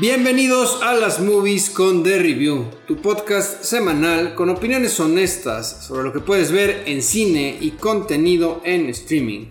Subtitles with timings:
[0.00, 6.12] Bienvenidos a las Movies con The Review, tu podcast semanal con opiniones honestas sobre lo
[6.12, 9.46] que puedes ver en cine y contenido en streaming.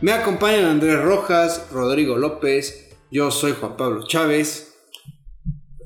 [0.00, 4.74] Me acompañan Andrés Rojas, Rodrigo López, yo soy Juan Pablo Chávez.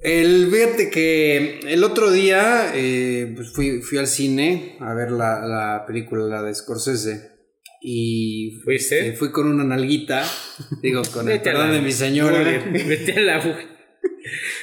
[0.02, 5.46] El fíjate que el otro día eh, pues fui, fui al cine a ver la,
[5.46, 7.30] la película la de Scorsese.
[7.84, 9.08] Y ¿Fuiste?
[9.08, 10.24] eh, fui con una nalguita,
[10.82, 12.40] digo, con el perdón de mi señora.
[12.40, 13.71] Vete a la.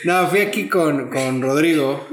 [0.05, 2.07] No, fui aquí con, con Rodrigo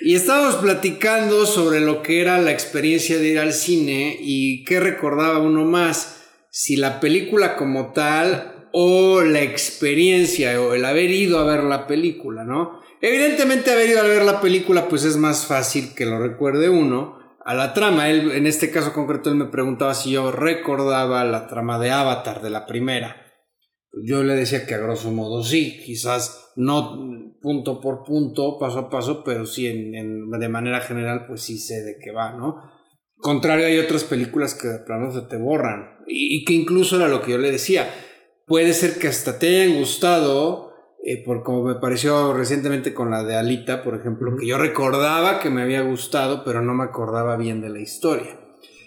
[0.00, 4.78] y estábamos platicando sobre lo que era la experiencia de ir al cine y qué
[4.78, 11.38] recordaba uno más, si la película como tal o la experiencia o el haber ido
[11.38, 12.80] a ver la película, ¿no?
[13.00, 17.18] Evidentemente haber ido a ver la película pues es más fácil que lo recuerde uno
[17.44, 18.10] a la trama.
[18.10, 22.42] Él, en este caso concreto, él me preguntaba si yo recordaba la trama de Avatar
[22.42, 23.16] de la primera.
[24.04, 28.90] Yo le decía que a grosso modo sí, quizás no punto por punto, paso a
[28.90, 32.60] paso, pero sí en, en- de manera general, pues sí sé de qué va, ¿no?
[33.18, 35.98] Contrario, hay otras películas que de plano se te borran.
[36.06, 37.88] Y, y que incluso era lo que yo le decía.
[38.46, 43.24] Puede ser que hasta te hayan gustado, eh, por como me pareció recientemente con la
[43.24, 47.36] de Alita, por ejemplo, que yo recordaba que me había gustado, pero no me acordaba
[47.36, 48.38] bien de la historia.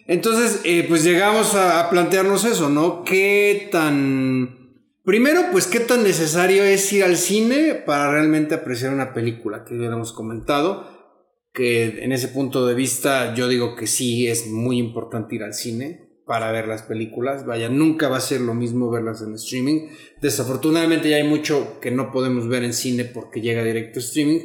[0.06, 3.04] Entonces, eh, pues llegamos a, a plantearnos eso, ¿no?
[3.04, 4.67] ¿Qué tan...
[5.08, 9.64] Primero, pues, ¿qué tan necesario es ir al cine para realmente apreciar una película?
[9.64, 10.86] Que ya hemos comentado,
[11.54, 15.54] que en ese punto de vista yo digo que sí es muy importante ir al
[15.54, 17.46] cine para ver las películas.
[17.46, 19.88] Vaya, nunca va a ser lo mismo verlas en streaming.
[20.22, 24.42] Desafortunadamente ya hay mucho que no podemos ver en cine porque llega directo a streaming.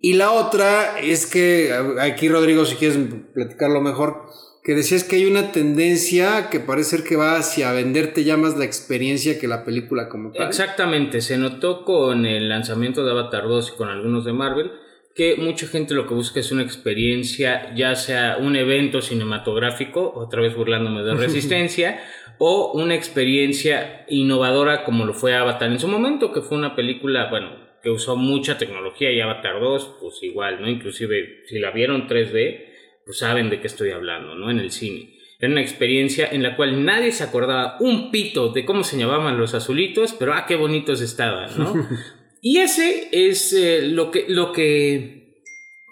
[0.00, 2.96] Y la otra es que, aquí Rodrigo, si quieres
[3.34, 4.22] platicarlo mejor,
[4.66, 8.58] que decías que hay una tendencia que parece ser que va hacia venderte ya más
[8.58, 10.48] la experiencia que la película como tal.
[10.48, 14.72] Exactamente, se notó con el lanzamiento de Avatar 2 y con algunos de Marvel
[15.14, 20.42] que mucha gente lo que busca es una experiencia, ya sea un evento cinematográfico, otra
[20.42, 22.00] vez burlándome de Resistencia,
[22.38, 27.30] o una experiencia innovadora como lo fue Avatar en su momento, que fue una película,
[27.30, 27.50] bueno,
[27.84, 30.68] que usó mucha tecnología y Avatar 2, pues igual, ¿no?
[30.68, 32.65] Inclusive si la vieron 3D,
[33.06, 34.50] pues saben de qué estoy hablando, ¿no?
[34.50, 35.14] En el cine.
[35.38, 39.38] Era una experiencia en la cual nadie se acordaba un pito de cómo se llamaban
[39.38, 41.88] los azulitos, pero ah, qué bonitos estaban, ¿no?
[42.42, 45.42] y ese es eh, lo, que, lo que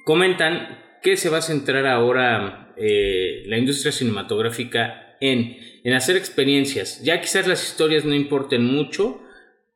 [0.04, 7.02] comentan que se va a centrar ahora eh, la industria cinematográfica en, en hacer experiencias.
[7.04, 9.20] Ya quizás las historias no importen mucho,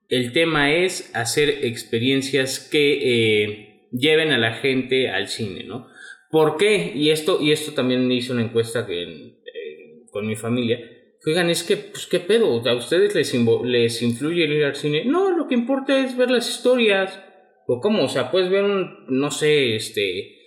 [0.08, 5.88] el tema es hacer experiencias que eh, lleven a la gente al cine, ¿no?
[6.30, 6.92] ¿Por qué?
[6.94, 10.78] Y esto, y esto también hice una encuesta que, eh, con mi familia.
[11.26, 12.62] Oigan, es que, pues, ¿qué pedo?
[12.66, 13.34] ¿A ustedes les,
[13.64, 15.04] les influye el ir al cine?
[15.04, 17.22] No, lo que importa es ver las historias.
[17.66, 18.04] ¿O cómo?
[18.04, 20.38] O sea, puedes ver un, no sé, este,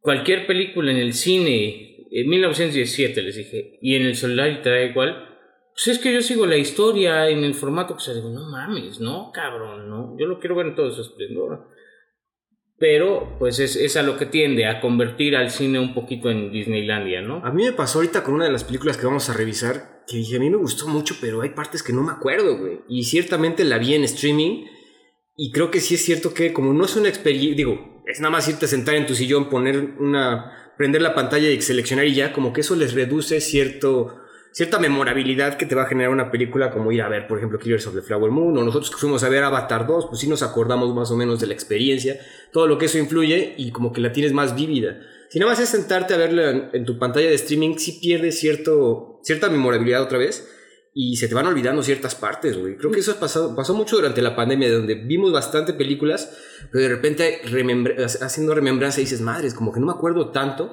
[0.00, 4.86] cualquier película en el cine, en 1917 les dije, y en el celular y te
[4.86, 5.26] igual.
[5.72, 9.00] Pues es que yo sigo la historia en el formato que se digo, no mames,
[9.00, 10.16] no, cabrón, no.
[10.18, 11.68] Yo lo quiero ver en todo su esplendor
[12.80, 16.50] pero pues es, es a lo que tiende a convertir al cine un poquito en
[16.50, 17.44] Disneylandia, ¿no?
[17.44, 20.16] A mí me pasó ahorita con una de las películas que vamos a revisar, que
[20.16, 22.80] dije, a mí me gustó mucho, pero hay partes que no me acuerdo, güey.
[22.88, 24.64] Y ciertamente la vi en streaming,
[25.36, 28.32] y creo que sí es cierto que como no es una experiencia, digo, es nada
[28.32, 32.14] más irte a sentar en tu sillón, poner una, prender la pantalla y seleccionar y
[32.14, 34.22] ya, como que eso les reduce cierto,
[34.52, 37.58] cierta memorabilidad que te va a generar una película como ir a ver, por ejemplo,
[37.58, 40.28] Killers of the Flower Moon, o nosotros que fuimos a ver Avatar 2, pues sí
[40.28, 42.20] nos acordamos más o menos de la experiencia,
[42.52, 45.00] todo lo que eso influye y como que la tienes más vívida.
[45.28, 49.20] Si nada más es sentarte a verla en, tu pantalla de streaming, sí pierdes cierto,
[49.22, 50.48] cierta memorabilidad otra vez
[50.92, 52.76] y se te van olvidando ciertas partes, güey.
[52.76, 56.36] Creo que eso pasado, pasó mucho durante la pandemia, donde vimos bastante películas,
[56.72, 60.72] pero de repente remembra- haciendo remembranza dices, madres, como que no me acuerdo tanto,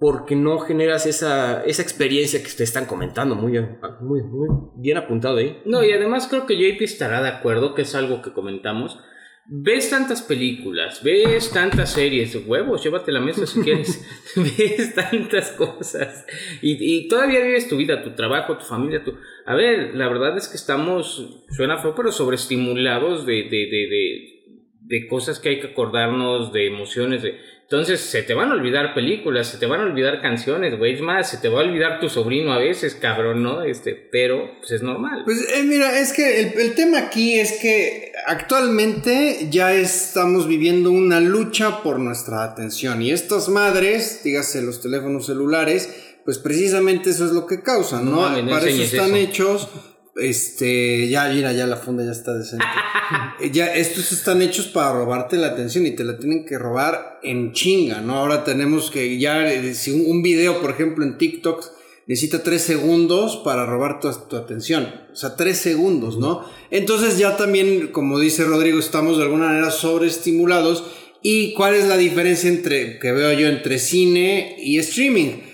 [0.00, 3.34] porque no generas esa, esa experiencia que te están comentando.
[3.36, 3.60] Muy,
[4.00, 5.60] muy, muy bien apuntado ahí.
[5.66, 8.98] No, y además creo que JP estará de acuerdo, que es algo que comentamos.
[9.46, 14.02] Ves tantas películas, ves tantas series, huevos, llévate la mesa si quieres.
[14.36, 16.24] ves tantas cosas.
[16.62, 19.12] Y, y todavía vives tu vida, tu trabajo, tu familia, tu...
[19.44, 24.40] A ver, la verdad es que estamos, suena feo, pero sobreestimulados de, de, de, de,
[24.80, 27.49] de cosas que hay que acordarnos, de emociones, de...
[27.70, 30.94] Entonces se te van a olvidar películas, se te van a olvidar canciones, güey.
[30.94, 33.62] Es más, se te va a olvidar tu sobrino a veces, cabrón, ¿no?
[33.62, 35.22] Este, pero pues es normal.
[35.24, 40.90] Pues eh, mira, es que el, el tema aquí es que actualmente ya estamos viviendo
[40.90, 45.94] una lucha por nuestra atención y estas madres, dígase los teléfonos celulares,
[46.24, 48.20] pues precisamente eso es lo que causan, No ¿no?
[48.22, 49.16] mames, no Para eso están eso.
[49.16, 49.68] hechos
[50.16, 52.64] este, ya, mira, ya la funda ya está decente.
[53.52, 57.52] ya, estos están hechos para robarte la atención y te la tienen que robar en
[57.52, 58.16] chinga, ¿no?
[58.16, 61.64] Ahora tenemos que ya, eh, si un, un video, por ejemplo, en TikTok
[62.06, 64.92] necesita tres segundos para robar tu, tu, atención.
[65.12, 66.44] O sea, tres segundos, ¿no?
[66.70, 70.84] Entonces ya también, como dice Rodrigo, estamos de alguna manera sobreestimulados.
[71.22, 75.49] ¿Y cuál es la diferencia entre, que veo yo entre cine y streaming?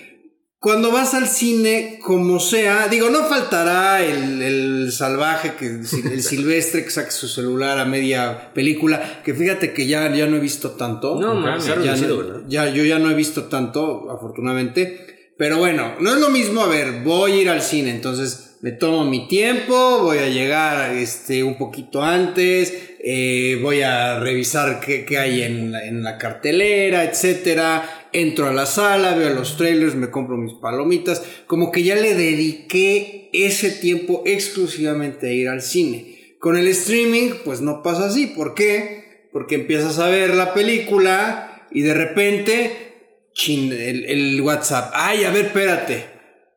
[0.66, 6.82] Cuando vas al cine, como sea, digo, no faltará el, el salvaje, que, el silvestre
[6.82, 10.72] que saque su celular a media película, que fíjate que ya, ya no he visto
[10.72, 11.20] tanto.
[11.20, 12.42] No, mames, ya, ¿verdad?
[12.48, 15.30] ya, yo ya no he visto tanto, afortunadamente.
[15.38, 18.72] Pero bueno, no es lo mismo, a ver, voy a ir al cine, entonces me
[18.72, 25.04] tomo mi tiempo, voy a llegar este, un poquito antes, eh, voy a revisar qué,
[25.04, 27.95] qué hay en la, en la, cartelera, etcétera.
[28.12, 31.22] Entro a la sala, veo los trailers, me compro mis palomitas.
[31.46, 36.36] Como que ya le dediqué ese tiempo exclusivamente a ir al cine.
[36.38, 38.26] Con el streaming, pues no pasa así.
[38.26, 39.28] ¿Por qué?
[39.32, 44.92] Porque empiezas a ver la película y de repente, chin, el, WhatsApp.
[44.94, 46.06] Ay, a ver, espérate.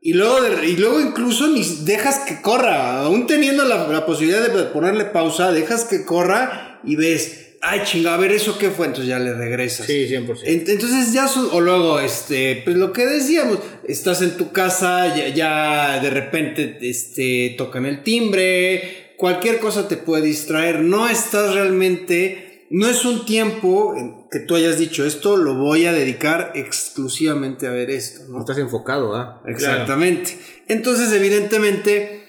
[0.02, 5.06] Y luego, y luego incluso ni dejas que corra, aún teniendo la, posibilidad de ponerle
[5.06, 9.20] pausa, dejas que corra y ves, ay chinga, a ver eso qué fue, entonces ya
[9.20, 9.86] le regresas.
[9.86, 10.42] Sí, 100%.
[10.46, 15.28] Entonces ya, son, o luego, este, pues lo que decíamos, estás en tu casa, ya,
[15.30, 22.50] ya de repente, este, tocan el timbre, cualquier cosa te puede distraer, no estás realmente
[22.72, 27.72] no es un tiempo que tú hayas dicho esto, lo voy a dedicar exclusivamente a
[27.72, 28.32] ver esto.
[28.32, 29.42] No, estás enfocado, ¿ah?
[29.48, 30.34] Exactamente.
[30.34, 30.64] Claro.
[30.68, 32.22] Entonces, evidentemente,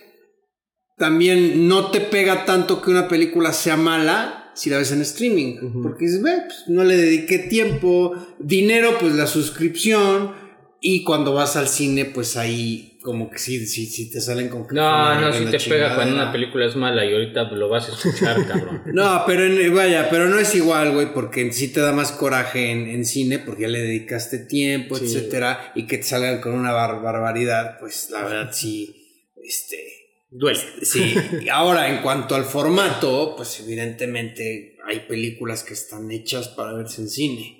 [0.96, 5.56] también no te pega tanto que una película sea mala si la ves en streaming.
[5.62, 5.82] Uh -huh.
[5.82, 10.32] Porque dices, pues, no le dediqué tiempo, dinero, pues la suscripción.
[10.80, 14.66] Y cuando vas al cine, pues ahí como que sí, sí, sí te salen con...
[14.72, 17.92] No, no, sí te pega cuando una película es mala y ahorita lo vas a
[17.92, 18.82] escuchar, cabrón.
[18.86, 22.70] no, pero en, vaya, pero no es igual, güey, porque sí te da más coraje
[22.70, 25.04] en, en cine porque ya le dedicaste tiempo, sí.
[25.06, 28.94] etcétera, y que te salgan con una bar barbaridad, pues la verdad sí,
[29.42, 29.99] este...
[30.30, 30.60] Duele.
[30.82, 31.14] Sí,
[31.52, 37.08] ahora en cuanto al formato, pues evidentemente hay películas que están hechas para verse en
[37.08, 37.56] cine.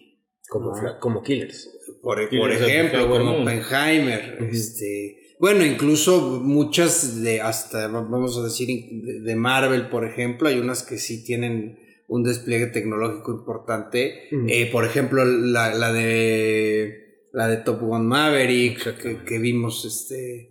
[0.49, 0.99] Como, ¿no?
[0.99, 1.70] como Killers.
[2.02, 4.50] Por, por ejemplo, como Oppenheimer, uh -huh.
[4.50, 8.69] este bueno, incluso muchas de hasta, vamos a decir,
[9.22, 11.78] de Marvel, por ejemplo, hay unas que sí tienen
[12.08, 14.28] un despliegue tecnológico importante.
[14.49, 20.50] Eh, por ejemplo, la, la, de la de Top Gun Maverick, que, que, vimos este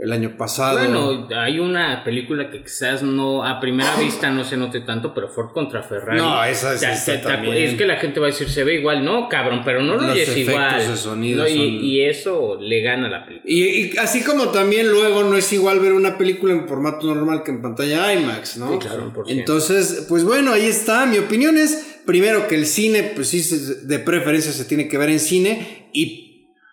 [0.00, 0.78] el año pasado.
[0.78, 5.28] Bueno, hay una película que quizás no a primera vista no se note tanto, pero
[5.28, 6.18] Ford contra Ferrari.
[6.18, 7.56] No, esa es, ya, esta también.
[7.56, 10.12] Es que la gente va a decir, se ve igual, no, cabrón, pero no lo
[10.12, 10.78] es igual.
[10.78, 11.58] De sonido no, son...
[11.58, 13.52] y, eso le gana la película.
[13.52, 17.42] Y, y, así como también luego no es igual ver una película en formato normal
[17.42, 18.72] que en pantalla IMAX, ¿no?
[18.72, 21.06] Sí, claro, por Entonces, pues bueno, ahí está.
[21.06, 23.42] Mi opinión es, primero, que el cine, pues sí,
[23.82, 26.28] de preferencia se tiene que ver en cine y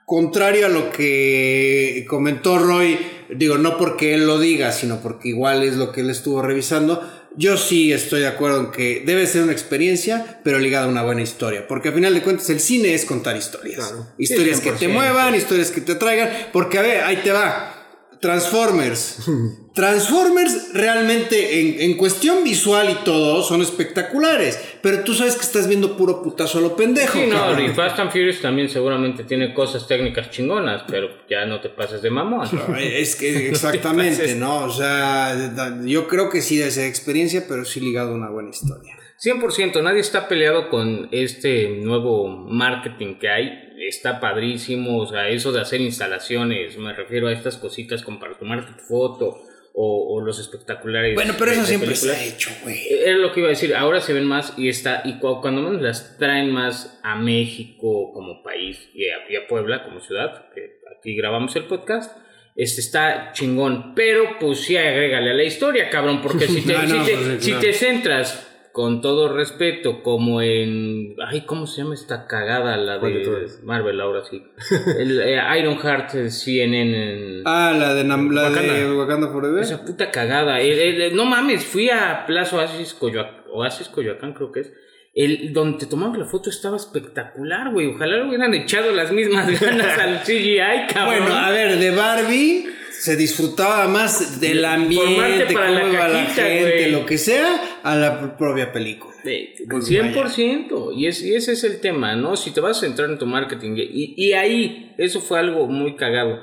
[0.05, 2.97] contrario a lo que comentó Roy,
[3.29, 7.01] digo, no porque él lo diga, sino porque igual es lo que él estuvo revisando,
[7.37, 11.03] yo sí estoy de acuerdo en que debe ser una experiencia, pero ligada a una
[11.03, 13.87] buena historia, porque al final de cuentas el cine es contar historias.
[13.87, 14.07] Claro.
[14.17, 17.74] Historias que te muevan, historias que te atraigan, porque a ver, ahí te va.
[18.19, 19.29] Transformers.
[19.73, 25.67] Transformers realmente en, en, cuestión visual y todo son espectaculares, pero tú sabes que estás
[25.67, 27.19] viendo puro putazo a lo pendejo.
[27.19, 31.59] Sí, no, y Fast and Furious también seguramente tiene cosas técnicas chingonas, pero ya no
[31.59, 32.47] te pases de mamón.
[32.53, 34.63] No, es que exactamente, ¿no?
[34.63, 35.35] O sea,
[35.83, 38.95] yo creo que sí de esa experiencia, pero sí ligado a una buena historia.
[39.21, 43.64] 100%, nadie está peleado con este nuevo marketing que hay.
[43.79, 48.37] Está padrísimo, o sea, eso de hacer instalaciones, me refiero a estas cositas como para
[48.37, 49.41] tomarte tu foto
[49.73, 51.15] o, o los espectaculares.
[51.15, 52.17] Bueno, pero eso siempre películas.
[52.17, 52.79] se ha hecho, güey.
[52.89, 55.81] Era lo que iba a decir, ahora se ven más y está, y cuando menos
[55.81, 60.79] las traen más a México como país y a, y a Puebla como ciudad, que
[60.97, 62.17] aquí grabamos el podcast
[62.55, 66.83] este está chingón, pero pues sí agrégale a la historia, cabrón, porque si te, no,
[66.83, 67.59] no, si, te, pues, si no.
[67.59, 68.44] te centras
[68.75, 71.15] con todo respeto, como en.
[71.25, 72.75] Ay, ¿cómo se llama esta cagada?
[72.75, 74.43] La de Marvel, ahora sí.
[74.99, 77.43] El eh, Iron Heart eh, CNN en.
[77.45, 78.73] Ah, la de, Nam la Wakanda.
[78.73, 79.63] de Wakanda Forever.
[79.63, 80.59] Esa puta cagada.
[80.59, 84.73] El, el, no mames, fui a Plaza Oasis, Coyoacán, Oasis Coyoacán, creo que es.
[85.13, 87.87] El, donde te tomamos la foto estaba espectacular, güey.
[87.87, 91.19] Ojalá le hubieran echado las mismas ganas al CGI, cabrón.
[91.19, 92.65] Bueno, a ver, de Barbie
[93.05, 97.95] se disfrutaba más del ambiente, para cómo la iba la gente, lo que sea, a
[97.95, 99.13] la propia película.
[99.23, 100.91] Pues 100%.
[100.95, 102.35] Y, es, y ese es el tema, ¿no?
[102.35, 103.75] Si te vas a centrar en tu marketing.
[103.77, 106.39] Y, y ahí, eso fue algo muy cagado.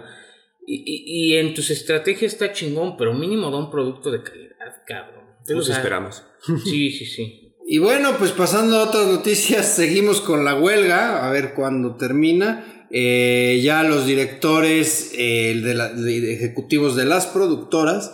[0.64, 4.85] Y, y, y en tus estrategias está chingón, pero mínimo da un producto de calidad,
[4.87, 5.25] cabrón.
[5.45, 6.25] Sea, esperamos.
[6.64, 7.57] Sí, sí, sí.
[7.66, 12.81] Y bueno, pues pasando a otras noticias, seguimos con la huelga, a ver cuándo termina.
[12.94, 18.12] Eh, ya los directores eh, de la- de ejecutivos de las productoras,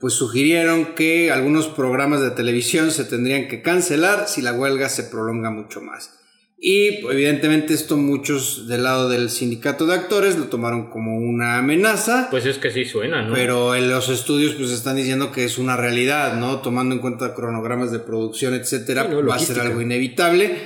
[0.00, 5.04] pues sugirieron que algunos programas de televisión se tendrían que cancelar si la huelga se
[5.04, 6.10] prolonga mucho más.
[6.58, 12.28] Y evidentemente esto muchos del lado del sindicato de actores lo tomaron como una amenaza.
[12.30, 13.32] Pues es que sí suena, ¿no?
[13.34, 16.62] Pero en los estudios pues están diciendo que es una realidad, ¿no?
[16.62, 20.56] Tomando en cuenta cronogramas de producción, etcétera, Sí, no, va a ser algo inevitable.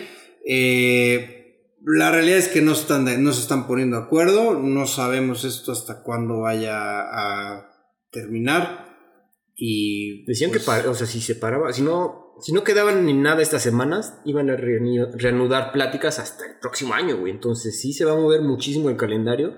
[0.46, 1.39] Eh,
[1.96, 5.44] la realidad es que no, están de- no se están poniendo de acuerdo, no sabemos
[5.44, 7.68] esto hasta cuándo vaya a
[8.10, 8.86] terminar.
[9.54, 13.04] Y Decían pues, que, pa- o sea, si se paraba, si no, si no quedaban
[13.04, 17.32] ni nada estas semanas, iban a reanudar pláticas hasta el próximo año, güey.
[17.32, 19.54] Entonces sí se va a mover muchísimo el calendario.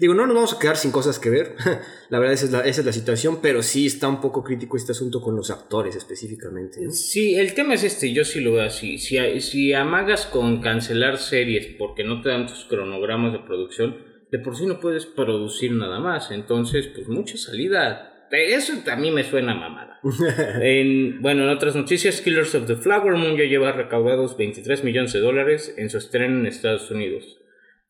[0.00, 1.56] Digo, no nos vamos a quedar sin cosas que ver.
[2.08, 4.78] la verdad, esa es la, esa es la situación, pero sí está un poco crítico
[4.78, 6.80] este asunto con los actores específicamente.
[6.80, 6.90] ¿no?
[6.90, 8.96] Sí, el tema es este, yo sí lo veo así.
[8.96, 13.98] Si, si amagas con cancelar series porque no te dan tus cronogramas de producción,
[14.30, 16.30] de por sí no puedes producir nada más.
[16.30, 18.26] Entonces, pues mucha salida.
[18.30, 20.00] Eso a mí me suena mamada.
[20.62, 25.12] En, bueno, en otras noticias, Killers of the Flower Moon ya lleva recaudados 23 millones
[25.12, 27.39] de dólares en su estreno en Estados Unidos.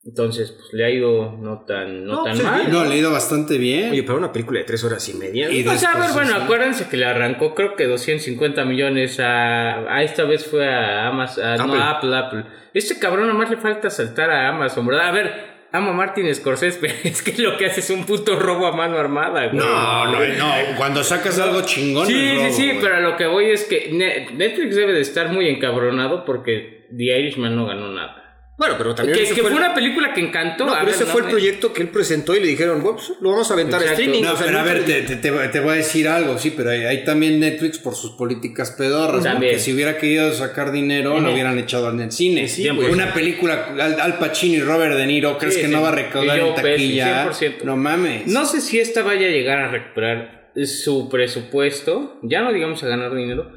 [0.03, 2.73] Entonces, pues le ha ido no tan, no No, tan pues, mal.
[2.73, 3.91] No, le ha ido bastante bien.
[3.91, 5.51] Oye, para una película de tres horas y media.
[5.51, 6.41] Y Pues a ver, bueno, sí.
[6.43, 11.45] acuérdense que le arrancó creo que 250 millones a, a esta vez fue a Amazon,
[11.45, 11.79] a, no, Apple.
[11.83, 12.45] a Apple, Apple.
[12.73, 15.09] Este cabrón nomás le falta saltar a Amazon, ¿verdad?
[15.09, 15.33] A ver,
[15.73, 18.73] amo a Martin Scorsese, pero es que lo que hace es un puto robo a
[18.73, 19.59] mano armada, güey.
[19.59, 20.55] No, no, no.
[20.79, 22.07] Cuando sacas algo chingón.
[22.07, 22.81] Sí, es sí, robo, sí, güey.
[22.81, 26.87] pero a lo que voy es que Ne- Netflix debe de estar muy encabronado porque
[26.97, 28.17] The Irishman no ganó nada.
[28.61, 29.19] Bueno, pero también.
[29.19, 30.67] Que, fue el- una película que encantó.
[30.67, 32.83] No, a pero ver, ese no fue el proyecto que él presentó y le dijeron,
[32.83, 34.03] "Bueno, pues, lo vamos a aventar a Exacto.
[34.03, 34.23] streaming.
[34.27, 36.53] No, o sea, pero a ver, te, te- te- te voy a decir algo, sí,
[36.55, 39.31] pero hay, hay también Netflix por sus políticas pedorras, ¿no?
[39.33, 39.55] También.
[39.55, 41.23] Que si hubiera querido sacar dinero, Ujú.
[41.23, 42.49] lo hubieran echado en el cine.
[42.49, 42.91] Sí, pues.
[42.91, 45.73] Una película Al, Al Pacino y Robert De Niro, ¿crees Sí, que sí.
[45.73, 47.29] no va a recaudar en taquilla?
[47.29, 47.65] Pesci, 100%.
[47.65, 48.27] No mames.
[48.27, 52.89] No sé si esta vaya a llegar a recuperar su presupuesto, ya no digamos a
[52.89, 53.53] ganar dinero,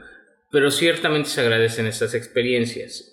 [0.49, 3.09] pero ciertamente se agradecen estas experiencias.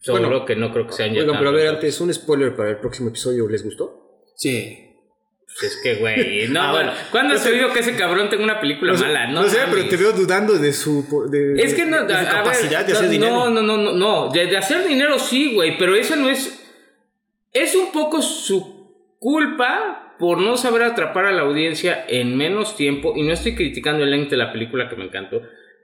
[0.00, 2.56] Solo Bueno, que no creo que sean ya Oigan, pero a ver, antes, un spoiler
[2.56, 4.24] para el próximo episodio, ¿les gustó?
[4.34, 4.86] Sí.
[5.46, 6.92] Pues es que, güey, no, Ah, bueno.
[7.10, 9.26] ¿cuándo has oído que ese cabrón tenga una película mala?
[9.26, 9.74] No, sé, mames.
[9.74, 12.32] pero te veo dudando de su, de, Es que no, de su a- a ver,
[12.32, 13.32] capacidad de no, hacer dinero.
[13.34, 14.30] No, no, no, no, no.
[14.32, 16.56] De, de hacer dinero sí, güey, pero eso no es.
[17.52, 23.12] Es un poco su culpa por no saber atrapar a la audiencia en menos tiempo.
[23.16, 25.42] Y no estoy criticando el length de la película que me encantó.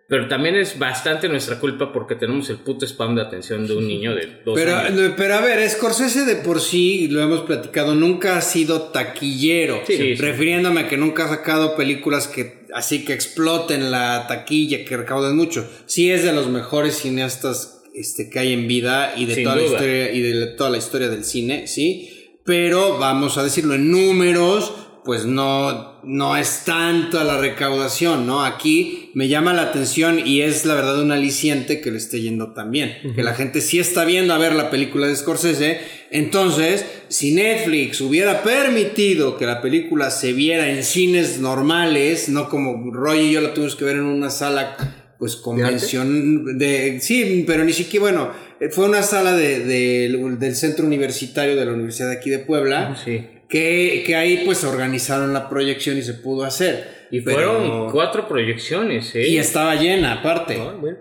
[0.09, 3.89] Pero también es bastante nuestra culpa porque tenemos el puto spam de atención de un
[3.89, 5.13] niño de dos Pero, años.
[5.17, 9.83] pero a ver, Scorsese de por sí, lo hemos platicado, nunca ha sido taquillero.
[9.85, 10.15] Sí, sí.
[10.15, 15.35] refiriéndome a que nunca ha sacado películas que así que exploten la taquilla, que recauden
[15.35, 15.69] mucho.
[15.87, 19.57] Sí es de los mejores cineastas este, que hay en vida y de, Sin toda
[19.57, 22.13] la, historia, y de toda la historia del cine, sí.
[22.45, 24.73] Pero vamos a decirlo en números,
[25.07, 28.45] pues no, no es tanto la recaudación, ¿no?
[28.45, 32.53] Aquí me llama la atención y es la verdad un aliciente que le esté yendo
[32.53, 32.99] tan bien.
[33.15, 35.81] Que la gente sí está viendo a ver la película de Scorsese.
[36.11, 42.93] Entonces, si Netflix hubiera permitido que la película se viera en cines normales, no como
[42.93, 44.77] Roy y yo la tuvimos que ver en una sala
[45.19, 48.31] pues convención de sí pero ni siquiera bueno
[48.71, 52.95] fue una sala de, de- del centro universitario de la universidad de aquí de Puebla
[53.03, 53.25] Sí.
[53.49, 57.07] Que, que ahí pues organizaron la proyección y se pudo hacer.
[57.11, 59.29] Y Pero- fueron cuatro proyecciones, ¿eh?
[59.29, 60.59] Y estaba llena aparte.
[60.61, 60.99] Ah, bueno.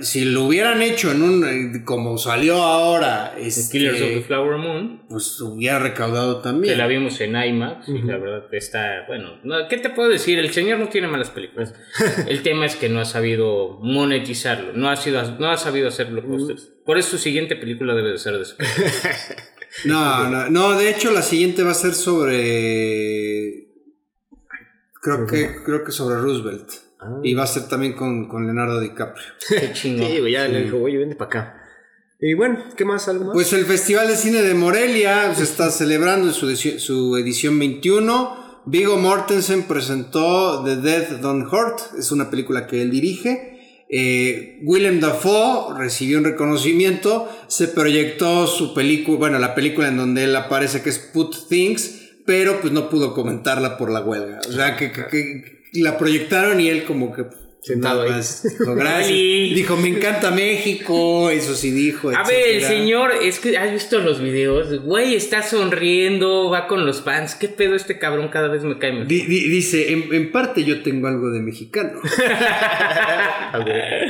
[0.00, 4.56] Si lo hubieran hecho en un eh, como salió ahora, este, Killers of the Flower
[4.56, 5.02] Moon.
[5.10, 6.78] pues hubiera recaudado Que también.
[6.78, 10.38] la vimos en IMAX y la verdad está, bueno, no, ¿qué te puedo decir?
[10.38, 11.74] El señor no tiene malas películas.
[12.28, 16.06] El tema es que no ha sabido monetizarlo, no ha, sido, no ha sabido hacer
[16.06, 16.70] blockbusters.
[16.86, 18.44] Por eso su siguiente película debe de ser de.
[19.84, 23.68] No, no, no, de hecho la siguiente va a ser sobre
[25.00, 26.70] creo que creo que sobre Roosevelt.
[27.00, 27.20] Ah.
[27.22, 29.26] Y va a ser también con, con Leonardo DiCaprio.
[29.48, 30.08] Qué chingón.
[30.08, 31.62] Sí, güey, ya le dijo, oye, vente para acá.
[32.20, 33.06] Y bueno, ¿qué más?
[33.08, 33.34] ¿Algo más?
[33.34, 38.62] Pues el Festival de Cine de Morelia se está celebrando en su, su edición 21.
[38.66, 43.57] Vigo Mortensen presentó The Death Don't Hurt, es una película que él dirige.
[43.90, 50.24] Eh, Willem Dafoe recibió un reconocimiento, se proyectó su película, bueno, la película en donde
[50.24, 54.40] él aparece que es Put Things, pero pues no pudo comentarla por la huelga.
[54.46, 54.92] O sea, que,
[55.72, 57.24] la proyectaron y él como que
[57.60, 58.08] Sentado ahí.
[58.10, 59.08] Nada más Dijo, gracias.
[59.10, 61.28] Dijo, me encanta México.
[61.30, 62.10] Eso sí dijo.
[62.10, 66.86] A ver, el señor, es que has visto los videos, güey, está sonriendo, va con
[66.86, 67.34] los fans.
[67.34, 69.08] ¿Qué pedo este cabrón cada vez me cae mejor?
[69.08, 72.00] Di- di- dice, en, en parte yo tengo algo de mexicano.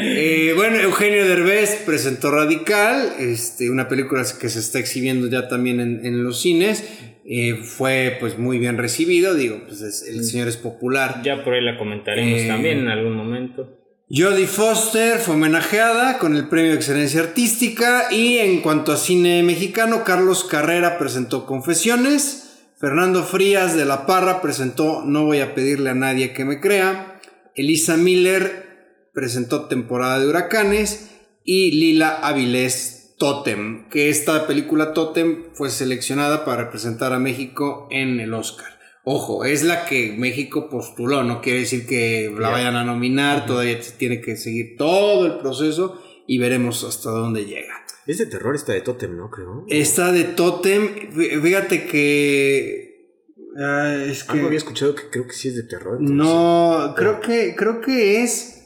[0.01, 5.81] Eh, bueno, Eugenio Derbez presentó Radical, este, una película que se está exhibiendo ya también
[5.81, 6.85] en, en los cines.
[7.31, 11.21] Eh, fue pues muy bien recibido, digo, pues es- el señor es popular.
[11.23, 13.75] Ya por ahí la comentaremos Eh, también en algún momento.
[14.11, 19.43] Jodie Foster fue homenajeada con el Premio de Excelencia Artística y en cuanto a cine
[19.43, 25.91] mexicano, Carlos Carrera presentó Confesiones, Fernando Frías de la Parra presentó No voy a pedirle
[25.91, 27.21] a nadie que me crea,
[27.55, 28.65] Elisa Miller
[29.13, 31.11] presentó Temporada de Huracanes.
[31.51, 38.21] Y Lila Avilés Totem, que esta película Totem fue seleccionada para representar a México en
[38.21, 38.79] el Oscar.
[39.05, 43.79] Ojo, es la que México postuló, no quiere decir que la vayan a nominar, todavía
[43.99, 47.75] tiene que seguir todo el proceso y veremos hasta dónde llega.
[48.07, 49.31] Es de terror esta de Totem, ¿no?
[49.31, 49.65] Creo.
[49.69, 53.15] Esta de Totem, fí- fíjate que...
[53.59, 55.99] ah, es que Algo había escuchado que creo que sí es de terror.
[56.01, 58.63] entonces- no, creo que, creo que es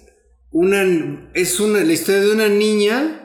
[0.50, 3.22] una, es una, la historia de una niña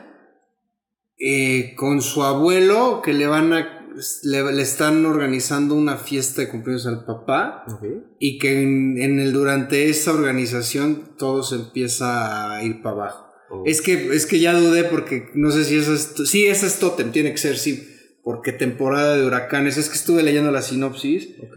[1.18, 3.90] eh, con su abuelo que le van a,
[4.22, 7.84] le, le están organizando una fiesta de cumpleaños al papá Ok.
[8.20, 13.24] y que en, en el, durante esa organización todo se empieza a ir para abajo.
[13.50, 13.62] Oh.
[13.66, 16.78] Es que, es que ya dudé porque no sé si eso es, sí, esa es
[16.78, 17.88] Totem, tiene que ser, sí,
[18.22, 21.30] porque temporada de huracanes, es que estuve leyendo la sinopsis.
[21.42, 21.56] Ok.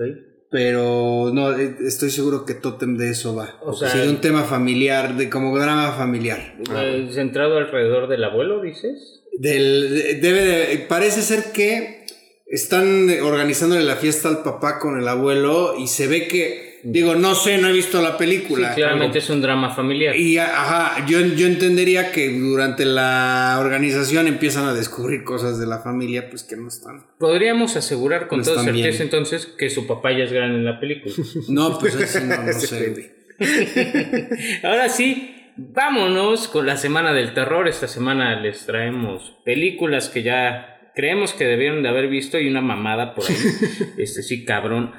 [0.50, 3.56] Pero no, eh, estoy seguro que Totem de eso va.
[3.62, 6.56] O sea- de un tema familiar, de como drama familiar.
[6.75, 9.21] Eh, ¿Centrado alrededor del abuelo, dices?
[9.38, 12.06] Del, de- debe de- parece ser que
[12.48, 17.34] están organizándole la fiesta al papá con el abuelo y se ve que, digo, no
[17.34, 18.76] sé, no he visto la Sí, película.
[18.76, 20.16] claramente es un drama familiar.
[20.18, 25.80] Y ajá, yo, yo entendería que durante la organización empiezan a descubrir cosas de la
[25.80, 27.06] familia, pues que no están.
[27.18, 29.02] Podríamos asegurar con No toda certeza bien.
[29.04, 31.16] entonces que su papá ya es grande en la película.
[31.48, 33.12] No, pues así no, no sé.
[34.64, 37.68] Ahora sí, vámonos con la semana del terror.
[37.68, 42.61] Esta semana les traemos películas que ya creemos que debieron de haber visto y una
[42.61, 43.35] mamada por ahí.
[43.98, 44.92] este sí, cabrón.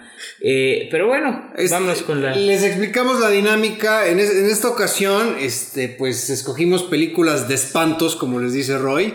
[0.42, 2.34] Eh, pero bueno, Este, vámonos con la.
[2.34, 4.08] Les explicamos la dinámica.
[4.08, 9.14] En, es- en esta ocasión, este, pues escogimos películas de espantos, como les dice Roy.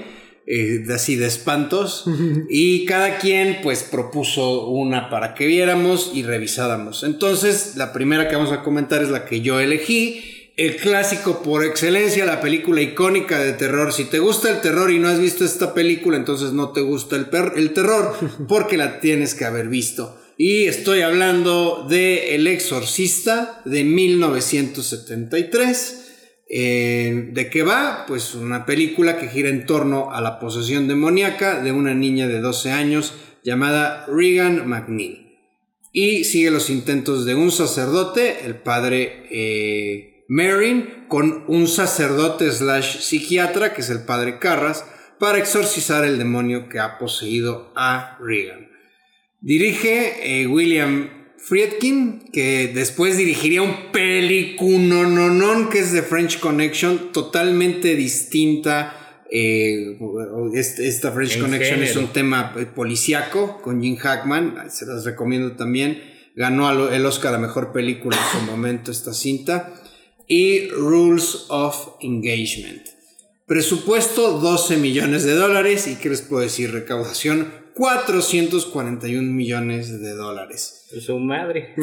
[0.49, 2.05] eh, así de espantos.
[2.49, 7.03] y cada quien, pues, propuso una para que viéramos y revisáramos.
[7.03, 10.36] Entonces, la primera que vamos a comentar es la que yo elegí.
[10.57, 13.93] El clásico por excelencia, la película icónica de terror.
[13.93, 17.15] Si te gusta el terror y no has visto esta película, entonces no te gusta
[17.15, 18.15] el, per- el terror,
[18.47, 20.19] porque la tienes que haber visto.
[20.35, 26.03] Y estoy hablando de El Exorcista de 1973.
[26.49, 28.05] Eh, ¿De qué va?
[28.07, 32.39] Pues una película que gira en torno a la posesión demoníaca de una niña de
[32.39, 35.25] 12 años llamada Regan McNeil.
[35.91, 42.99] Y sigue los intentos de un sacerdote, el padre eh, Marin, con un sacerdote slash
[42.99, 44.85] psiquiatra, que es el padre Carras,
[45.19, 48.67] para exorcizar el demonio que ha poseído a Regan.
[49.39, 57.95] Dirige eh, William Friedkin, que después dirigiría un pelicunononon que es The French Connection, totalmente
[57.95, 58.93] distinta.
[59.29, 59.97] eh,
[60.53, 65.03] este- esta French En Connection es un tema eh, policíaco con Jim Hackman, se las
[65.03, 66.01] recomiendo también.
[66.33, 69.73] Ganó el Oscar a Mejor Película en su momento esta cinta.
[70.27, 72.87] Y Rules of Engagement.
[73.45, 80.85] Presupuesto 12 millones de dólares y qué les puedo decir, recaudación 441 millones de dólares.
[80.99, 81.75] Su madre.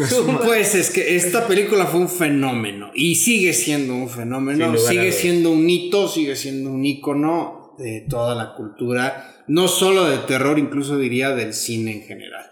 [0.45, 5.51] Pues es que esta película fue un fenómeno y sigue siendo un fenómeno, sigue siendo
[5.53, 10.99] un hito, sigue siendo un icono de toda la cultura, no solo de terror, incluso
[10.99, 12.51] diría del cine en general.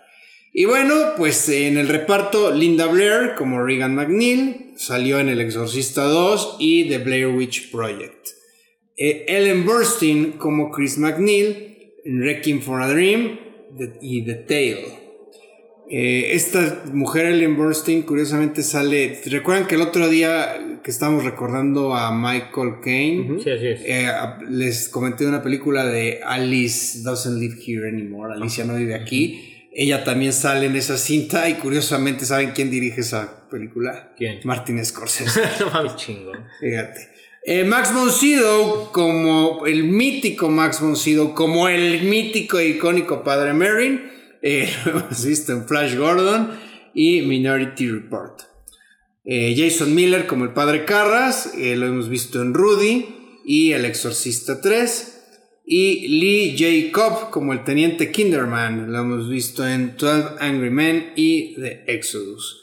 [0.52, 6.04] Y bueno, pues en el reparto Linda Blair como Regan McNeil, salió en El Exorcista
[6.04, 8.28] 2 y The Blair Witch Project.
[8.96, 13.38] Eh, Ellen Burstyn como Chris McNeil en Wrecking for a Dream
[14.00, 15.02] y The Tale.
[15.94, 19.20] Eh, esta mujer, Ellen Burstyn, curiosamente sale.
[19.26, 23.40] ¿Recuerdan que el otro día que estábamos recordando a Michael Caine?
[23.42, 23.80] Sí, así es.
[23.84, 24.06] eh,
[24.48, 28.32] les comenté una película de Alice Doesn't Live Here Anymore.
[28.34, 29.51] Alicia no vive aquí.
[29.74, 34.12] Ella también sale en esa cinta y curiosamente, ¿saben quién dirige esa película?
[34.16, 34.40] ¿Quién?
[34.44, 35.40] Martin Scorsese.
[35.58, 36.44] Qué chingón.
[36.60, 37.08] Fíjate.
[37.44, 43.24] Eh, Max von Sydow como el mítico Max von Sydow, como el mítico e icónico
[43.24, 44.00] padre Merrin,
[44.42, 46.50] eh, lo hemos visto en Flash Gordon
[46.94, 48.42] y Minority Report.
[49.24, 53.06] Eh, Jason Miller como el padre Carras, eh, lo hemos visto en Rudy
[53.44, 55.11] y El Exorcista 3.
[55.74, 61.54] Y Lee Jacob como el teniente Kinderman, lo hemos visto en 12 Angry Men y
[61.54, 62.60] The Exodus.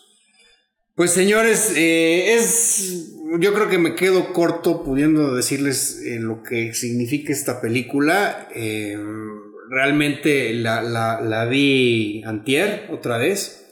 [0.93, 3.15] Pues señores, eh, es.
[3.39, 8.47] Yo creo que me quedo corto pudiendo decirles eh, lo que significa esta película.
[8.53, 8.95] Eh,
[9.71, 13.68] realmente la, la, la vi antier otra vez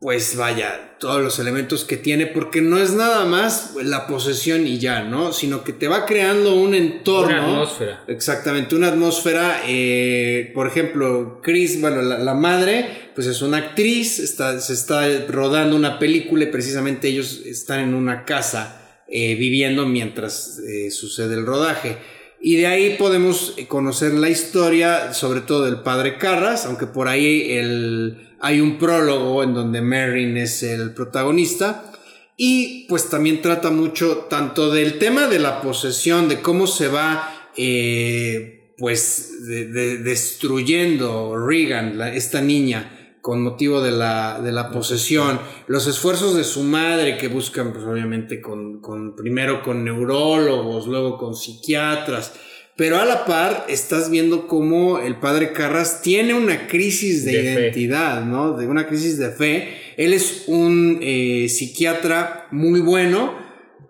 [0.00, 4.78] pues vaya, todos los elementos que tiene, porque no es nada más la posesión y
[4.78, 5.32] ya, ¿no?
[5.32, 7.36] Sino que te va creando un entorno.
[7.36, 8.04] Una atmósfera.
[8.06, 9.62] Exactamente, una atmósfera.
[9.66, 15.04] eh, por ejemplo, Chris, bueno, la, la madre, pues es una actriz, está, se está
[15.26, 21.34] rodando una película y precisamente ellos están en una casa eh, viviendo mientras eh, sucede
[21.34, 21.96] el rodaje.
[22.40, 27.50] Y de ahí podemos conocer la historia, sobre todo del padre Carras, aunque por ahí
[27.50, 31.92] el, hay un prólogo en donde Merrin es el protagonista.
[32.36, 37.50] Y pues también trata mucho tanto del tema de la posesión, de cómo se va
[37.56, 45.40] eh, pues de- de- destruyendo Regan, esta niña, con motivo de la, de la posesión,
[45.66, 51.18] los esfuerzos de su madre que buscan pues obviamente con, con primero con neurólogos, luego
[51.18, 52.32] con psiquiatras,
[52.78, 57.42] pero a la par estás viendo cómo el padre Carras tiene una crisis de, De
[57.42, 57.60] fe.
[57.60, 58.56] identidad, ¿no?
[58.56, 59.68] De una crisis de fe.
[59.98, 63.34] Él es un eh, psiquiatra muy bueno,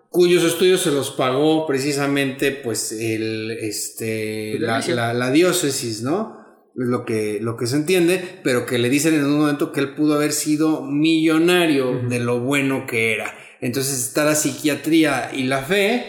[0.09, 4.95] cuyos estudios se los pagó precisamente pues el, este, Pues la la, iglesia.
[4.95, 6.39] la- la diócesis, ¿no?
[6.75, 9.81] Es lo que, lo que se entiende, pero que le dicen en un momento que
[9.81, 13.35] él pudo haber sido millonario de lo bueno que era.
[13.61, 16.05] Entonces está la psiquiatría y la fe,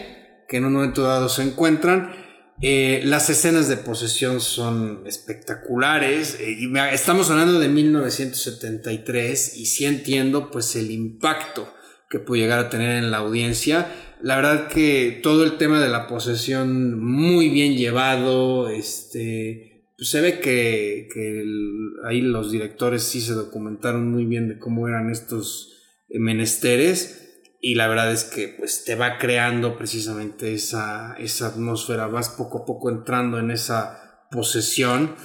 [0.47, 2.11] que en un momento dado se encuentran.
[2.63, 6.37] Eh, las escenas de posesión son espectaculares.
[6.39, 11.67] eh, estamos hablando de 1973 y sí entiendo pues el impacto
[12.07, 13.91] que puede llegar a tener en la audiencia.
[14.21, 20.21] La verdad que todo el tema de la posesión muy bien llevado, este, pues, se
[20.21, 21.07] ve que,
[22.05, 25.69] ahí los directores sí se documentaron muy bien de cómo eran estos
[26.09, 27.20] menesteres
[27.61, 32.63] y la verdad es que pues te va creando precisamente esa, esa atmósfera, vas poco
[32.63, 35.15] a poco entrando en esa posesión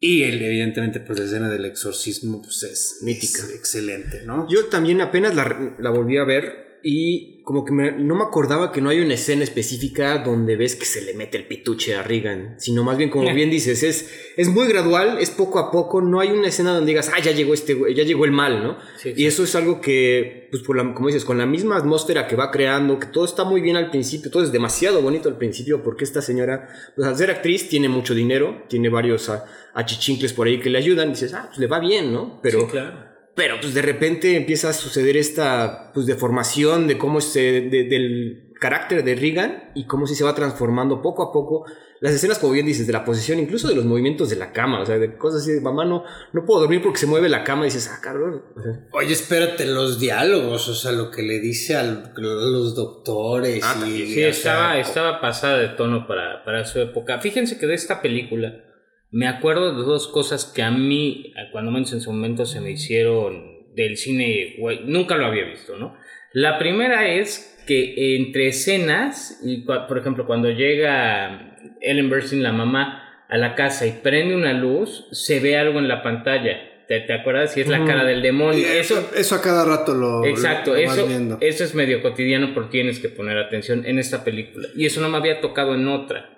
[0.00, 3.42] y el- evidentemente pues la escena del exorcismo pues es Mítica.
[3.42, 4.46] es excelente, ¿no?
[4.50, 8.70] Yo también apenas la, la volví a ver y como que me- no me acordaba
[8.72, 12.02] que no hay una escena específica donde ves que se le mete el pituche a
[12.02, 16.00] Regan, sino más bien como bien dices, es, es muy gradual, es poco a poco,
[16.02, 18.76] no hay una escena donde digas, ah, ya llegó este ya llegó el mal, ¿no?
[18.98, 22.26] Sí, y eso es algo que, pues por la, como dices, con la misma atmósfera
[22.28, 25.38] que va creando, que todo está muy bien al principio, todo es demasiado bonito al
[25.38, 29.30] principio, porque esta señora, pues al ser actriz, tiene mucho dinero, tiene varios
[29.74, 32.40] achichincles por ahí que le ayudan, dices, ah, pues le va bien, ¿no?
[32.42, 33.07] Pero Sí, claro.
[33.38, 37.40] Pero pues de repente empieza a suceder esta pues deformación de cómo se
[37.72, 41.64] de- del carácter de Regan y cómo sí se va transformando poco a poco
[42.00, 44.80] las escenas como bien dices de la posición incluso de los movimientos de la cama
[44.82, 47.42] o sea de cosas así de mamá no no puedo dormir porque se mueve la
[47.44, 51.22] cama y dices ah cabrón O sea, Oye, espérate, los diálogos, o sea, lo que
[51.22, 53.62] le dice al- a los doctores.
[53.64, 54.06] Ah, y.
[54.14, 57.18] Sí, estaba, sea, estaba pasada de tono para, para su época.
[57.20, 58.64] Fíjense que de esta película
[59.10, 62.70] me acuerdo de dos cosas que a mí, cuando menos en su momento, se me
[62.70, 65.96] hicieron del cine, nunca lo había visto, ¿no?
[66.32, 73.24] La primera es que entre escenas, y por ejemplo, cuando llega Ellen Burstyn, la mamá,
[73.28, 76.84] a la casa y prende una luz, se ve algo en la pantalla.
[76.88, 77.52] ¿Te, te acuerdas?
[77.52, 78.66] Si es la cara del demonio.
[78.66, 81.36] eso, Eso, a cada rato lo, Exacto, lo eso, viendo.
[81.42, 84.68] eso es medio cotidiano porque tienes que poner atención en esta película.
[84.74, 86.37] Y eso no me había tocado en otra.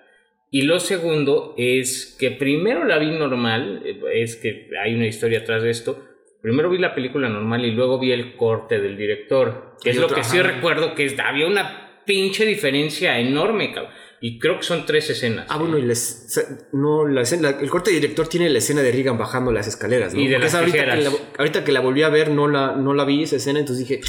[0.50, 5.40] Y lo segundo es que primero la vi normal, eh, es que hay una historia
[5.40, 6.04] atrás de esto.
[6.42, 9.98] Primero vi la película normal y luego vi el corte del director, que Y es
[9.98, 13.92] lo que sí recuerdo que había una pinche diferencia enorme, cabrón.
[14.22, 15.46] Y creo que son tres escenas.
[15.48, 19.16] ah bueno y les, no la escena, el corte director tiene la escena de Regan
[19.16, 20.20] bajando las escaleras ¿no?
[20.20, 22.92] Y de las ahorita que, la, ahorita que la volví a ver no la no
[22.92, 24.02] la vi esa escena entonces dije.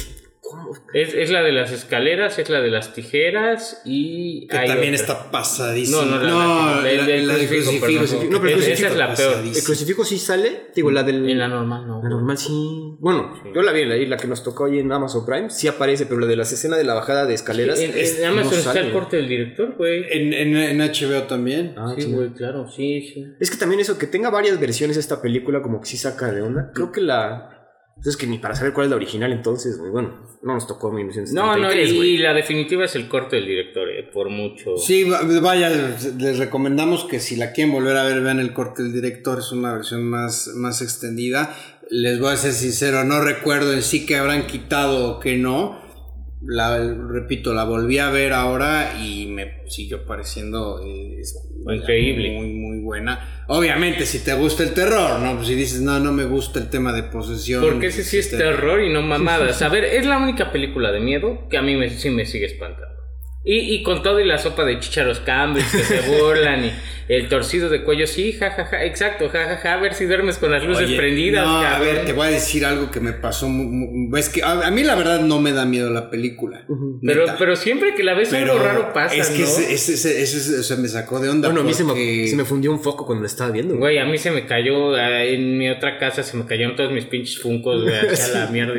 [0.94, 4.46] Es, es la de las escaleras, es la de las tijeras y...
[4.48, 5.06] Que hay también otra.
[5.06, 6.02] está pasadísimo.
[6.02, 8.24] No, no, la- No, la- el- el la de crucifijo.
[8.30, 9.34] No, pero el Esa crucifijo es la peor.
[9.44, 12.02] el crucifijo sí sale digo la del En la normal no.
[12.02, 12.96] La normal sí.
[13.00, 16.06] Bueno, yo la vi, la, la que nos tocó ahí en Amazon Prime, sí aparece,
[16.06, 17.78] pero la de las escenas de la bajada de escaleras.
[17.80, 18.86] En, es- en Amazon no está sale.
[18.86, 20.04] el corte del director, güey.
[20.10, 21.74] En, en, en HBO también.
[21.76, 22.12] Ah, sí, sí.
[22.12, 23.26] güey, claro, sí, sí.
[23.40, 26.42] Es que también eso, que tenga varias versiones esta película, como que sí saca de
[26.42, 26.70] onda.
[26.74, 27.61] Creo que la.
[28.02, 30.88] Entonces, que ni para saber cuál es la original, entonces, güey, bueno, no nos tocó
[30.88, 34.76] en No, no, 1973, y, la definitiva es el corte del director, eh, por mucho.
[34.76, 35.70] Sí, va- vaya,
[36.18, 39.52] les recomendamos que si la quieren volver a ver, vean el corte del director, es
[39.52, 41.56] una versión más, más extendida.
[41.90, 45.80] Les voy a ser sincero, no recuerdo en sí que habrán quitado o que no,
[46.44, 46.78] la,
[47.08, 52.32] repito, la volví a ver ahora y me siguió pareciendo eh, es- Increíble.
[52.32, 53.44] Muy, muy buena.
[53.46, 55.36] Obviamente, si te gusta el terror, ¿no?
[55.36, 57.62] Pues si dices, no, no me gusta el tema de posesión.
[57.62, 59.62] Porque ese sí es terror y no mamadas.
[59.62, 62.46] A ver, es la única película de miedo que a mí me, sí me sigue
[62.46, 62.88] espantando.
[63.44, 66.72] Y, y con todo y la sopa de chícharos Campbell que se burlan y
[67.08, 70.86] el torcido de cuello, sí, jajaja, exacto, jajaja, a ver si duermes con las luces
[70.86, 71.44] Oye, prendidas.
[71.46, 73.48] No, a ver, te voy a decir algo que me pasó.
[74.16, 76.64] Es que a, a mí la verdad no me da miedo la película.
[77.04, 79.48] pero, pero siempre que la ves algo raro pasa, Es que ¿no?
[79.48, 81.48] ese, ese, ese- me sacó de onda.
[81.48, 83.76] Bueno, a mí se me, se me fundió un foco cuando lo estaba viendo.
[83.76, 86.92] Güey, a mí se me cayó, ah, en mi otra casa se me cayeron todos
[86.92, 88.74] mis pinches funcos, güey, hacia la mierda.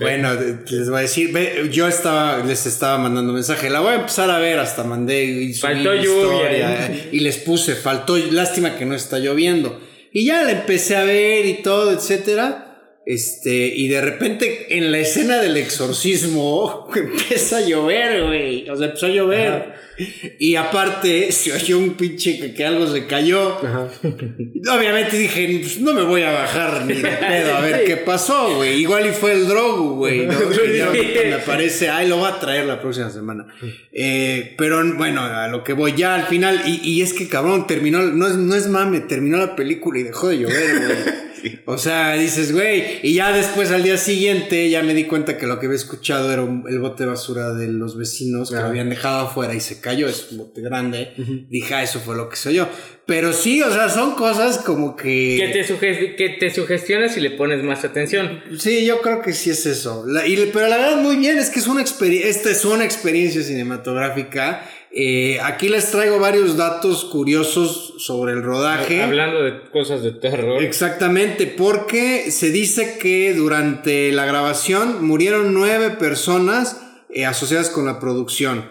[0.00, 3.96] Bueno, les voy a decir, ve, yo estaba, les estaba mandando mensaje, la voy a
[3.96, 8.86] empezar a ver, hasta mandé y Faltó lluvia, eh, y les puse, faltó, lástima que
[8.86, 9.80] no está lloviendo.
[10.12, 12.69] Y ya la empecé a ver y todo, etcétera.
[13.06, 18.68] Este, y de repente en la escena del exorcismo empieza a llover, güey.
[18.68, 19.90] O sea, empezó a llover.
[20.38, 23.58] Y aparte se oyó un pinche que, que algo se cayó.
[23.64, 23.88] Ajá.
[24.02, 28.56] Obviamente dije, pues, no me voy a bajar ni de pedo a ver qué pasó,
[28.56, 28.80] güey.
[28.80, 30.26] Igual y fue el drogo, güey.
[30.26, 33.46] me parece, ay, lo va a traer la próxima semana.
[33.92, 37.66] Eh, pero bueno, a lo que voy ya al final, y, y es que cabrón,
[37.66, 41.29] terminó, no es, no es mame, terminó la película y dejó de llover, güey.
[41.66, 45.46] O sea, dices, güey, y ya después al día siguiente ya me di cuenta que
[45.46, 48.62] lo que había escuchado era un- el bote de basura de los vecinos que lo
[48.66, 51.12] habían dejado afuera y se cayó, es un bote grande.
[51.48, 52.68] Dije, ah, eso fue lo que soy yo.
[53.06, 55.36] Pero sí, o sea, son cosas como que...
[55.40, 58.40] Que te, suge- que te sugestionas y le pones más atención.
[58.56, 60.04] Sí, yo creo que sí es eso.
[60.06, 62.84] La- y, pero la verdad, muy bien, es que es una experiencia, esta es una
[62.84, 64.68] experiencia cinematográfica.
[64.92, 69.02] Eh, aquí les traigo varios datos curiosos sobre el rodaje.
[69.02, 70.60] Hablando de cosas de terror.
[70.62, 78.00] Exactamente, porque se dice que durante la grabación murieron nueve personas eh, asociadas con la
[78.00, 78.64] producción,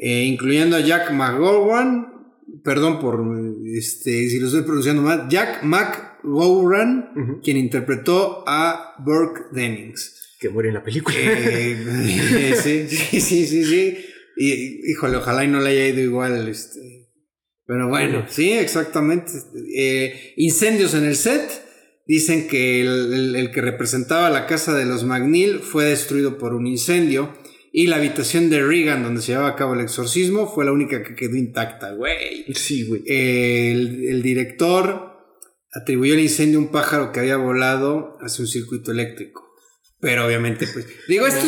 [0.00, 2.12] eh, incluyendo a Jack McGowan,
[2.62, 3.20] perdón por
[3.76, 7.40] este, si lo estoy pronunciando mal, Jack McGowan, Ujú.
[7.42, 10.12] quien interpretó a Burke Dennings.
[10.38, 11.16] Que muere en la película.
[12.62, 13.98] Sí, sí, sí, sí, sí.
[14.36, 16.80] Y, híjole, ojalá y no le haya ido igual, este.
[17.66, 19.32] Pero bueno, sí, exactamente.
[19.76, 21.62] Eh, incendios en el set.
[22.08, 26.54] Dicen que el, el- el que representaba la casa de los McNeil fue destruido por
[26.54, 27.34] un incendio.
[27.72, 31.02] Y la habitación de Regan, donde se llevaba a cabo el exorcismo, fue la única
[31.02, 32.44] que quedó intacta, güey.
[32.54, 33.02] sí, güey.
[33.06, 35.16] El, el director
[35.74, 39.45] atribuyó el incendio a un pájaro que había volado hacia un circuito eléctrico.
[40.06, 40.86] Pero obviamente, pues.
[41.08, 41.44] Digo, esto.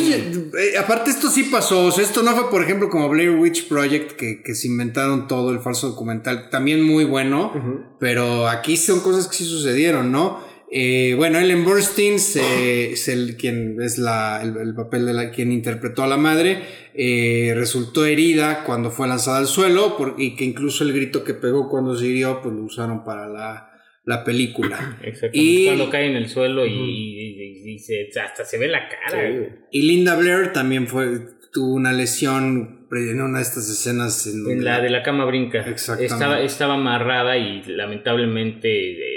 [0.59, 1.87] eh, aparte, esto sí pasó.
[1.87, 5.29] O sea, esto no fue, por ejemplo, como Blair Witch Project, que, que se inventaron
[5.29, 6.51] todo el falso documental.
[6.51, 7.53] También muy bueno.
[8.01, 10.41] Pero aquí son cosas que sí sucedieron, ¿no?
[10.73, 15.31] Eh, bueno, Ellen Burstyn se- es el quien es la, el, el papel de la
[15.31, 16.63] quien interpretó a la madre.
[16.95, 21.33] eh, resultó herida cuando fue lanzada al suelo por- y que incluso el grito que
[21.35, 23.71] pegó cuando se hirió, pues lo usaron para la,
[24.09, 24.99] la película.
[25.03, 25.39] Exactamente.
[25.39, 28.89] Y- Cuando cae en el suelo y, y- y- y se- hasta se ve la
[28.89, 29.31] cara.
[29.31, 29.47] Sí.
[29.73, 31.07] Y Linda Blair también fue
[31.53, 35.59] tuvo una lesión en una de estas escenas en la de la cama brinca.
[35.61, 36.15] Exactamente.
[36.15, 38.69] Estaba, estaba amarrada y lamentablemente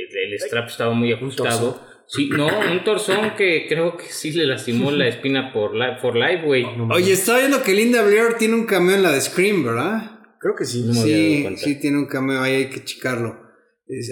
[0.03, 1.81] eh, el strap estaba muy ajustado.
[2.07, 6.17] Sí, no, un torzón que creo que sí le lastimó la espina por, la, por
[6.17, 6.65] life, güey.
[6.89, 10.19] Oye, estaba viendo que Linda Blair tiene un cameo en la de Scream, ¿verdad?
[10.39, 10.83] creo que sí.
[10.85, 13.40] No Sí, sí tiene un cameo, ahí hay que checarlo.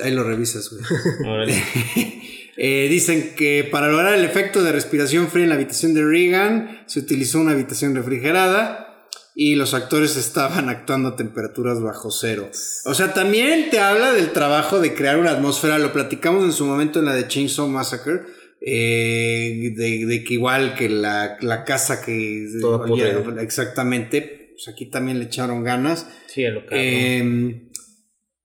[0.04, 0.84] Ahí lo revisas, güey.
[2.62, 6.84] Eh, dicen que para lograr el efecto de respiración fría en la habitación de Regan
[6.88, 12.52] se utilizó una habitación refrigerada y los actores estaban actuando a temperaturas bajo cero.
[12.84, 16.66] O sea, también te habla del trabajo de crear una atmósfera, lo platicamos en su
[16.66, 18.24] momento en la de Chainsaw Massacre,
[18.60, 22.46] eh, de, de que igual que la, la casa que...
[22.62, 23.42] Olía- podrida.
[23.42, 26.08] exactamente, pues aquí también le echaron ganas.
[26.28, 27.69] Sí, a lo que Eh,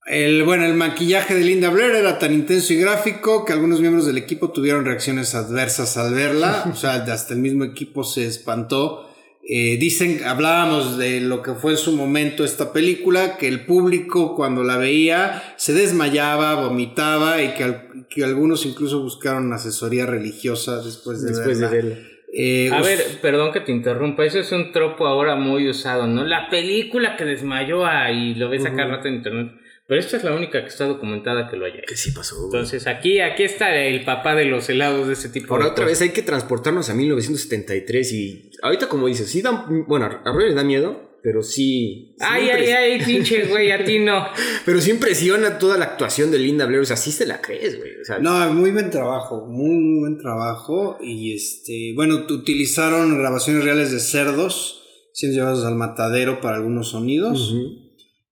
[0.07, 4.05] el, bueno, el maquillaje de Linda Blair era tan intenso y gráfico que algunos miembros
[4.05, 6.65] del equipo tuvieron reacciones adversas al verla.
[6.71, 9.09] O sea, hasta el mismo equipo se espantó.
[9.47, 14.35] Eh, dicen, hablábamos de lo que fue en su momento esta película, que el público
[14.35, 20.81] cuando la veía se desmayaba, vomitaba y que, al- que algunos incluso buscaron asesoría religiosa
[20.81, 21.89] después de Después de verla.
[21.91, 22.07] verla.
[22.37, 26.25] Eh, A ver, perdón que te interrumpa, eso es un tropo ahora muy usado, ¿no?
[26.25, 29.51] La película que desmayó a, y lo ves acá rato en internet,
[29.87, 31.85] pero esta es la única que está documentada que lo haya hecho.
[31.87, 32.35] Que sí pasó.
[32.35, 32.45] güey.
[32.47, 35.53] Entonces aquí, aquí está el papá de los helados de ese tipo.
[35.53, 35.99] Ahora de otra cosas.
[35.99, 40.49] vez hay que transportarnos a 1973 y ahorita como dices, sí dan, bueno, a Roy
[40.49, 42.15] le da miedo, pero sí.
[42.19, 44.27] Ay, ay, ay, pinche güey, a ti no.
[44.65, 46.83] Pero sí impresiona toda la actuación de Linda Blair.
[46.83, 47.99] O sea, sí se la crees, güey.
[47.99, 50.99] O sea, No, muy buen trabajo, muy, muy buen trabajo.
[51.01, 57.55] Y este, bueno, utilizaron grabaciones reales de cerdos siendo llevados al matadero para algunos sonidos.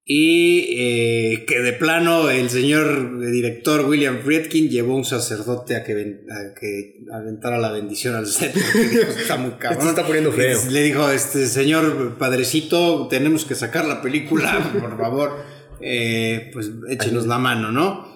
[0.06, 5.94] Y eh, que de plano el señor director William Friedkin llevó un sacerdote a que,
[5.94, 8.54] ven- a que aventara la bendición al set.
[8.54, 9.80] dijo, está muy cabrón.
[9.80, 10.60] Esto está poniendo feo.
[10.72, 15.38] Le dijo, este señor padrecito, tenemos que sacar la película, por favor.
[15.80, 18.14] Eh, pues échenos la mano, ¿no?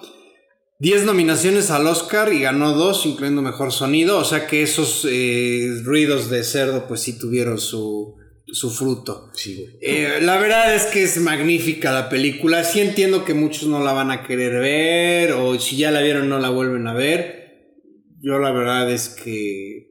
[0.80, 4.18] 10 nominaciones al Oscar y ganó dos, incluyendo mejor sonido.
[4.18, 8.14] O sea que esos eh, ruidos de cerdo, pues sí tuvieron su,
[8.52, 9.30] su fruto.
[9.34, 9.76] Sí, güey.
[9.80, 12.64] Eh, la verdad es que es magnífica la película.
[12.64, 16.28] Sí entiendo que muchos no la van a querer ver o si ya la vieron
[16.28, 17.36] no la vuelven a ver.
[18.20, 19.90] Yo la verdad es que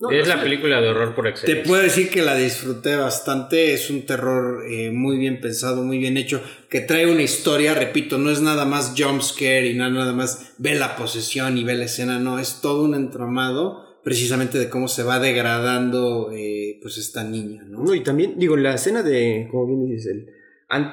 [0.00, 0.42] No, es no, la sí.
[0.42, 1.64] película de horror por te excelencia.
[1.66, 3.72] puedo decir que la disfruté bastante.
[3.74, 8.18] Es un terror eh, muy bien pensado, muy bien hecho, que trae una historia, repito,
[8.18, 11.84] no es nada más jump scare y nada más ve la posesión y ve la
[11.86, 17.24] escena, no, es todo un entramado precisamente de cómo se va degradando eh, pues esta
[17.24, 17.82] niña, ¿no?
[17.82, 20.30] No, y también, digo, la escena de, como bien dices, el,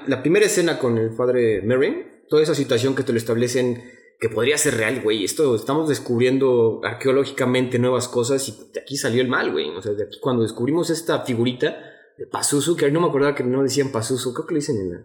[0.07, 3.83] la primera escena con el padre Merrin, toda esa situación que te lo establecen
[4.21, 5.25] que podría ser real, güey.
[5.25, 9.69] Esto estamos descubriendo arqueológicamente nuevas cosas y de aquí salió el mal, güey.
[9.69, 11.75] O sea, de aquí cuando descubrimos esta figurita
[12.17, 14.91] de Pazuzu, que no me acordaba que no decían Pazuzu, creo que lo dicen en
[14.91, 14.97] la,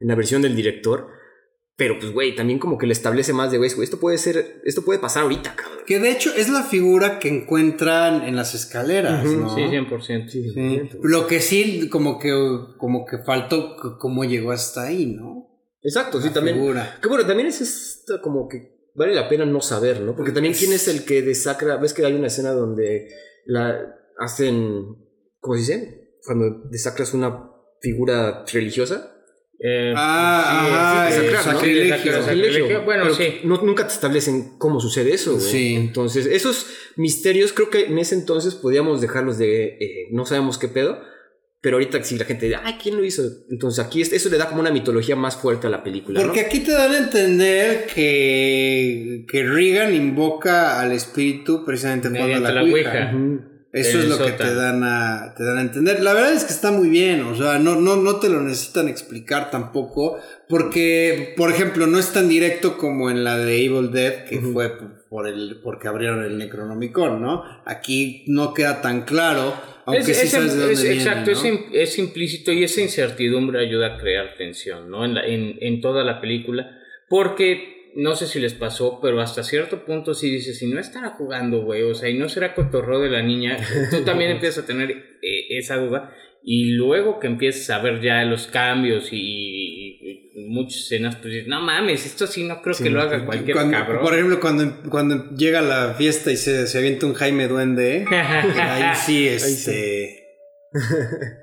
[0.00, 1.06] en la versión del director.
[1.82, 4.84] Pero pues, güey, también como que le establece más de, güey, esto puede ser, esto
[4.84, 5.80] puede pasar ahorita, cabrón.
[5.84, 9.52] Que de hecho es la figura que encuentran en las escaleras, ¿no?
[9.52, 10.28] Sí, 100%.
[10.28, 10.90] Sí, Sí.
[11.02, 12.30] Lo que sí, como que,
[12.78, 15.48] como que faltó cómo llegó hasta ahí, ¿no?
[15.82, 16.58] Exacto, sí, también.
[16.58, 17.00] figura.
[17.02, 20.14] Que bueno, también es esta como que vale la pena no saber, ¿no?
[20.14, 23.08] Porque también quién es el que desacra, ves que hay una escena donde
[23.44, 24.86] la hacen,
[25.40, 26.16] ¿cómo se dice?
[26.24, 29.11] Cuando desacras una figura religiosa.
[29.64, 32.82] Eh, Ah, sí, ajá, sí, el sí, sacrilegio.
[32.82, 33.40] Bueno, Pero sí.
[33.44, 35.44] no- nunca te establecen cómo sucede eso, güey.
[35.44, 35.74] Sí.
[35.76, 40.66] Entonces, esos misterios creo que en ese entonces podíamos dejarlos de eh, no sabemos qué
[40.68, 40.98] pedo.
[41.60, 43.22] Pero ahorita si la gente dice, ay, ¿quién lo hizo?
[43.48, 46.18] Entonces aquí es- eso le da como una mitología más fuerte a la película.
[46.18, 46.26] ¿no?
[46.26, 52.50] Porque aquí te dan a entender que, que Regan invoca al espíritu precisamente cuando la
[52.52, 53.12] la Ouija.
[53.72, 56.02] Eso es lo que te dan, a, te dan a entender.
[56.02, 58.86] La verdad es que está muy bien, o sea, no, no, no te lo necesitan
[58.88, 64.24] explicar tampoco, porque, por ejemplo, no es tan directo como en la de Evil Dead,
[64.24, 64.72] que fue
[65.08, 67.42] por el, porque abrieron el Necronomicon, ¿no?
[67.64, 69.54] Aquí no queda tan claro,
[69.86, 71.30] aunque Es- sí es- sabes de dónde es- viene, exacto,
[71.72, 75.04] es implícito y esa incertidumbre ayuda a crear tensión, ¿no?
[75.06, 79.42] En, la- en, en toda la película, porque no sé si les pasó, pero hasta
[79.42, 83.00] cierto punto sí dices, si no estará jugando, güey, o sea, y no será cotorreo
[83.00, 83.58] de la niña,
[83.90, 88.24] tú también empiezas a tener eh, esa duda, y luego que empiezas a ver ya
[88.24, 92.74] los cambios y, y- y muchas escenas, pues dices, no mames, esto sí no creo
[92.74, 94.00] Sí, que lo haga cualquier Cuando- cabrón.
[94.02, 98.96] Por ejemplo, cuando, cuando llega la fiesta y se, se avienta un Jaime Duende, ahí
[98.96, 99.44] sí, este.
[100.74, 101.41] Ahí sí,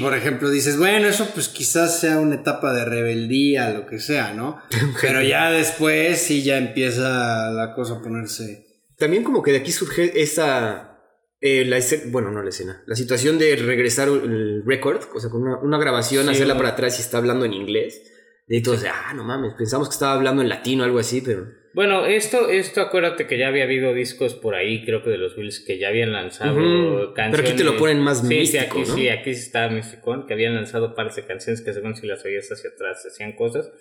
[0.00, 4.34] por ejemplo, dices, bueno, eso pues quizás sea una etapa de rebeldía, lo que sea,
[4.34, 4.60] ¿no?
[5.00, 8.66] Pero ya después sí ya empieza la cosa a ponerse.
[8.98, 10.98] También como que de aquí surge esa...
[11.40, 12.82] eh, la bueno, no la escena.
[12.86, 16.70] La situación de regresar el record, o sea, con una, una grabación, Sí, hacerla para
[16.70, 18.02] atrás y está hablando en inglés.
[18.54, 21.46] Y todos, ah, no mames, pensamos que estaba hablando en latino o algo así, pero...
[21.72, 25.34] Bueno, esto, esto acuérdate que ya había habido discos por ahí, creo que de los
[25.34, 27.40] Bills, que ya habían lanzado canciones.
[27.40, 28.94] Pero aquí te lo ponen más sí, Sí, místico, aquí ¿no?
[28.94, 32.22] sí, aquí sí estaba místico, que habían lanzado pares de canciones que según si las
[32.26, 33.72] oías hacia atrás hacían cosas.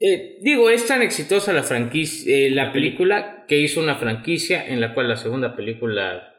[0.00, 4.80] Eh, digo, es tan exitosa la franquicia, eh, la película, que hizo una franquicia en
[4.80, 6.32] la cual la segunda película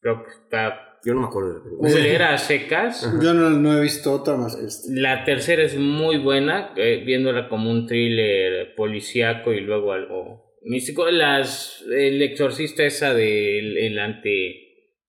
[0.00, 1.90] creo que está Yo no me acuerdo de la película.
[1.90, 3.04] culera a secas.
[3.04, 3.18] Ajá.
[3.22, 4.88] Yo no, no he visto otra más que esta.
[4.94, 11.10] La tercera es muy buena, eh, viéndola como un thriller policíaco y luego algo místico.
[11.10, 14.58] Las, el exorcista esa del el ante...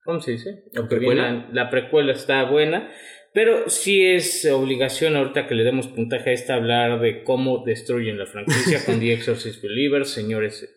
[0.04, 0.64] ¿Cómo se dice?
[0.74, 1.24] ¿La precuela?
[1.32, 2.92] viene- La precuela está buena,
[3.34, 8.18] pero sí es obligación ahorita que le demos puntaje a esta hablar de cómo destruyen
[8.18, 10.68] la franquicia con The Exorcist Believers, señores.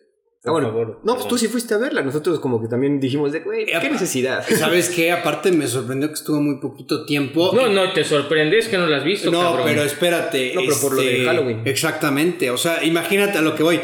[0.45, 0.67] Ah, bueno.
[0.69, 0.99] favor.
[1.03, 2.01] no, pues tú sí fuiste a verla.
[2.01, 4.45] Nosotros como que también dijimos de, güey, Eh, qué necesidad.
[4.47, 5.11] ¿Sabes qué?
[5.11, 7.51] Aparte me sorprendió que estuvo muy poquito tiempo.
[7.53, 9.65] No, no, te sorprendes que no la has visto, No, cabrón.
[9.65, 10.47] pero espérate.
[10.47, 11.61] este, No, pero por lo de Halloween.
[11.65, 12.49] Exactamente.
[12.51, 13.79] O sea, imagínate a lo que voy.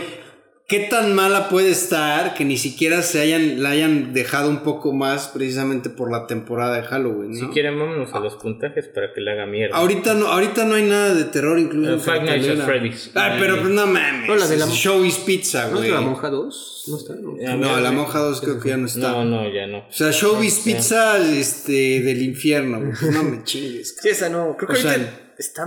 [0.73, 4.91] ¿Qué tan mala puede estar que ni siquiera se hayan, la hayan dejado un poco
[4.91, 7.29] más precisamente por la temporada de Halloween?
[7.33, 7.39] ¿no?
[7.39, 9.75] Si quieren, vámonos a los puntajes para que le haga mierda.
[9.77, 11.91] Ahorita no, ahorita no hay nada de terror incluso.
[11.91, 12.65] Eh, en Five Nights at.
[12.65, 13.11] Freddy's.
[13.13, 14.27] Ah, pero pues no mames.
[14.27, 15.89] No, la de la- Showbiz Pizza, ¿No es güey.
[15.89, 16.83] de la monja 2?
[16.87, 17.15] ¿No está?
[17.17, 17.37] No.
[17.39, 19.11] Ya, No, la monja 2 creo que ya no está.
[19.11, 19.77] No, no, ya no.
[19.77, 22.79] O sea, Showbiz Pizza este, del infierno.
[22.79, 22.93] güey.
[22.99, 23.95] Pues no me chingues.
[24.01, 24.57] Sí, esa no.
[24.57, 25.65] Creo que O sea, ahorita está...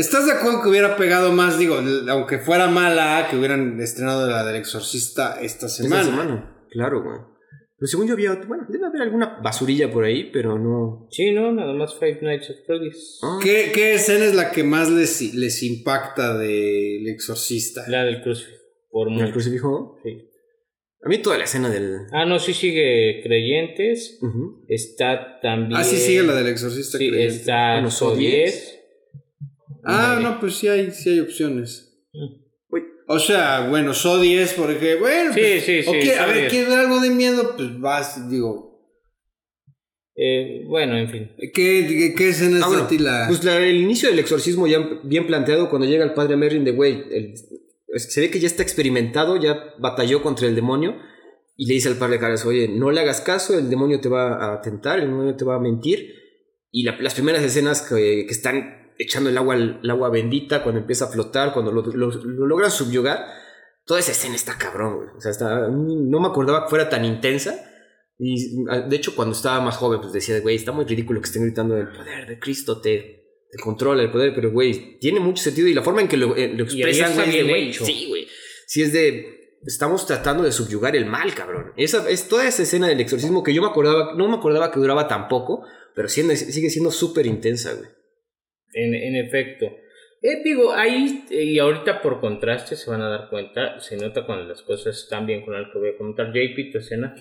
[0.00, 1.58] ¿Estás de acuerdo que hubiera pegado más?
[1.58, 1.78] Digo,
[2.08, 6.00] aunque fuera mala, que hubieran estrenado la del exorcista esta semana.
[6.00, 6.66] Esta semana.
[6.70, 7.18] Claro, güey.
[7.76, 8.34] Pero según yo había...
[8.46, 11.06] Bueno, debe haber alguna basurilla por ahí, pero no...
[11.10, 13.18] Sí, no, nada más Five Nights at Freddy's.
[13.22, 17.84] Ah, ¿Qué, qué escena es la que más les, les impacta del exorcista?
[17.88, 18.58] La del crucifijo.
[18.90, 19.98] Por ¿El crucifijo?
[20.02, 20.30] Sí.
[21.04, 22.06] A mí toda la escena del...
[22.12, 24.18] Ah, no, sí sigue Creyentes.
[24.66, 25.78] Está también.
[25.78, 26.96] Ah, sí, sigue la del exorcista.
[26.96, 27.34] Sí, creyente.
[27.34, 28.79] está Bueno, So So 10.
[29.84, 32.04] Ah, no, pues sí hay, sí hay opciones.
[32.68, 32.82] Uy.
[33.08, 36.50] O sea, bueno, So 10, porque, bueno, Sí, pues, sí, sí, ok, a ver, 10.
[36.50, 37.54] ¿quieres ver algo de miedo?
[37.56, 38.70] Pues vas, digo,
[40.22, 41.30] Eh, bueno, en fin.
[41.38, 43.24] ¿qué, qué, qué escena es Ah, bueno, ti la...?
[43.28, 46.72] Pues la- el inicio del exorcismo ya bien planteado cuando llega el padre Merrin de
[46.72, 47.04] güey.
[47.10, 47.34] el-
[47.94, 50.96] es- se ve que ya está experimentado, ya batalló contra el demonio.
[51.56, 54.52] Y le dice al padre Caras, oye, no le hagas caso, el demonio te va
[54.54, 56.14] a tentar, el demonio te va a mentir.
[56.70, 60.80] Y la- las primeras escenas que, que están echando el agua, el agua bendita, cuando
[60.80, 63.24] empieza a flotar, cuando lo, lo- lo logran subyugar,
[63.84, 65.08] toda esa escena está cabrón, güey.
[65.16, 67.66] O sea, está, no me acordaba que fuera tan intensa.
[68.18, 71.26] Y ah, de hecho, cuando estaba más joven, pues decía, güey, está muy ridículo que
[71.26, 75.42] estén gritando el poder de Cristo te, te controla el poder, pero güey, tiene mucho
[75.42, 78.06] sentido y la forma en que lo, eh, lo expresan, güey, es de, güey, sí,
[78.08, 78.28] güey.
[78.66, 81.72] Sí, es de, estamos tratando de subyugar el mal, cabrón.
[81.78, 84.78] Esa, es toda esa escena del exorcismo que yo me acordaba, no me acordaba que
[84.80, 87.88] duraba tan poco, pero sigue siendo súper intensa, güey.
[88.72, 89.66] En, en efecto.
[90.22, 94.26] Eh, digo, ahí, eh, y ahorita por contraste se van a dar cuenta, se nota
[94.26, 96.26] cuando las cosas están bien con el que voy a comentar.
[96.32, 97.14] JP, tu escena.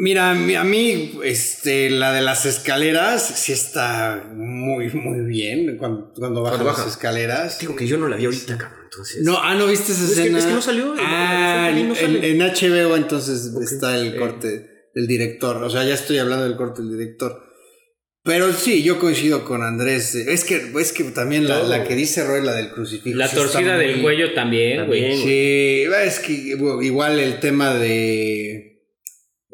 [0.00, 6.42] Mira, a mí- este, la de las escaleras sí está muy, muy bien cuando, cuando
[6.42, 7.58] baja las escaleras.
[7.58, 9.22] Digo que yo no la vi ahorita, cabrón, entonces.
[9.24, 10.38] No, ah, ¿no viste esa Es que- escena?
[10.38, 12.30] es que no salió, en- Ah, no sale.
[12.30, 15.56] en HBO entonces está el corte del director.
[15.62, 17.42] O sea, ya estoy hablando del corte del director.
[18.24, 20.14] Pero sí, yo coincido con Andrés.
[20.14, 23.16] Es que, es que también la, la que dice Roy, la del crucifijo.
[23.16, 25.16] La torcida del cuello también, güey.
[25.16, 28.82] Sí, es que igual el tema de.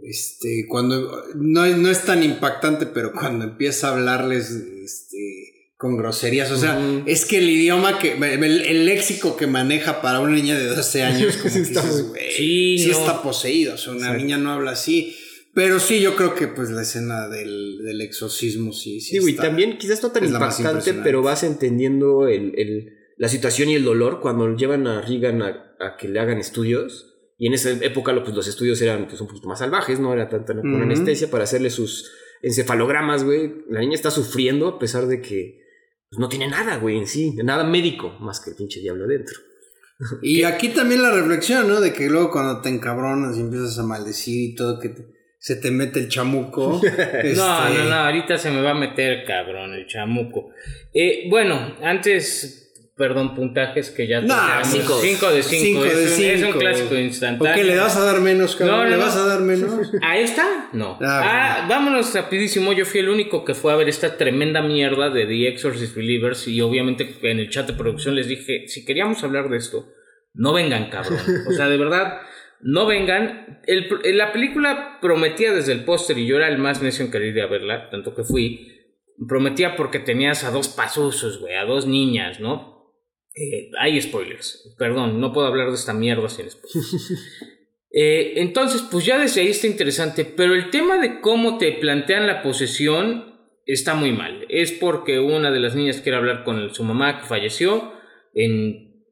[0.03, 1.25] Este, cuando.
[1.37, 6.51] No, no es tan impactante, pero cuando empieza a hablarles este, con groserías.
[6.51, 8.15] O sea, es que el idioma que.
[8.15, 11.83] El, el léxico que maneja para una niña de 12 años, como Sí, que está
[11.83, 12.99] dices, Sí, sí no.
[12.99, 13.75] está poseído.
[13.75, 15.17] O sea, una niña no habla así.
[15.55, 19.13] Pero sí, yo creo que pues la escena del, del exorcismo sí, sí.
[19.15, 19.45] Digo, y está.
[19.45, 24.21] también quizás no tan impactante, pero vas entendiendo el, el- la situación y el dolor
[24.21, 27.13] cuando llevan a Regan a, a que le hagan estudios.
[27.39, 30.29] Y en esa época pues, los estudios eran pues, un poquito más salvajes, no era
[30.29, 32.11] tanta con anestesia para hacerle sus
[32.43, 33.65] encefalogramas, güey.
[33.71, 35.61] La niña está sufriendo a pesar de que
[36.11, 39.37] pues, no tiene nada, güey, en sí, nada médico, más que el pinche diablo adentro.
[40.23, 41.81] Y aquí también la reflexión, ¿no?
[41.81, 45.07] De que luego cuando te encabronas y empiezas a maldecir y todo, que te-
[45.45, 46.81] se te mete el chamuco.
[46.83, 50.53] este, No, no, no, ahorita se me va a meter, cabrón, el chamuco.
[50.95, 54.69] Eh, bueno, antes, perdón, puntajes que ya tocamos.
[54.69, 54.99] cinco.
[55.03, 55.65] Cinco de cinco.
[55.83, 56.59] Cinco es, de un, es un cinco.
[56.61, 57.55] clásico ¿Por instantáneo.
[57.57, 58.77] qué le vas a dar menos, cabrón?
[58.79, 59.91] No, no, ¿Le vas a dar menos?
[60.03, 60.71] ¿A esta?
[60.73, 60.99] No.
[61.03, 62.73] Ah, Ah, vámonos rapidísimo.
[62.73, 66.49] Yo fui el único que fue a ver esta tremenda mierda de The Exorcist Believers
[66.49, 69.93] y obviamente en el chat de producción les dije, si queríamos hablar de esto,
[70.33, 71.19] no vengan, cabrón.
[71.49, 72.23] O sea, de verdad,
[72.61, 73.61] no vengan.
[73.67, 77.37] El, la película prometía desde el póster y yo era el más necio en querer
[77.37, 78.71] ir a verla, tanto que fui.
[79.29, 82.93] Prometía porque tenías a dos pasusos, güey, a dos niñas, ¿no?
[83.35, 84.75] Eh, hay spoilers.
[84.79, 87.07] Perdón, no puedo hablar de esta mierda sin spoilers.
[87.97, 92.27] Eh, entonces, pues ya desde ahí está interesante, pero el tema de cómo te plantean
[92.27, 93.35] la posesión
[93.67, 94.45] está muy mal.
[94.49, 97.93] Es porque una de las niñas quiere hablar con su mamá que falleció
[98.35, 99.05] en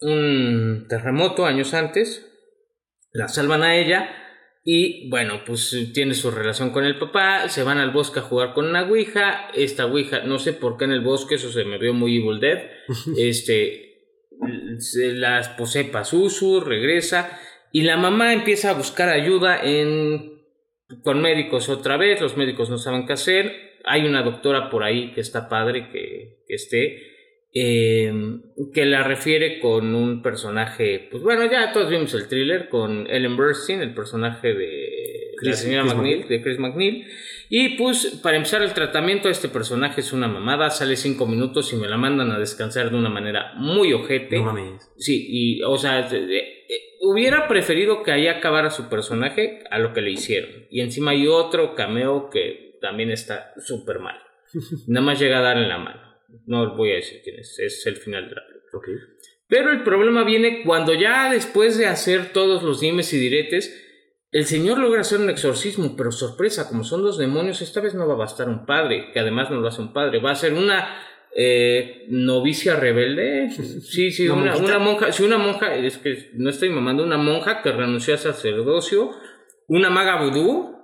[0.00, 2.30] un terremoto años antes.
[3.14, 4.10] La salvan a ella
[4.64, 7.48] y bueno, pues tiene su relación con el papá.
[7.48, 9.50] Se van al bosque a jugar con una ouija.
[9.54, 12.40] Esta ouija, no sé por qué en el bosque, eso se me vio muy Evil
[12.40, 12.58] Dead.
[13.18, 14.08] Este,
[14.78, 17.38] se las posee Pazuzu, regresa.
[17.70, 20.42] Y la mamá empieza a buscar ayuda en,
[21.04, 22.20] con médicos otra vez.
[22.20, 23.78] Los médicos no saben qué hacer.
[23.84, 27.13] Hay una doctora por ahí que está padre que, que esté.
[27.54, 28.12] Eh,
[28.72, 31.08] que la refiere con un personaje.
[31.10, 34.90] Pues bueno, ya todos vimos el thriller con Ellen Burstyn, el personaje de
[35.40, 36.28] la señora Chris McNeil, McNeil.
[36.28, 37.06] de Chris McNeil.
[37.50, 41.76] Y pues para empezar el tratamiento, este personaje es una mamada, sale cinco minutos y
[41.76, 44.36] me la mandan a descansar de una manera muy ojete.
[44.38, 44.90] No mames.
[44.96, 49.78] Sí, y o sea, de- de- eh, hubiera preferido que ahí acabara su personaje a
[49.78, 50.50] lo que le hicieron.
[50.70, 54.16] Y encima hay otro cameo que también está súper mal.
[54.88, 56.00] Nada más llega a darle la mano.
[56.46, 58.64] No voy a decir quién es, es el final de la película.
[59.46, 63.80] Pero el problema viene cuando ya después de hacer todos los dimes y diretes,
[64.32, 68.08] el señor logra hacer un exorcismo, pero sorpresa, como son dos demonios, esta vez no
[68.08, 70.54] va a bastar un padre, que además no lo hace un padre, va a ser
[70.54, 70.98] una
[71.36, 73.50] eh, novicia rebelde.
[73.54, 77.70] Sí, sí, ¿Una monja, sí, una monja, es que no estoy mamando, una monja que
[77.70, 79.12] renunció a sacerdocio,
[79.68, 80.74] una maga vudú.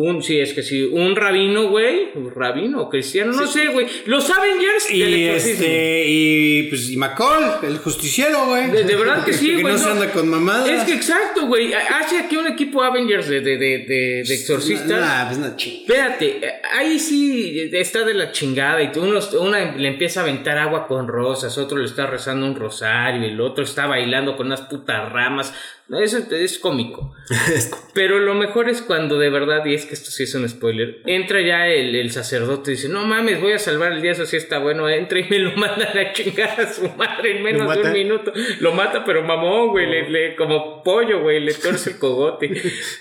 [0.00, 3.84] Un, sí, es que sí, un rabino, güey, un rabino, cristiano, no sé, güey.
[4.06, 8.70] Los Avengers Y este, y pues, y McCall, el justiciero, güey.
[8.70, 10.68] De- de verdad que sí, Que güey, no se anda con mamadas.
[10.68, 11.72] Es que exacto, güey.
[11.74, 15.00] Hace aquí un equipo Avengers de, de, de, de, de exorcistas.
[15.00, 15.80] Nah, pues ching.
[15.80, 16.42] Espérate,
[16.76, 21.08] ahí sí está de la chingada y uno, una le empieza a aventar agua con
[21.08, 25.52] rosas, otro le está rezando un rosario, el otro está bailando con unas putas ramas.
[25.90, 27.14] Eso es cómico.
[27.94, 31.00] Pero lo mejor es cuando de verdad, y es que esto sí es un spoiler,
[31.06, 34.26] entra ya el, el sacerdote y dice, no mames, voy a salvar el día, eso
[34.26, 37.42] sí está bueno, entra y me lo manda a la chingada a su madre en
[37.42, 38.32] menos de un minuto.
[38.60, 42.50] Lo mata, pero mamón, güey, le, le- como pollo, güey, le torce el cogote.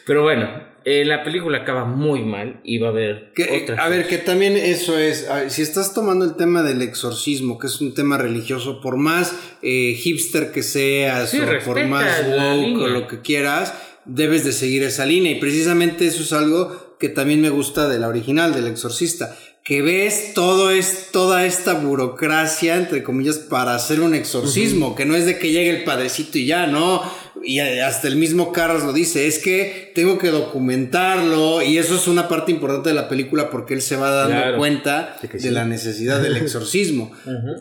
[0.05, 3.83] Pero bueno, eh, la película acaba muy mal y va a haber Que, otra.
[3.83, 7.67] a ver, que también eso es, ver, si estás tomando el tema del exorcismo, que
[7.67, 12.81] es un tema religioso, por más eh, hipster que seas, Sí, o por más woke
[12.81, 13.73] o lo que quieras,
[14.07, 15.31] debes de seguir esa línea.
[15.31, 19.37] Y precisamente eso es algo que también me gusta de la original, del exorcista.
[19.63, 25.13] Que ves todo es, toda esta burocracia, entre comillas, para hacer un exorcismo, que no
[25.13, 27.01] es de que llegue el padrecito y ya, no.
[27.43, 32.07] Y hasta el mismo Carlos lo dice, es que tengo que documentarlo y eso es
[32.07, 34.57] una parte importante de la película porque él se va dando Claro.
[34.57, 37.11] cuenta De la necesidad del exorcismo.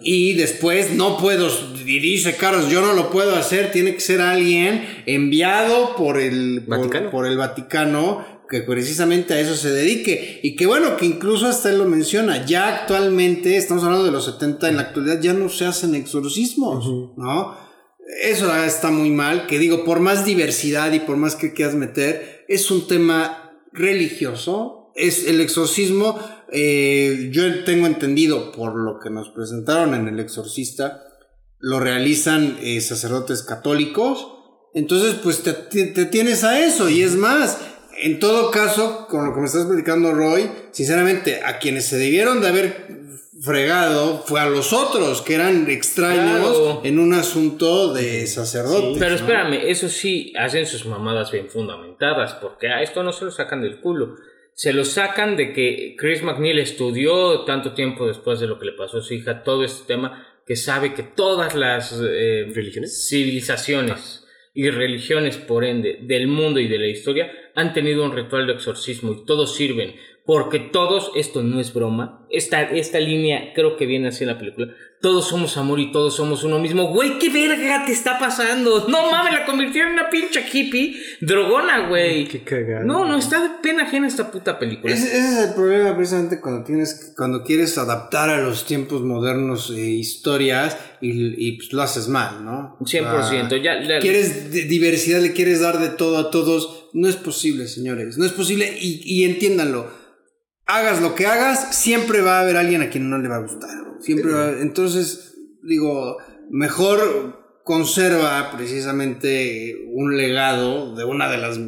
[0.03, 1.49] Y después no puedo,
[1.85, 6.61] y dice Carlos, yo no lo puedo hacer, tiene que ser alguien enviado por el
[6.61, 7.11] Vaticano.
[7.11, 11.69] por el Vaticano que precisamente a eso se dedique y que bueno, que incluso hasta
[11.69, 15.49] él lo menciona, ya actualmente, estamos hablando de los 70, en la actualidad ya no
[15.49, 17.66] se hacen exorcismos, ¿no?
[18.23, 22.45] Eso está muy mal, que digo, por más diversidad y por más que quieras meter,
[22.49, 26.19] es un tema religioso, es el exorcismo,
[26.53, 31.03] eh, yo tengo entendido por lo que nos presentaron en el exorcista,
[31.59, 34.29] lo realizan eh, sacerdotes católicos,
[34.75, 37.59] entonces pues te, te- tienes a eso y es más,
[38.01, 42.41] en todo caso, con lo que me estás platicando Roy, sinceramente a quienes se debieron
[42.41, 42.87] de haber
[43.43, 46.81] fregado fue a los otros que eran extraños Claro.
[46.85, 48.97] en un asunto de sacerdotes.
[48.99, 49.17] Pero ¿no?
[49.17, 53.63] espérame, eso sí, hacen sus mamadas bien fundamentadas, porque a esto no se lo sacan
[53.63, 54.17] del culo.
[54.55, 58.73] Se lo sacan de que Chris McNeil estudió tanto tiempo después de lo que le
[58.73, 63.07] pasó a su hija todo este tema, que sabe que todas las eh, ¿Religiones?
[63.09, 64.25] civilizaciones
[64.55, 68.55] y religiones, por ende, del mundo y de la historia, han tenido un ritual de
[68.55, 69.95] exorcismo y todos sirven.
[70.27, 74.39] Porque todos, esto no es broma, esta, esta línea creo que viene así en la
[74.39, 76.89] película, todos somos amor y todos somos uno mismo.
[76.89, 78.87] Güey, ¿qué verga te está pasando?
[78.89, 82.27] No mames, la convirtieron en una pinche hippie drogona, güey.
[82.27, 82.85] Qué cagado.
[82.85, 84.93] No, no, está de pena ajena esta puta película.
[84.93, 89.71] Ese, ese es el problema precisamente cuando tienes cuando quieres adaptar a los tiempos modernos
[89.71, 92.77] eh, historias y, y, pues lo haces mal, ¿no?
[92.81, 93.63] O sea, 100%.
[93.63, 96.89] Ya, ya- quieres di- diversidad, le quieres dar de todo a todos.
[96.95, 98.17] No es posible, señores.
[98.19, 100.06] No es posible y, y entiéndanlo.
[100.67, 103.41] Hagas lo que hagas, siempre va a haber alguien a quien no le va a
[103.41, 103.71] gustar.
[104.01, 106.17] Siempre va a- Entonces, digo,
[106.51, 111.61] mejor conserva precisamente un legado de una de las,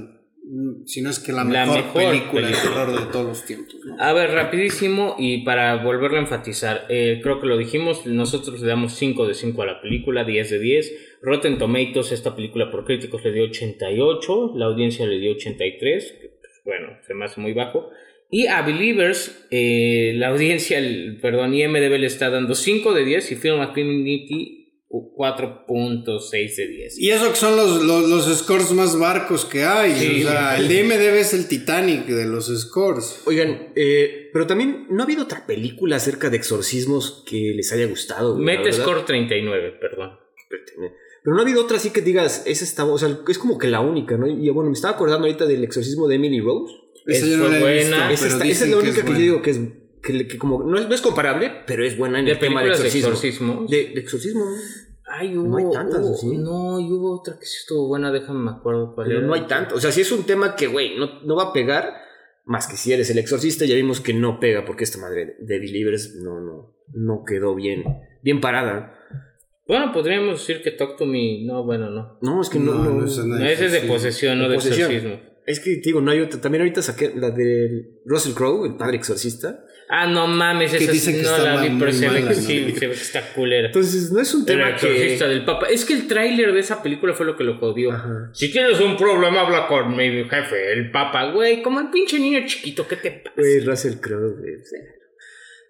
[0.86, 2.84] si no es que la La mejor, mejor película de película.
[2.86, 3.76] terror de todos los tiempos.
[3.84, 4.02] ¿no?
[4.02, 8.66] A ver, rapidísimo y para volverlo a enfatizar, eh, creo que lo dijimos, nosotros le
[8.68, 10.92] damos 5 de 5 a la película, 10 de 10.
[11.22, 16.28] Rotten Tomatoes, esta película por críticos le dio 88, la audiencia le dio 83, que,
[16.40, 17.90] pues, bueno, se me hace muy bajo.
[18.30, 23.32] Y a Believers, eh, la audiencia, el, perdón, IMDB le está dando 5 de 10
[23.32, 24.58] y Film Affinity
[24.90, 26.98] 4.6 de 10.
[26.98, 29.92] Y eso que son los, los, los scores más barcos que hay.
[29.92, 30.62] Sí, o sea, sí.
[30.62, 33.22] el DMDB es el Titanic de los scores.
[33.26, 37.86] Oigan, eh, pero también no ha habido otra película acerca de exorcismos que les haya
[37.86, 38.34] gustado.
[38.34, 38.82] güey, la Mete verdad.
[38.84, 40.18] score 39, perdón.
[40.48, 43.66] Pero no ha habido otra así que digas, esa está, o sea, es como que
[43.66, 44.26] la única, ¿no?
[44.26, 46.74] Y bueno, me estaba acordando ahorita del exorcismo de Emily Rose.
[47.08, 47.76] Esa Es yo no la he buena.
[47.78, 49.60] visto, esa, pero está- esa es la que única que, yo digo que es
[50.02, 52.68] que, como no es, no es comparable, pero es buena en De el tema de
[52.70, 53.66] películas de exorcismo.
[53.68, 54.44] De, de exorcismo.
[55.10, 56.36] Ay, hubo, No hay tantas, hubo- ¿sí?
[56.36, 59.26] No, y hubo otra que sí estuvo buena, déjame me acuerdo cuál Pero era.
[59.26, 59.74] no hay tanto.
[59.74, 61.94] O sea, si es un tema que, güey, no, no va a pegar,
[62.44, 65.58] más que si eres el exorcista, ya vimos que no pega, porque esta madre de
[65.58, 67.84] Believers no, no, no quedó bien,
[68.22, 68.94] bien parada.
[69.66, 71.44] Bueno, podríamos decir que Talk to Me.
[71.44, 72.18] No, bueno, no.
[72.22, 72.72] No, es que no.
[72.74, 74.90] No, no- no es No, ese es de posesión, no De de posesión.
[74.92, 75.27] exorcismo.
[75.48, 76.38] Es que, te digo, no hay otra.
[76.42, 79.64] También ahorita saqué la de Russell Crowe, el padre exorcista.
[79.88, 82.74] Ah, no mames, esa dicen que no está la vi, pero se ve que sí,
[82.78, 83.68] se ve que está culera.
[83.68, 84.86] Entonces, no es un El tema que.
[84.86, 85.68] exorcista del papa.
[85.70, 87.92] Es que el tráiler de esa película fue lo que lo jodió.
[87.92, 88.28] Ajá.
[88.34, 91.62] Si tienes un problema, habla con mi jefe, el papa, güey.
[91.62, 93.32] Como el pinche niño chiquito, ¿qué te pasa?
[93.34, 94.52] Güey, Russell Crowe, güey.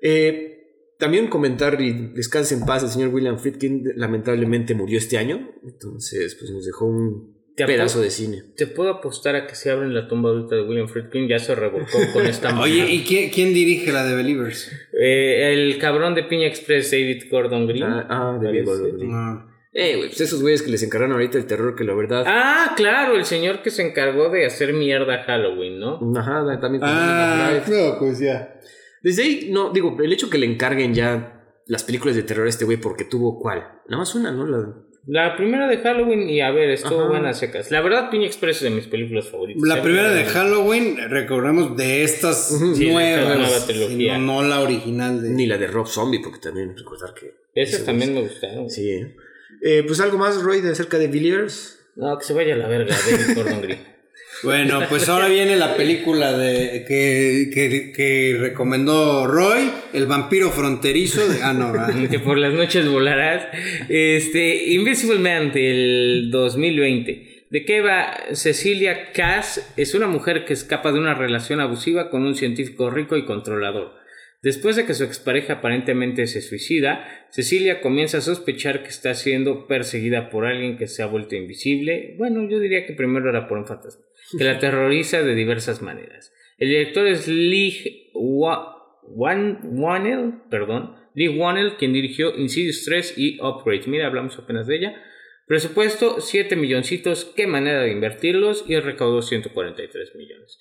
[0.02, 0.58] Eh,
[0.98, 5.52] también comentar y descanse en paz, el señor William Friedkin lamentablemente murió este año.
[5.62, 8.42] Entonces, pues nos dejó un Te pedazo de cine.
[8.56, 11.54] Te puedo apostar a que si abren la tumba ahorita de William Friedkin, ya se
[11.54, 12.90] revolcó con esta Oye, mamada.
[12.92, 14.70] ¿y quién, quién dirige la de Believers?
[15.00, 17.84] Eh, el cabrón de Piña Express, David Gordon Green.
[17.84, 18.64] Ah, ah, David.
[18.64, 19.10] Gordon Green.
[19.10, 19.48] No.
[19.72, 22.24] Eh, güey, pues esos güeyes que les encargaron ahorita el terror, que la verdad.
[22.26, 26.00] Ah, claro, el señor que se encargó de hacer mierda Halloween, ¿no?
[26.18, 28.58] Ajá, también Ah, no, pues ya.
[29.02, 32.48] Desde ahí, no, digo, el hecho que le encarguen ya las películas de terror a
[32.48, 33.58] este güey, porque tuvo cuál?
[33.88, 34.46] Nada más una, ¿no?
[34.46, 34.74] La-
[35.10, 37.08] La primera de Halloween, y a ver, estuvo Ajá.
[37.08, 37.70] buena secas.
[37.70, 39.62] La verdad, Piña Express es de mis películas favoritas.
[39.66, 42.48] La primera de Halloween, recordemos de estas.
[42.76, 44.18] Sí, nuevas, nueva trilogía.
[44.18, 45.30] no la original de...
[45.30, 47.34] Ni la de Rob Zombie, porque también recordar que.
[47.54, 48.68] Esas también me gustaron.
[48.68, 49.16] Sí, eh.
[49.62, 51.80] Eh, pues algo más, Roy, de acerca de Villiers.
[51.96, 53.78] No, que se vaya a la verga, David Gordon Green.
[54.42, 57.50] Bueno, pues ahora viene la película de que,
[57.94, 61.42] que, recomendó Roy, El vampiro fronterizo de...
[61.42, 61.90] Ah, no, ah.
[62.10, 63.46] que por las noches volarás.
[63.88, 67.46] Este, Invisible Man del 2020.
[67.50, 68.14] ¿De qué va?
[68.32, 73.16] Cecilia Cass es una mujer que escapa de una relación abusiva con un científico rico
[73.16, 73.98] y controlador.
[74.40, 79.66] Después de que su expareja aparentemente se suicida, Cecilia comienza a sospechar que está siendo
[79.66, 82.14] perseguida por alguien que se ha vuelto invisible.
[82.18, 84.04] Bueno, yo diría que primero era por un fantasma,
[84.38, 86.32] que la terroriza de diversas maneras.
[86.58, 88.76] El director es Lee Wa-
[89.08, 93.82] Wan- Wannell, perdón, Lee Wannell, quien dirigió Insidious 3 y Upgrade.
[93.88, 95.02] Mira, hablamos apenas de ella.
[95.48, 100.60] Presupuesto 7 milloncitos, qué manera de invertirlos y recaudó 143 millones.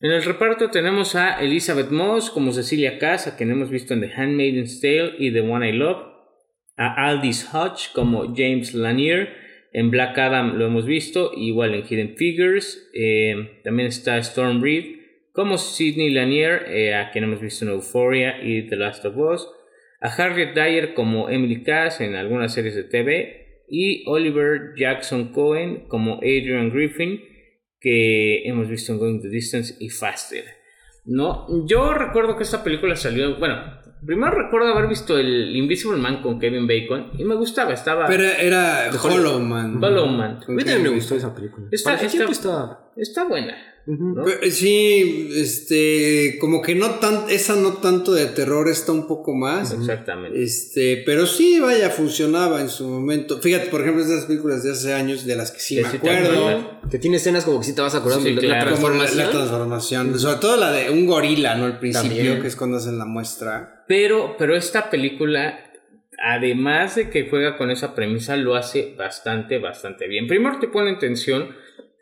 [0.00, 4.00] En el reparto tenemos a Elizabeth Moss como Cecilia Cass, a quien hemos visto en
[4.00, 6.02] The Handmaid's Tale y The One I Love,
[6.76, 9.28] a Aldis Hodge como James Lanier,
[9.72, 15.00] en Black Adam lo hemos visto, igual en Hidden Figures, eh, también está Storm Reed
[15.32, 19.48] como Sidney Lanier, eh, a quien hemos visto en Euphoria y The Last of Us,
[20.00, 25.86] a Harriet Dyer como Emily Cass en algunas series de TV, y Oliver Jackson Cohen
[25.88, 27.20] como Adrian Griffin,
[27.84, 30.42] que hemos visto en Going the Distance y Faster.
[31.04, 33.56] No, yo recuerdo que esta película salió, bueno,
[34.06, 38.22] primero recuerdo haber visto el Invisible Man con Kevin Bacon y me gustaba, estaba Pero
[38.24, 39.84] era Hollow Man.
[39.84, 40.40] Hollow Man.
[40.48, 41.66] A mí también me gustó esa película.
[41.70, 41.94] Está-.
[42.96, 43.54] Está buena.
[43.86, 49.34] Pero, Sí, este, como que no tan, esa no tanto de terror está un poco
[49.34, 49.72] más.
[49.72, 50.42] Exactamente.
[50.42, 53.40] Este, pero sí, vaya, funcionaba en su momento.
[53.40, 55.96] Fíjate, por ejemplo, esas películas de hace años de las que sí Que me sí
[55.98, 56.80] acuerdo.
[56.90, 59.18] Que tiene escenas como que sí te vas acordando Sí, de la transformación.
[59.18, 60.18] la transformación.
[60.18, 61.66] Sobre todo la de un gorila, ¿no?
[61.66, 62.40] Al principio, También.
[62.42, 63.84] que es cuando hacen la muestra.
[63.86, 65.58] Pero, pero esta película,
[66.22, 70.26] además de que juega con esa premisa, lo hace bastante, bastante bien.
[70.26, 71.48] Primero te pone en tensión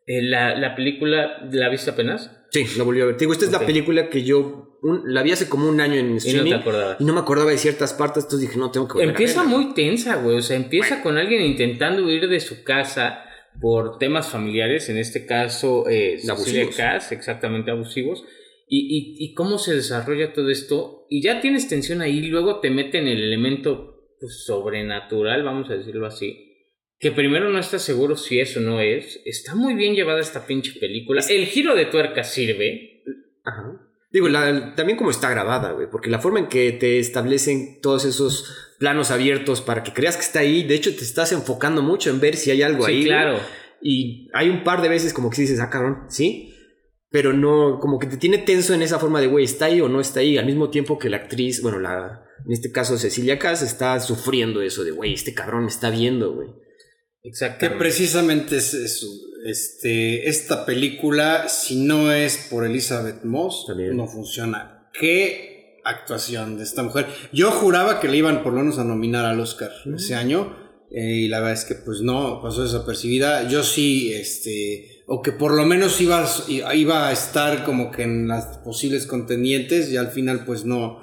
[0.07, 2.31] eh, la, la película, ¿la viste apenas?
[2.51, 3.17] Sí, la volví a ver.
[3.17, 3.61] Te digo, esta es Ok.
[3.61, 6.51] la película que yo un- la vi hace como un año en Y no streaming.
[6.51, 7.01] te acordabas.
[7.01, 9.43] Y no me acordaba de ciertas partes, entonces dije, no, tengo que volver a Empieza
[9.43, 9.57] verla.
[9.57, 10.37] muy tensa, güey.
[10.37, 13.25] O sea, empieza con alguien intentando huir de su casa
[13.61, 16.79] por temas familiares, en este caso, eh, Abusivos.
[17.13, 18.25] Exactamente abusivos.
[18.69, 21.07] Y, y, y cómo se desarrolla todo esto.
[21.11, 26.07] Y ya tienes tensión ahí, luego te meten el elemento pues, sobrenatural, vamos a decirlo
[26.07, 26.52] así.
[27.03, 29.21] Que primero no estás seguro si eso no es.
[29.27, 31.21] Está muy bien llevada esta pinche película.
[31.29, 33.03] El giro de tuerca sirve.
[33.45, 33.73] Ajá.
[34.13, 38.05] Digo, la- también como está grabada, güey, porque la forma en que te establecen todos
[38.05, 42.09] esos planos abiertos para que creas que está ahí, de hecho te estás enfocando mucho
[42.11, 42.97] en ver si hay algo Sí, ahí.
[42.99, 43.07] güey.
[43.09, 43.39] claro.
[43.81, 46.55] Y hay un par de veces como que dices, ah, cabrón, sí.
[47.11, 49.89] Pero no, como que te tiene tenso en esa forma de, güey, está ahí o
[49.89, 53.39] no está ahí, al mismo tiempo que la actriz, bueno, la, en este caso Cecilia
[53.41, 56.49] Cass, está sufriendo eso de, güey, este cabrón me está viendo, güey.
[57.23, 57.79] Que Exactamente.
[57.79, 59.07] precisamente es eso.
[59.45, 63.97] Este, esta película, si no es por Elizabeth Moss, También.
[63.97, 64.89] no funciona.
[64.93, 67.07] Qué actuación de esta mujer.
[67.33, 70.61] Yo juraba que le iban por lo menos a nominar al Oscar ese año.
[70.95, 73.49] eh, y la verdad es que pues no, pasó desapercibida.
[73.49, 76.23] Yo sí, este, o que por lo menos iba,
[76.67, 81.01] a- iba a estar como que en las posibles contendientes y al final pues no.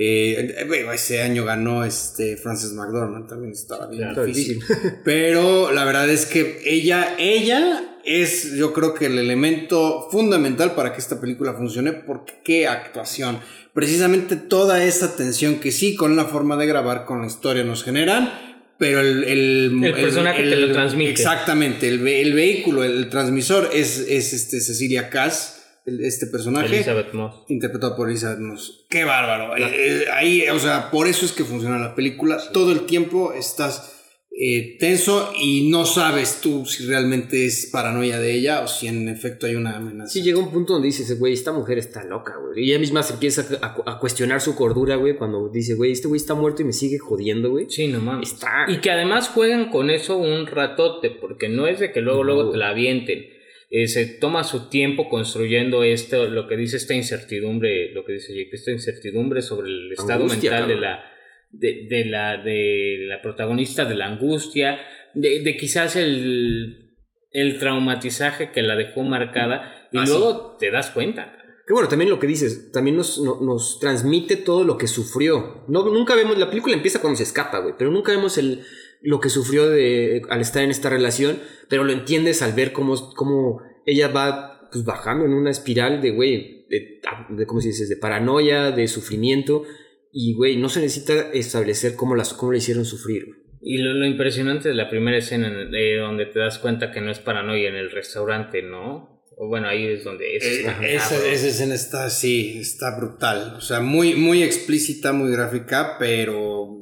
[0.00, 4.60] Eh, eh, ese año ganó este Frances McDormand, también estaba bien Claro, difícil.
[5.04, 10.92] Pero la verdad es que ella, ella es yo creo que el elemento fundamental para
[10.92, 13.40] que esta película funcione, porque qué actuación.
[13.74, 17.82] Precisamente toda esa tensión que sí con la forma de grabar, con la historia nos
[17.82, 18.32] generan,
[18.78, 19.24] pero el...
[19.24, 21.10] El, El personaje te lo transmite.
[21.10, 25.57] Exactamente, el, ve- el vehículo, el transmisor es, es este Cecilia Cass, el-
[26.00, 26.66] este personaje.
[26.74, 27.44] Elizabeth Moss.
[27.48, 28.86] Interpretado por Elizabeth Moss.
[28.88, 29.56] ¡Qué bárbaro!
[29.56, 32.38] Eh, eh, ahí, o sea, por eso es que funciona la película.
[32.52, 33.94] Todo el tiempo estás
[34.40, 39.08] eh, tenso y no sabes tú si realmente es paranoia de ella o si en
[39.08, 40.12] efecto hay una amenaza.
[40.12, 42.64] Sí, llega un punto donde dices, güey, esta mujer está loca, güey.
[42.64, 46.06] Y ella misma se empieza a, a cuestionar su cordura, güey, cuando dice, güey, este
[46.06, 47.66] güey está muerto y me sigue jodiendo, güey.
[47.68, 48.32] Sí, no mames.
[48.34, 52.22] Está- Y que además juegan con eso un ratote, porque no es de que luego,
[52.22, 53.26] luego te la avienten.
[53.70, 58.32] Eh, se toma su tiempo construyendo esto, lo que dice esta incertidumbre, lo que dice
[58.34, 61.04] Jake, esta incertidumbre sobre el estado Angustia, mental de la,
[61.50, 64.78] de, de la, de la protagonista, de la angustia,
[65.14, 66.94] de, de quizás el,
[67.30, 71.34] el traumatizaje que la dejó marcada, y Ah, luego te das cuenta.
[71.66, 75.64] Que bueno, también lo que dices, también nos, no- nos transmite todo lo que sufrió.
[75.68, 78.62] No, nunca vemos, la película empieza cuando se escapa, güey, pero nunca vemos el,
[79.02, 81.38] lo que sufrió de, al estar en esta relación,
[81.68, 86.10] pero lo entiendes al ver cómo, cómo ella va pues, bajando en una espiral de,
[86.10, 87.86] güey, de, de, ¿cómo se dice?
[87.86, 89.64] De paranoia, de sufrimiento,
[90.12, 93.26] y, güey, no se necesita establecer cómo, las, cómo le hicieron sufrir.
[93.60, 97.00] Y lo, lo impresionante de la primera escena en- de donde te das cuenta que
[97.00, 99.18] no es paranoia en el restaurante, ¿no?
[99.36, 100.44] O bueno, ahí es donde es.
[100.44, 100.72] Eh, esa,
[101.14, 101.30] cabrón.
[101.32, 103.54] esa escena está, sí, está brutal.
[103.56, 106.77] O sea, muy, muy explícita, muy gráfica, pero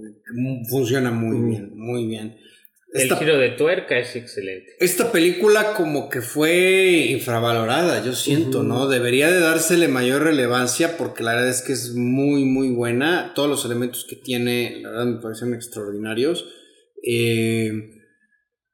[0.68, 1.48] funciona muy Mm.
[1.50, 2.36] bien, muy bien.
[2.94, 4.72] El giro de tuerca es excelente.
[4.80, 8.62] esta película como que fue infravalorada, yo siento.
[8.62, 8.88] ¿no?
[8.88, 13.32] Debería de dársele mayor relevancia porque la verdad es que es muy, muy buena.
[13.34, 16.46] Todos los elementos que tiene, la verdad me parecen extraordinarios.
[17.06, 17.70] Eh,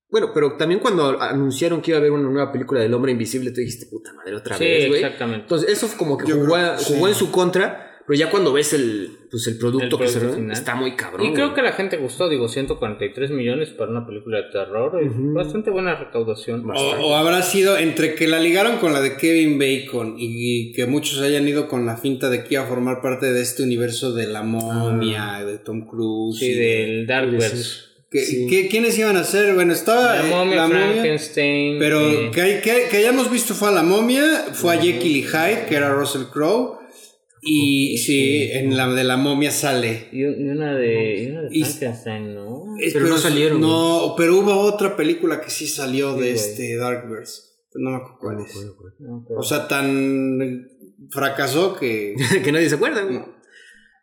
[0.09, 3.51] Bueno, pero también cuando anunciaron que iba a haber una nueva película del hombre invisible,
[3.51, 5.03] tú dijiste, puta madre, otra Sí, vez, güey.
[5.03, 5.45] exactamente.
[5.45, 7.13] Entonces, eso como que Yo jugó, creo a- que jugó sí.
[7.13, 10.51] en su contra, pero ya cuando ves el, pues el producto El que se final.
[10.51, 11.27] está muy cabrón.
[11.27, 11.55] Y creo güey.
[11.57, 15.01] que la gente gustó, digo, 143 millones para una película de terror.
[15.03, 15.33] es Ujú.
[15.35, 16.69] Bastante buena recaudación.
[16.69, 20.87] O, o habrá sido entre que la ligaron con la de Kevin Bacon y que
[20.87, 24.13] muchos hayan ido con la finta de que iba a formar parte de este universo
[24.13, 26.39] de la momia, de Tom Cruise.
[26.39, 27.93] Sí, y de- del Darkverse.
[28.11, 28.47] que- sí.
[28.47, 29.55] que- ¿Quiénes iban a ser?
[29.55, 31.79] Bueno, estaba La eh, momia, la momia, Frankenstein.
[31.79, 35.17] pero eh, que, hay- que, que hayamos visto fue a la momia, fue a Jekyll
[35.17, 36.82] y Hyde, que era Russell Crowe.
[37.45, 40.09] Y sí, en la de la momia sale.
[40.13, 42.65] y un- y una de, y una de Y- Frankenstein, ¿no?
[42.93, 46.35] Pero no salieron, No, pero hubo otra película que sí salió Sí, de güey.
[46.35, 47.43] este Darkverse.
[47.75, 49.01] No me acuerdo cuál es.
[49.01, 50.69] No, pero- O sea, tan
[51.11, 52.15] fracasó que.
[52.45, 53.17] que nadie se acuerda, güey.
[53.19, 53.35] No.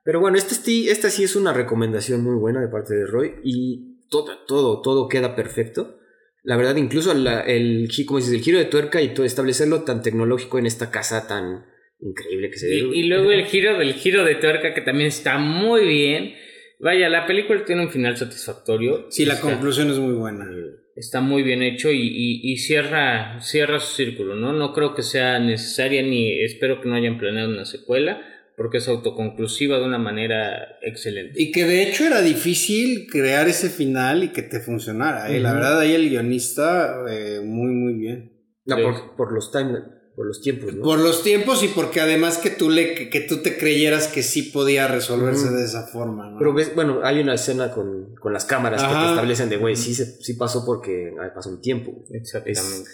[0.04, 3.36] Pero bueno, esta sí, esta sí es una recomendación muy buena de parte de Roy
[3.44, 5.98] y todo, todo, todo queda perfecto.
[6.44, 10.02] La verdad, incluso la- el, como dices, el giro de tuerca y todo, establecerlo tan
[10.02, 11.66] tecnológico en esta casa tan
[12.02, 12.74] increíble que se.
[12.76, 16.34] Y, y luego el giro del giro de tuerca que también está muy bien.
[16.80, 19.08] Vaya, la película tiene un final satisfactorio.
[19.10, 20.48] Sí, la Está- conclusión es muy buena.
[20.96, 24.54] Está muy bien hecho y, y- y cierra, cierra su círculo, ¿no?
[24.54, 28.22] No creo que sea necesaria ni espero que no hayan planeado una secuela
[28.58, 31.42] porque es autoconclusiva de una manera excelente.
[31.42, 35.32] Y que de hecho era difícil crear ese final y que te funcionara.
[35.34, 35.40] ¿eh?
[35.40, 38.34] La verdad, ahí el guionista, eh, muy, muy bien.
[38.66, 38.82] No, Sí.
[38.84, 39.80] por, por los time,
[40.20, 40.84] por los tiempos, ¿no?
[40.84, 44.22] Por los tiempos y porque además que tú, le, que, que tú te creyeras que
[44.22, 46.32] sí podía resolverse de esa forma.
[46.32, 46.38] ¿no?
[46.38, 49.78] Pero ves, bueno, hay una escena con, con las cámaras que te establecen de, güey,
[49.78, 52.04] sí, sí pasó porque pasó un tiempo.
[52.12, 52.90] Exactamente.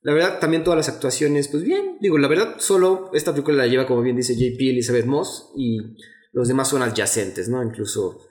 [0.00, 1.98] La verdad, también todas las actuaciones, pues bien.
[2.00, 5.80] Digo, la verdad, solo esta película la lleva, como bien dice JP Elizabeth Moss, y
[6.32, 7.62] los demás son adyacentes, ¿no?
[7.62, 8.22] Incluso,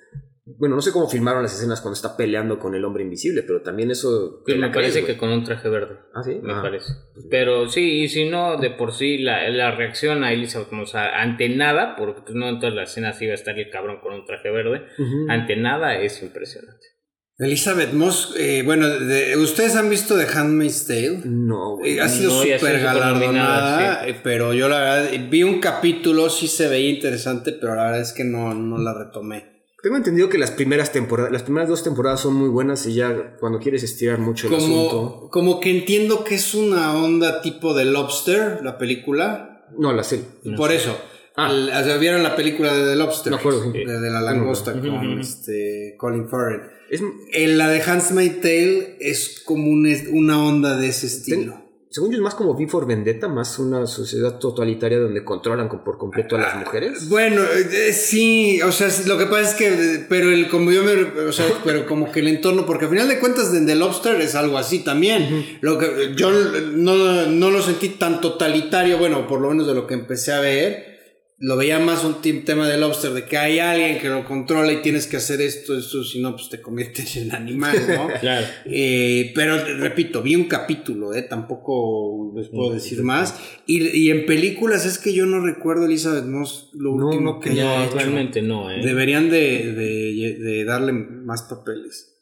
[0.57, 3.61] bueno, no sé cómo filmaron las escenas cuando está peleando con el hombre invisible, pero
[3.61, 4.41] también eso...
[4.47, 5.97] Me parece crees, que con un traje verde.
[6.13, 6.39] Ah, sí.
[6.41, 6.61] me Ah.
[6.61, 6.93] parece.
[7.29, 11.21] Pero sí, y si no, de por sí, la, la reacción a Elizabeth Moss a-
[11.21, 14.13] ante nada, porque pues, no en todas las escenas iba a estar el cabrón con
[14.13, 14.85] un traje verde,
[15.29, 16.85] ante nada es impresionante.
[17.41, 21.21] Elizabeth Moss, eh, bueno, de- ¿ustedes han visto The Handmaid's Tale?
[21.23, 21.97] No, güey.
[21.97, 26.67] Eh, ha sido No, súper galardonada, pero yo la verdad vi un capítulo, sí se
[26.67, 29.58] veía interesante, pero la verdad es que no, no la retomé.
[29.81, 33.37] Tengo entendido que las primeras temporadas, las primeras dos temporadas son muy buenas y ya
[33.39, 34.89] cuando quieres estirar mucho el asunto...
[34.89, 39.67] Como, como que entiendo que es una onda tipo de Lobster, la película.
[39.77, 40.25] No, la serie.
[40.43, 40.77] No Por sé.
[40.77, 40.97] eso.
[41.37, 41.49] Ah.
[41.49, 43.31] El- o sea, vieron la película de The Lobster.
[43.31, 43.71] Me acuerdo, sí.
[43.85, 46.61] De, de la langosta con este Colin Farrell.
[46.89, 47.01] Es,
[47.31, 51.68] En la de Handmaid's Tale es como un una onda de ese estilo.
[51.91, 55.83] Según yo es más como V for Vendetta, más una sociedad totalitaria donde controlan con-
[55.83, 57.09] por completo a las mujeres.
[57.09, 60.83] Bueno, eh, sí, o sea, lo que pasa es que, eh, pero el, como yo
[60.83, 63.75] me, o sea, pero como que el entorno, porque al final de cuentas de The
[63.75, 65.57] Lobster es algo así también.
[65.61, 69.87] Lo que yo no, no lo sentí tan totalitario, bueno, por lo menos de lo
[69.87, 70.98] que empecé a ver.
[71.41, 74.81] Lo veía más un tema de Lobster, de que hay alguien que lo controla y
[74.81, 78.09] tienes que hacer esto, esto, si no, pues te conviertes en animal, ¿no?
[78.19, 78.45] Claro.
[78.65, 81.21] Eh, pero repito, vi un capítulo, ¿eh?
[81.23, 83.39] tampoco les puedo decir más.
[83.65, 87.39] Y, y en películas es que yo no recuerdo Elizabeth Moss lo No, último no,
[87.39, 87.95] que haya No, hecho.
[87.95, 88.81] realmente no, ¿eh?
[88.83, 92.17] Deberían de, de- de darle más papeles.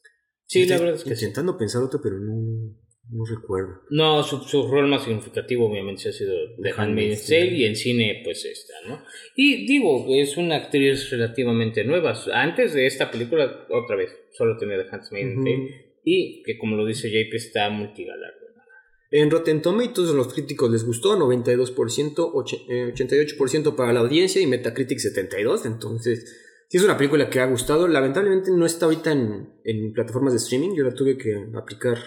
[0.45, 1.25] Sí, la verdad es que sí.
[1.25, 2.71] Intentando pensar otro, pero no,
[3.09, 3.81] no recuerdo.
[3.89, 8.21] No, su, su rol más significativo obviamente ha sido The Handmaid's Tale y en cine
[8.23, 9.01] pues esta, ¿no?
[9.35, 12.13] Y digo, es una actriz relativamente nueva.
[12.33, 15.43] Antes de esta película, otra vez, solo tenía The Handmaid's Ujú.
[15.43, 18.37] Tale y que como lo dice JP está multigalardonada.
[19.11, 24.47] En Rotten Tomatoes los críticos les gustó, 92%, och- eh, 88% para la audiencia y
[24.47, 27.87] Metacritic 72%, entonces sí es una película que ha gustado.
[27.87, 31.97] Lamentablemente no está ahorita en, en plataformas de streaming, yo la tuve que aplicar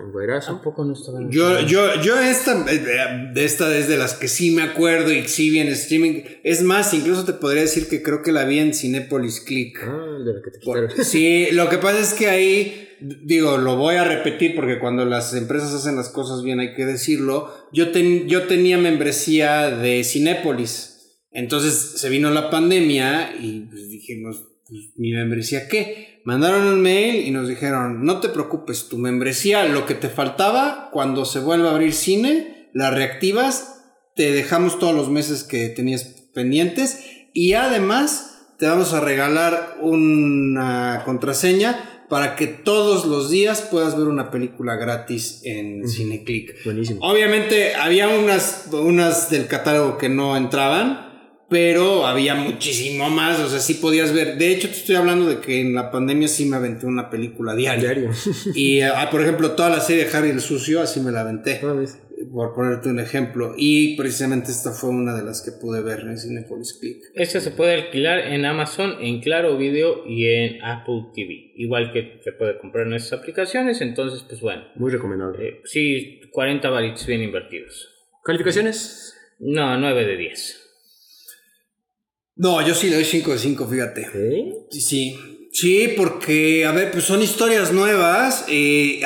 [0.00, 0.52] en guairazo.
[0.52, 4.28] Tampoco no estaba en Yo, yo, yo esta, eh, de esta es de las que
[4.28, 6.22] sí me acuerdo y sí vi en streaming.
[6.44, 9.78] Es más, incluso te podría decir que creo que la vi en Cinepolis Click.
[9.82, 11.04] Ah, de la que te Por- quitaron.
[11.04, 12.88] Sí, lo que pasa es que ahí,
[13.24, 16.86] digo, lo voy a repetir porque cuando las empresas hacen las cosas bien hay que
[16.86, 17.50] decirlo.
[17.72, 20.88] Yo, ten- yo tenía membresía de Cinépolis.
[21.34, 24.48] Entonces se vino la pandemia y pues, dijimos,
[24.96, 26.20] ¿mi membresía qué?
[26.24, 30.88] Mandaron un mail y nos dijeron, no te preocupes, tu membresía, lo que te faltaba,
[30.92, 33.82] cuando se vuelva a abrir cine, la reactivas,
[34.14, 37.00] te dejamos todos los meses que tenías pendientes
[37.32, 44.06] y además te vamos a regalar una contraseña para que todos los días puedas ver
[44.06, 46.62] una película gratis en Cineclick.
[46.64, 47.00] Buenísimo.
[47.02, 51.11] Obviamente había unas, unas del catálogo que no entraban,
[51.52, 54.38] pero había muchísimo más, o sea, sí podías ver.
[54.38, 57.54] De hecho, te estoy hablando de que en la pandemia sí me aventé una película
[57.54, 57.90] diaria.
[57.90, 58.10] Diario.
[58.54, 61.60] Y, ah, por ejemplo, toda la serie de Harry el Sucio, así me la aventé,
[61.76, 61.98] vez.
[62.32, 63.54] por ponerte un ejemplo.
[63.58, 67.02] Y precisamente esta fue una de las que pude ver en Cinepolis Click.
[67.14, 71.52] Esta se puede alquilar en Amazon, en Claro Video y en Apple TV.
[71.56, 73.82] Igual que se puede comprar en esas aplicaciones.
[73.82, 75.46] Entonces, pues bueno, Muy recomendable.
[75.46, 77.90] eh, sí, 40 varitos bien invertidos.
[78.24, 79.14] ¿Calificaciones?
[79.38, 80.61] No, 9 de 10.
[82.36, 84.06] No, yo sí le doy 5 de 5, fíjate.
[84.14, 84.52] ¿Eh?
[84.70, 85.16] Sí, sí.
[85.54, 88.46] Sí, porque, a ver, pues son historias nuevas.
[88.48, 89.02] eh,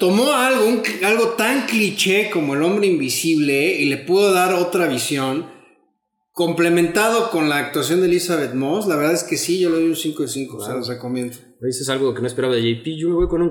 [0.00, 4.86] tomó algo, un- algo tan cliché como el hombre invisible y le pudo dar otra
[4.88, 5.46] visión.
[6.32, 9.88] Complementado con la actuación de Elizabeth Moss, la verdad es que sí, yo le doy
[9.88, 10.78] un 5 de 5, se Wow.
[10.78, 11.36] los recomiendo.
[11.36, 12.96] Eso es algo que no esperaba de JP.
[12.96, 13.50] Yo me voy con un,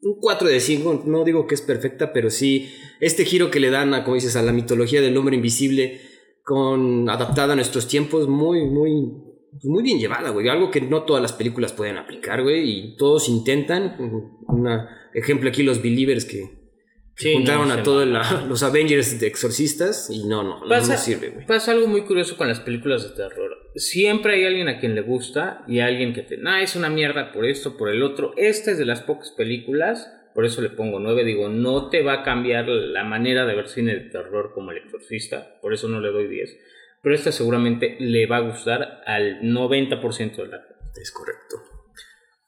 [0.00, 1.02] un 4 de 5.
[1.06, 2.70] No digo que es perfecta, pero sí
[3.00, 6.00] este giro que le dan a, como dices, a la mitología del hombre invisible,
[6.48, 9.12] con adaptada a nuestros tiempos, muy, muy,
[9.64, 10.48] muy bien llevada, güey.
[10.48, 12.70] Algo que no todas las películas pueden aplicar, güey.
[12.70, 13.96] Y todos intentan.
[14.48, 14.66] Un
[15.12, 16.58] ejemplo aquí, los Believers que
[17.16, 18.06] Sí, juntaron no, a todos
[18.48, 21.46] los Avengers de exorcistas y no, no, no Pasa, sirve, güey.
[21.46, 23.50] pasa algo muy curioso con las películas de terror.
[23.74, 27.32] Siempre hay alguien a quien le gusta y alguien que te, nah, es una mierda
[27.32, 28.32] por esto, por el otro.
[28.36, 30.08] Esta es de las pocas películas,
[30.38, 31.24] por eso le pongo 9.
[31.24, 34.76] Digo, no te va a cambiar la manera de ver cine de terror como el
[34.78, 36.56] exorcista, por eso no le doy 10.
[37.02, 41.00] Pero esta seguramente le va a gustar al 90% de la gente.
[41.02, 41.56] Es correcto.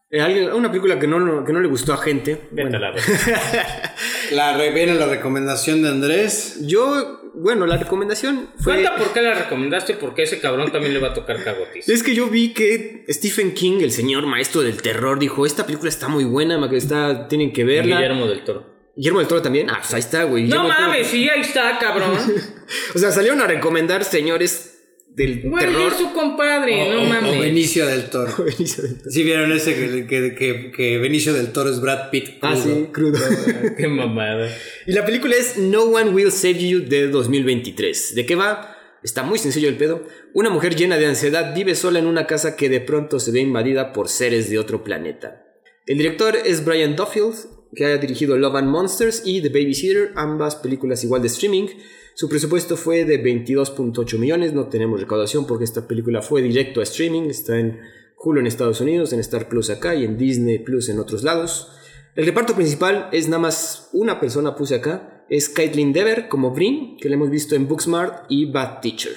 [0.08, 2.42] Eh, alguien- una película que no, que no le gustó a gente.
[2.52, 2.96] Vete bueno, a la.
[4.32, 6.64] La, re- viene la recomendación de Andrés.
[6.68, 8.74] Yo, bueno, la recomendación fue.
[8.74, 11.88] Cuenta por qué la recomendaste, porque a ese cabrón también le va a tocar cagotis.
[11.88, 15.88] Es que yo vi que Stephen King, el señor maestro del terror, dijo: Esta película
[15.88, 17.96] está muy buena, está, tienen que verla.
[17.96, 18.66] Guillermo del Toro.
[18.96, 19.70] Guillermo del Toro también.
[19.70, 20.44] Ah, pues ahí está, güey.
[20.44, 22.16] No Guillermo mames, sí, ahí está, cabrón.
[22.94, 24.79] O sea, salieron a recomendar señores
[25.14, 25.92] del Güey, terror.
[25.92, 27.36] es su compadre, o, no o- mames.
[27.36, 28.32] o Benicio del Toro.
[28.44, 29.10] Benicio del Toro.
[29.10, 32.38] Sí, vieron ese que, que, que, que Benicio del Toro es Brad Pitt.
[32.42, 33.18] Ah, sí, crudo.
[33.76, 34.48] Qué mamada.
[34.86, 38.14] Y la película es No One Will Save You de 2023.
[38.14, 38.76] ¿De qué va?
[39.02, 40.06] Está muy sencillo el pedo.
[40.34, 43.40] Una mujer llena de ansiedad vive sola en una casa que de pronto se ve
[43.40, 45.44] invadida por seres de otro planeta.
[45.86, 47.34] El director es Brian Duffield,
[47.74, 51.66] que ha dirigido Love and Monsters y The Babysitter, ambas películas igual de streaming.
[52.20, 56.82] Su presupuesto fue de 22.8 millones, no tenemos recaudación porque esta película fue directo a
[56.82, 57.80] streaming, está en
[58.18, 61.72] Hulu en Estados Unidos, en Star Plus acá y en Disney Plus en otros lados.
[62.16, 66.98] El reparto principal es nada más una persona, puse acá, es Caitlin Dever como Brin,
[66.98, 69.12] que la hemos visto en Booksmart y Bad Teacher.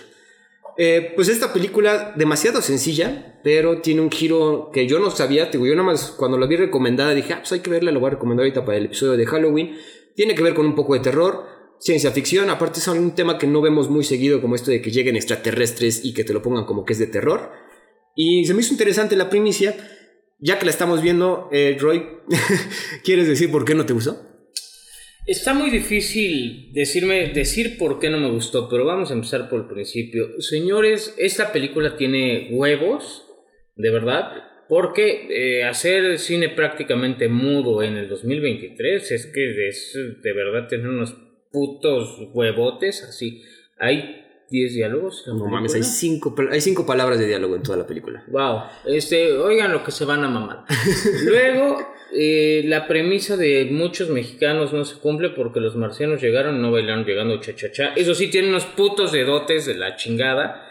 [0.78, 5.48] Eh, pues esta película demasiado sencilla, pero tiene un giro que yo no sabía.
[5.48, 8.00] Digo, yo nada más cuando la vi recomendada dije, ah, pues hay que verla, lo
[8.00, 9.76] voy a recomendar ahorita para el episodio de Halloween.
[10.16, 13.48] Tiene que ver con un poco de terror, ciencia ficción, aparte es un tema que
[13.48, 16.66] no vemos muy seguido como esto de que lleguen extraterrestres y que te lo pongan
[16.66, 17.52] como que es de terror.
[18.16, 19.76] Y se me hizo interesante la primicia,
[20.40, 22.06] ya que la estamos viendo, eh, Roy,
[23.04, 24.34] ¿quieres decir por qué no te gustó?
[25.26, 29.62] Está muy difícil decirme, decir por qué no me gustó, pero vamos a empezar por
[29.62, 30.42] el principio.
[30.42, 33.26] Señores, esta película tiene huevos,
[33.76, 34.34] de verdad,
[34.68, 40.88] porque eh, hacer cine prácticamente mudo en el 2023 es que es de verdad tener
[40.88, 41.16] unos
[41.54, 43.44] putos huevotes así.
[43.80, 45.24] Hay 10 diálogos.
[45.28, 48.24] No mames, hay cinco, hay cinco palabras de diálogo en toda la película.
[48.28, 50.66] Wow, este, oigan lo que se van a mamar.
[51.26, 51.78] Luego,
[52.14, 57.06] eh, la premisa de muchos mexicanos no se cumple porque los marcianos llegaron, no bailaron
[57.06, 57.94] llegando cha cha cha.
[57.96, 60.63] Eso sí, tienen unos putos dedotes de la chingada.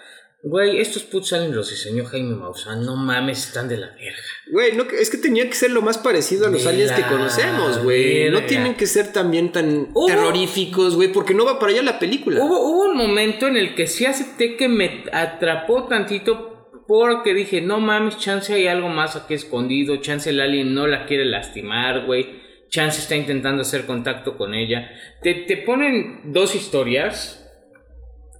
[0.45, 2.85] Güey, estos putos salen los diseñó Jaime Maussan.
[2.85, 4.23] No mames, están de la verga.
[4.51, 7.79] Güey, no, es que tenía que ser lo más parecido a los aliens que conocemos,
[7.85, 8.29] güey.
[8.29, 12.01] No tienen que ser también tan Hubo- terroríficos, güey, porque no va para allá la
[12.01, 12.43] película.
[12.45, 16.49] Hubo, hubo un momento en el que sí acepté que me atrapó tantito
[16.89, 21.07] porque dije, no mames, chance hay algo más aquí escondido, chance el alien no la
[21.07, 24.91] quiere lastimar, güey, chance está intentando hacer contacto con ella.
[25.23, 27.42] Te, te ponen dos historias,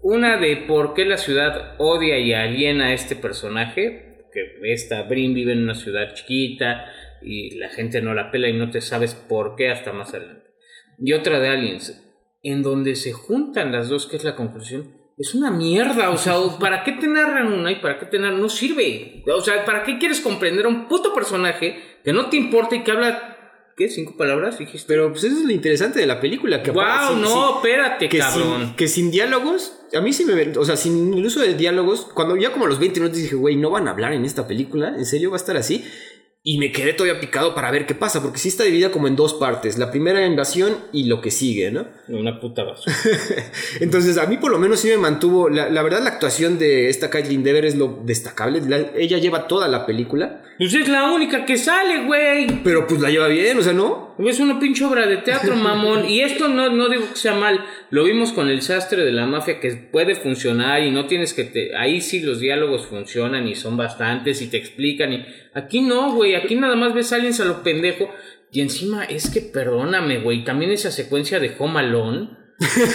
[0.03, 5.33] una de por qué la ciudad odia y aliena a este personaje, que esta Brin
[5.33, 6.87] vive en una ciudad chiquita
[7.23, 10.51] y la gente no la pela y no te sabes por qué hasta más adelante.
[10.99, 12.03] Y otra de Aliens,
[12.43, 15.01] en donde se juntan las dos, que es la conclusión.
[15.17, 18.41] Es una mierda, o sea, ¿para qué te narran una y para qué te narran?
[18.41, 19.23] No sirve.
[19.33, 22.83] O sea, ¿para qué quieres comprender a un puto personaje que no te importa y
[22.83, 23.32] que habla,
[23.77, 23.89] ¿qué?
[23.89, 24.59] ¿Cinco palabras?
[24.59, 24.87] Dijiste.
[24.89, 26.63] Pero pues eso es lo interesante de la película.
[26.63, 28.61] Que wow, aparte, no, sí- espérate, que cabrón.
[28.67, 30.57] sin, que sin diálogos, a mí sí me...
[30.59, 33.35] O sea, sin el uso de diálogos, cuando ya como a los 20 minutos dije,
[33.35, 35.85] güey, no van a hablar en esta película, ¿en serio va a estar así?
[36.45, 39.15] Y me quedé todavía picado para ver qué pasa, porque sí está dividida como en
[39.15, 39.79] dos partes.
[39.79, 41.87] La primera invasión y lo que sigue, ¿no?
[42.09, 42.97] Una puta basura.
[43.81, 45.49] Entonces, a mí por lo menos sí me mantuvo.
[45.49, 48.61] La, la verdad, la actuación de esta Caitlyn Dever es lo destacable.
[48.67, 52.47] La- ella lleva toda la película, Pues es la única que sale, güey.
[52.65, 54.13] pero pues la lleva bien, o sea, ¿no?
[54.19, 56.09] Es una pinche obra de teatro, mamón.
[56.09, 57.65] Y esto no, no digo que sea mal.
[57.91, 61.45] Lo vimos con el sastre de la mafia que puede funcionar y no tienes que
[61.45, 61.77] te...
[61.77, 65.13] Ahí sí los diálogos funcionan y son bastantes y te explican.
[65.13, 65.25] Y
[65.55, 66.32] aquí no, güey.
[66.37, 68.11] Aquí nada más ves a alguien a lo pendejo.
[68.51, 70.45] Y encima es que perdóname, güey.
[70.45, 72.43] También esa secuencia de Home Alone.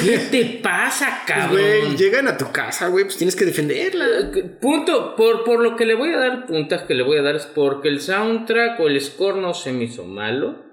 [0.04, 1.60] ¿Qué te pasa, cabrón?
[1.60, 4.32] Güey, llegan a tu casa, güey, pues tienes que defenderla.
[4.62, 7.36] Punto, por, por lo que le voy a dar puntas que le voy a dar
[7.36, 10.64] es porque el soundtrack o el score no se me hizo malo.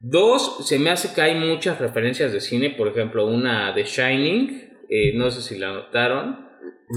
[0.00, 4.72] Dos, se me hace que hay muchas referencias de cine, por ejemplo, una de Shining,
[4.88, 6.48] eh, no sé si la notaron,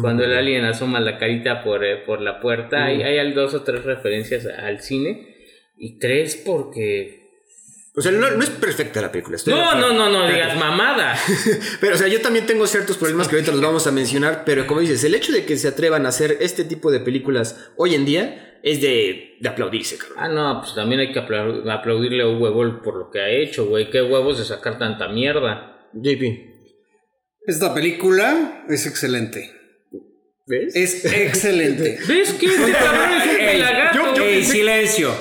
[0.02, 3.64] cuando el alien asoma la carita por, eh, por la puerta, hay, hay dos o
[3.64, 5.36] tres referencias al cine.
[5.78, 7.24] Y tres, porque...
[7.98, 9.38] O sea, no, no es perfecta la película.
[9.38, 11.16] estoy No, no, no, no digas mamada.
[11.82, 14.68] Pero, o sea, yo también tengo ciertos problemas que ahorita los vamos a mencionar, pero
[14.68, 17.96] como dices, el hecho de que se atrevan a hacer este tipo de películas hoy
[17.96, 20.18] en día es de, de aplaudirse, cabrón.
[20.20, 23.66] Ah, no, pues también hay que aplau- aplaudirle a Boll por lo que ha hecho,
[23.68, 23.90] güey.
[23.90, 25.88] Qué huevos de sacar tanta mierda.
[25.94, 26.55] JP,
[27.48, 29.52] Esta película es excelente.
[30.48, 30.76] ¿ves?
[30.76, 31.98] Es excelente.
[32.08, 33.98] ¿Ves que este cabrón es un Ey, pelagato?
[33.98, 35.12] yo- yo- Ey, silencio.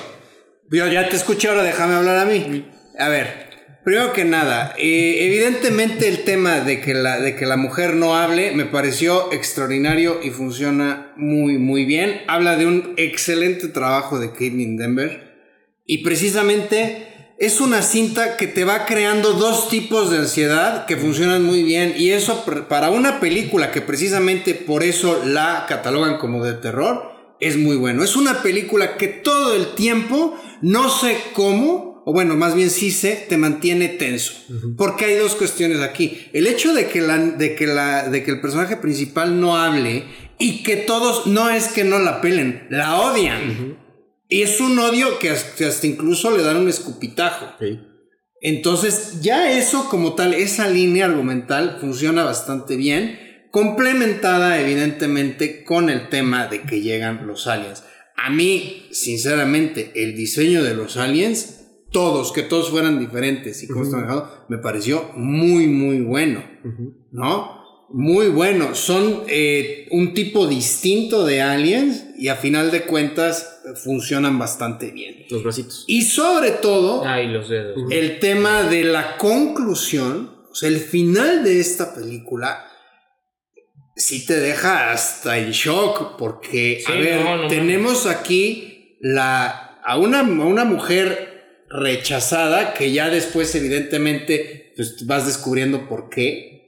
[0.71, 2.65] Yo ya te escuché, ahora déjame hablar a mí.
[2.97, 3.27] A ver,
[3.83, 8.15] primero que nada, eh, evidentemente el tema de que, la, de que la mujer no
[8.15, 12.21] hable me pareció extraordinario y funciona muy, muy bien.
[12.27, 15.35] Habla de un excelente trabajo de Caitlin Denver.
[15.85, 17.05] Y precisamente
[17.37, 21.93] es una cinta que te va creando dos tipos de ansiedad que funcionan muy bien.
[21.97, 27.57] Y eso para una película que precisamente por eso la catalogan como de terror, es
[27.57, 28.03] muy bueno.
[28.03, 32.91] Es una película que todo el tiempo, no sé cómo, o bueno, más bien sí
[32.91, 34.33] sé, te mantiene tenso.
[34.77, 36.27] Porque hay dos cuestiones aquí.
[36.33, 40.05] El hecho de que, la, de, que la, de que el personaje principal no hable
[40.37, 43.77] y que todos, no es que no la pelen, la odian.
[44.27, 47.47] Y es un odio que hasta, incluso le dan un escupitajo.
[47.59, 47.79] Sí.
[48.41, 53.19] Entonces, ya eso como tal, esa línea argumental funciona bastante bien,
[53.51, 57.83] complementada evidentemente con el tema de que llegan los aliens.
[58.17, 63.83] A mí, sinceramente, el diseño de los aliens, todos, que todos fueran diferentes y cómo
[63.83, 66.43] está manejado, me pareció muy, muy bueno,
[67.11, 67.64] ¿no?
[67.89, 68.75] Muy bueno.
[68.75, 74.91] Son eh, un tipo distinto de aliens y a final de cuentas eh, funcionan bastante
[74.91, 75.25] bien.
[75.29, 75.85] Los bracitos.
[75.87, 77.77] Y sobre todo, Ay, los dedos.
[77.91, 82.65] el tema de la conclusión, o sea, el final de esta película,
[83.95, 89.97] sí te deja hasta en shock, porque, a ver, no, no tenemos aquí la, a,
[89.97, 96.64] una, a una mujer rechazada, que ya después evidentemente pues, vas descubriendo por qué.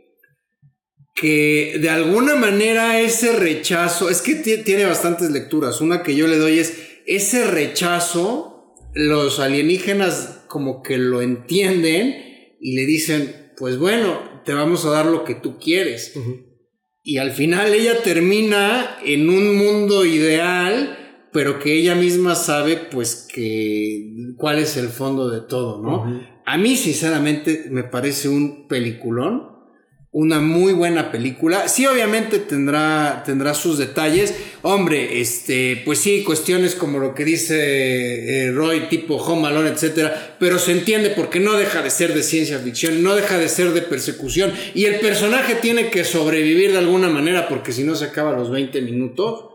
[1.19, 5.81] Que de alguna manera ese rechazo, es que tiene bastantes lecturas.
[5.81, 12.75] Una que yo le doy es ese rechazo, los alienígenas como que lo entienden y
[12.75, 16.13] le dicen, pues bueno, te vamos a dar lo que tú quieres.
[17.03, 23.27] Y al final ella termina en un mundo ideal, pero que ella misma sabe pues
[23.33, 26.21] que cuál es el fondo de todo, ¿no?
[26.45, 29.56] A mí sinceramente me parece un peliculón
[30.11, 31.67] una muy buena película.
[31.67, 34.33] Sí, obviamente tendrá, tendrá sus detalles.
[34.61, 40.37] Hombre, este, pues sí, cuestiones como lo que dice eh, Roy, tipo Home Alone, etcétera,
[40.39, 43.73] pero se entiende porque no deja de ser de ciencia ficción, no deja de ser
[43.73, 48.05] de persecución y el personaje tiene que sobrevivir de alguna manera porque si no se
[48.05, 49.45] acaba los 20 minutos.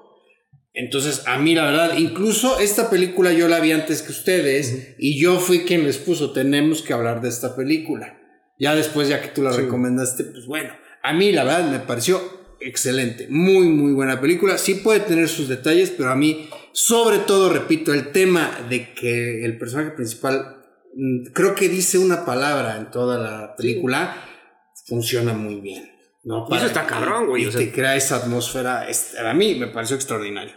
[0.75, 5.21] Entonces, a mí la verdad, incluso esta película yo la vi antes que ustedes y
[5.21, 8.22] yo fui quien les puso, tenemos que hablar de esta película.
[8.59, 10.73] Ya después, ya que tú la recomendaste, pues bueno,
[11.03, 12.21] a mí la verdad me pareció
[12.61, 14.59] excelente, muy, muy buena película.
[14.59, 19.45] Sí puede tener sus detalles, pero a mí, sobre todo, repito, el tema de que
[19.45, 20.63] el personaje principal
[20.95, 24.17] mm, creo que dice una palabra en toda la película,
[24.87, 25.91] funciona muy bien.
[26.25, 27.47] No, Eso está cabrón, güey.
[27.47, 28.87] Y te crea esa atmósfera.
[29.25, 30.55] A mí me pareció extraordinario.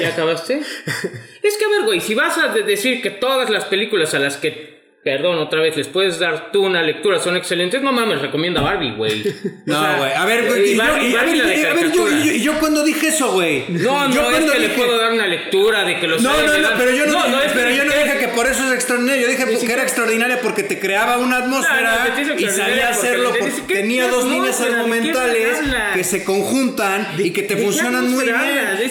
[0.00, 0.60] ¿Ya acabaste?
[1.42, 4.36] es que, a ver, güey, si vas a decir que todas las películas a las
[4.36, 4.69] que
[5.02, 7.80] Perdón, otra vez, les puedes dar tú una lectura, son excelentes.
[7.80, 9.22] No mames, recomienda Barbie, güey.
[9.64, 10.12] No, güey.
[10.12, 10.74] A ver, güey.
[10.74, 13.64] Y, a ver, yo, yo, cuando dije eso, güey.
[13.68, 16.20] No, no, yo es que le puedo dar una lectura de que los.
[16.20, 17.18] No, no, no, pero yo no,
[17.54, 19.22] pero yo no dije que por eso es extraordinario.
[19.22, 24.08] Yo dije que era extraordinaria porque te creaba una atmósfera y sabía hacerlo porque tenía
[24.08, 25.58] dos líneas argumentales
[25.94, 28.38] que se conjuntan y que te funcionan muy bien.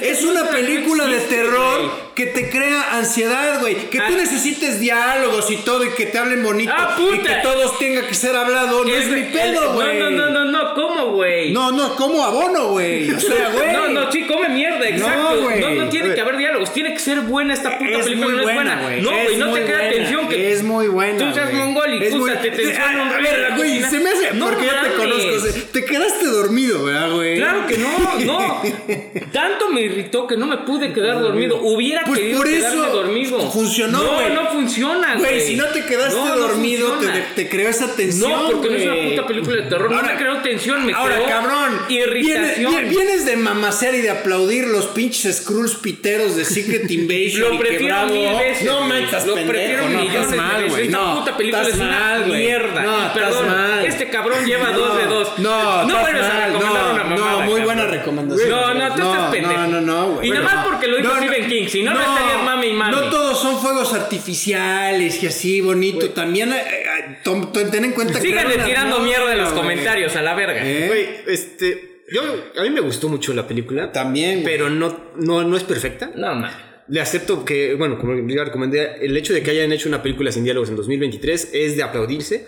[0.01, 3.89] Es una película de terror que te crea ansiedad, güey.
[3.89, 7.77] Que tú necesites diálogos y todo y que te hablen bonito ah, y que todos
[7.77, 8.85] tenga que ser hablado.
[8.85, 9.99] No es, mi pedo, güey.
[9.99, 11.51] No, no, no, no, ¿cómo, güey?
[11.51, 13.11] No, no, como abono, güey.
[13.11, 13.73] O sea, güey.
[13.73, 15.35] no, no, sí, come mierda, exacto.
[15.35, 15.59] No, güey.
[15.59, 18.31] No, no tiene que haber diálogos, tiene que ser buena esta puta es película.
[18.31, 18.75] no es buena.
[19.01, 20.29] No, güey, no te crea atención.
[20.29, 21.17] Que es muy buena.
[21.17, 22.11] Tú seas mongol y te
[22.49, 24.27] tensión A ver, güey, se me hace.
[24.39, 25.47] porque ya te conozco.
[25.73, 27.35] Te quedaste dormido, ¿verdad, güey?
[27.35, 28.61] Claro que no, no.
[29.33, 31.61] Tanto me irritó que no me pude quedar dormido.
[31.61, 33.51] Hubiera pues querido quedarme dormido.
[33.51, 34.29] Funcionó, güey.
[34.33, 35.41] No, no funciona, güey.
[35.41, 38.31] Si no te quedaste dormido, te, te, creó esa tensión.
[38.31, 39.91] No, porque no es una puta película de terror.
[39.91, 42.89] no me creó tensión, me ahora, cabrón, irritación.
[42.89, 47.53] Vienes, de mamacer y de aplaudir los pinches Skrulls piteros de Secret Invasion.
[47.53, 48.65] lo prefiero mil veces.
[48.65, 50.79] No estás Lo prefiero no, millones de veces.
[50.79, 52.83] Esta puta película es una mierda.
[52.83, 53.85] No, perdón.
[53.85, 55.39] Este cabrón lleva dos de dos.
[55.39, 57.31] No, no vuelves a recomendar una mamada.
[57.31, 58.49] No, muy buena recomendación.
[58.49, 59.53] No, no, tú estás pendejo.
[59.53, 60.27] No, no, no, güey.
[60.27, 61.67] Y nada más porque lo dijo Stephen King.
[61.67, 62.95] Si no, no estarías mami y mami.
[62.95, 63.28] No todos son
[63.69, 66.09] fuegos artificiales y así bonito.
[66.09, 68.27] También eh, eh, ten en cuenta que.
[68.27, 70.61] Síganle tirando mierda en los comentarios a la verga.
[70.63, 70.87] ¿Eh?
[70.87, 72.03] Güey, este.
[72.11, 72.21] Yo,
[72.57, 73.91] a mí me gustó mucho la película.
[73.91, 74.41] También.
[74.43, 76.11] Pero no, no, no es perfecta.
[76.15, 76.47] No, no.
[76.87, 80.31] Le acepto que, bueno, como ya recomendé, el hecho de que hayan hecho una película
[80.31, 82.47] sin diálogos en 2023 es de aplaudirse.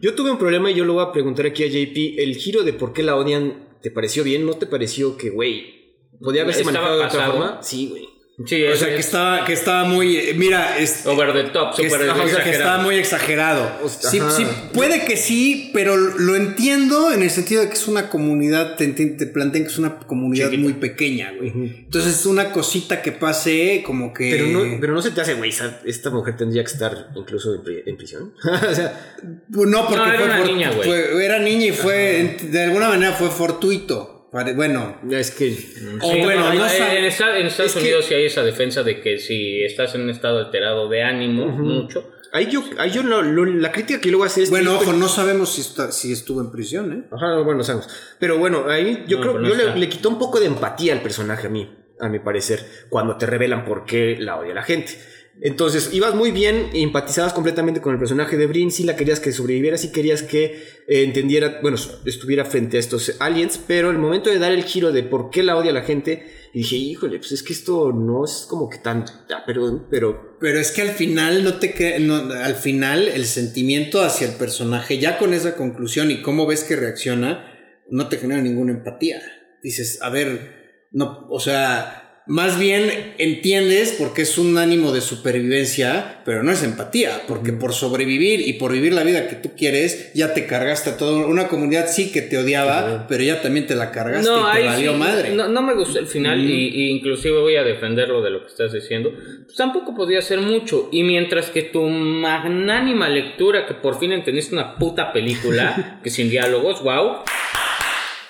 [0.00, 2.20] Yo tuve un problema y yo lo voy a preguntar aquí a JP.
[2.20, 4.46] El giro de por qué la odian, ¿te pareció bien?
[4.46, 7.58] ¿No te pareció que, güey, podía haberse manejado de otra forma?
[7.64, 8.09] Sí, güey.
[8.46, 10.32] Sí, o sea, que estaba, que estaba muy.
[10.36, 10.78] Mira.
[10.78, 13.70] Es, Over the top, que, super o sea, que estaba muy exagerado.
[13.88, 18.08] Sí, sí, puede que sí, pero lo entiendo en el sentido de que es una
[18.08, 18.76] comunidad.
[18.76, 21.50] Te, te plantean que es una comunidad muy pequeña, güey.
[21.50, 24.30] Entonces, es una cosita que pase como que.
[24.30, 25.52] Pero no, pero no se te hace, güey.
[25.84, 28.32] Esta mujer tendría que estar incluso en, prisión.
[28.70, 29.16] o sea.
[29.52, 32.36] Pues no, porque fue, era niña, fue, Era niña y fue.
[32.42, 34.19] De alguna manera fue fortuito.
[34.32, 35.56] Bueno, es que.
[36.00, 40.38] bueno, en, Estados Unidos sí hay esa defensa de que si estás en un estado
[40.38, 42.12] alterado de ánimo, mucho.
[42.32, 44.50] Ahí yo, ahí yo la crítica que luego hace es.
[44.50, 47.08] Bueno, ojo, no sabemos si, está, si estuvo en prisión, ¿eh?
[47.10, 47.88] Ajá, bueno, no sabemos.
[48.20, 51.02] Pero bueno, ahí yo creo que yo le, le, quitó un poco de empatía al
[51.02, 51.68] personaje a mí,
[51.98, 54.96] a mi parecer, cuando te revelan por qué la odia la gente.
[55.42, 59.32] Entonces, ibas muy bien, empatizabas completamente con el personaje de Brin, sí la querías que
[59.32, 60.44] sobreviviera, sí querías que
[60.86, 64.92] eh, entendiera, bueno, estuviera frente a estos aliens, pero el momento de dar el giro
[64.92, 68.46] de por qué la odia la gente, dije, híjole, pues es que esto no es
[68.48, 69.06] como que tan,
[69.46, 70.36] perdón, pero...
[70.40, 74.98] Pero es que al final no te no, al final el sentimiento hacia el personaje,
[74.98, 77.46] ya con esa conclusión y cómo ves que reacciona,
[77.88, 79.22] no te genera ninguna empatía.
[79.62, 86.22] Dices, a ver, no, o sea, más bien entiendes porque es un ánimo de supervivencia,
[86.24, 90.12] pero no es empatía, porque por sobrevivir y por vivir la vida que tú quieres,
[90.14, 93.74] ya te cargaste a toda una comunidad sí que te odiaba, pero ya también te
[93.74, 95.34] la cargaste y te valió sí, madre.
[95.34, 98.46] No, no me gustó el final y, y inclusive voy a defenderlo de lo que
[98.46, 99.12] estás diciendo.
[99.44, 100.88] Pues tampoco podía ser mucho.
[100.92, 106.30] Y mientras que tu magnánima lectura, que por fin entendiste una puta película, que sin
[106.30, 107.24] diálogos, wow.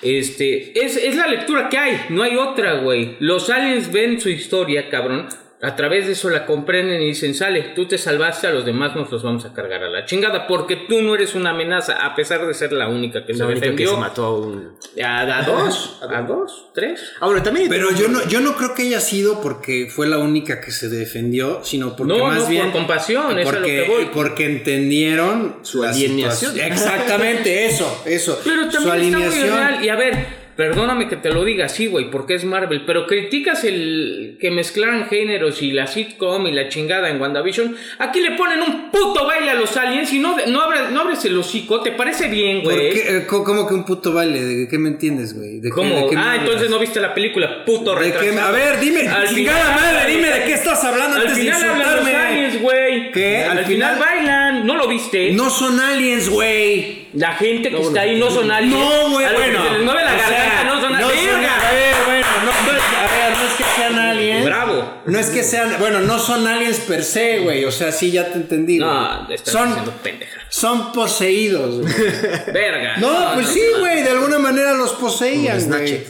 [0.01, 3.15] Este, es, es la lectura que hay, no hay otra, güey.
[3.19, 5.27] Los aliens ven su historia, cabrón.
[5.63, 8.95] A través de eso la comprenden y dicen, sale, tú te salvaste, a los demás
[8.95, 12.15] nos los vamos a cargar a la chingada, porque tú no eres una amenaza, a
[12.15, 13.91] pesar de ser la única que se La que defendió.
[13.93, 14.73] se mató a un.
[15.03, 17.11] A, a dos, a dos, tres.
[17.19, 17.69] Ahora, también.
[17.69, 20.89] Pero yo no, yo no creo que haya sido porque fue la única que se
[20.89, 22.71] defendió, sino porque No, más no, por bien.
[22.71, 24.09] compasión, es a lo porque, que voy.
[24.13, 26.53] porque entendieron Su alineación.
[26.53, 26.71] situación.
[26.71, 28.41] Exactamente, eso, eso.
[28.43, 29.57] Pero Su también está muy alineación.
[29.57, 29.85] real.
[29.85, 33.63] Y a ver, perdóname que te lo diga así, güey, porque es Marvel, pero criticas
[33.63, 37.75] el que mezclaran géneros y la sitcom y la chingada en WandaVision.
[37.97, 41.25] Aquí le ponen un puto baile a los aliens y no, no, abres, no abres
[41.25, 41.81] el hocico.
[41.81, 42.91] ¿Te parece bien, ¿Por güey?
[42.95, 44.39] Eh, ¿Cómo que un puto baile?
[44.43, 45.59] ¿De qué me entiendes, güey?
[45.59, 45.95] ¿De qué- ¿Cómo?
[45.95, 48.47] de qué ah, entonces no viste la película, puto ¿De qué me- retrasado.
[48.47, 51.41] A ver, dime, Al chingada final madre, dime de qué estás hablando Al antes de
[51.41, 52.15] final los insultarme.
[52.15, 53.11] aliens, güey.
[53.11, 53.37] ¿Qué?
[53.45, 54.67] Al, Al final, final- bailan.
[54.67, 55.31] ¿No lo viste?
[55.33, 57.07] No son aliens, güey.
[57.13, 58.79] La gente que está ahí no son aliens.
[58.79, 59.63] No, güey, A bueno.
[59.63, 61.25] se les mueve la sea, garganta, no son aliens.
[61.25, 61.69] ¡Verga!
[61.69, 64.45] A ver, bueno, no, no, a ver, no es que sean aliens.
[64.45, 64.93] Bravo.
[65.05, 67.65] No es que sean, bueno, no son aliens per se, güey.
[67.65, 68.77] O sea, sí, ya te entendí.
[68.77, 70.39] No, estás son, pendeja.
[70.49, 71.93] son poseídos, güey.
[72.53, 72.97] Verga.
[72.97, 76.03] No, pues sí, güey, de alguna manera los poseían, güey.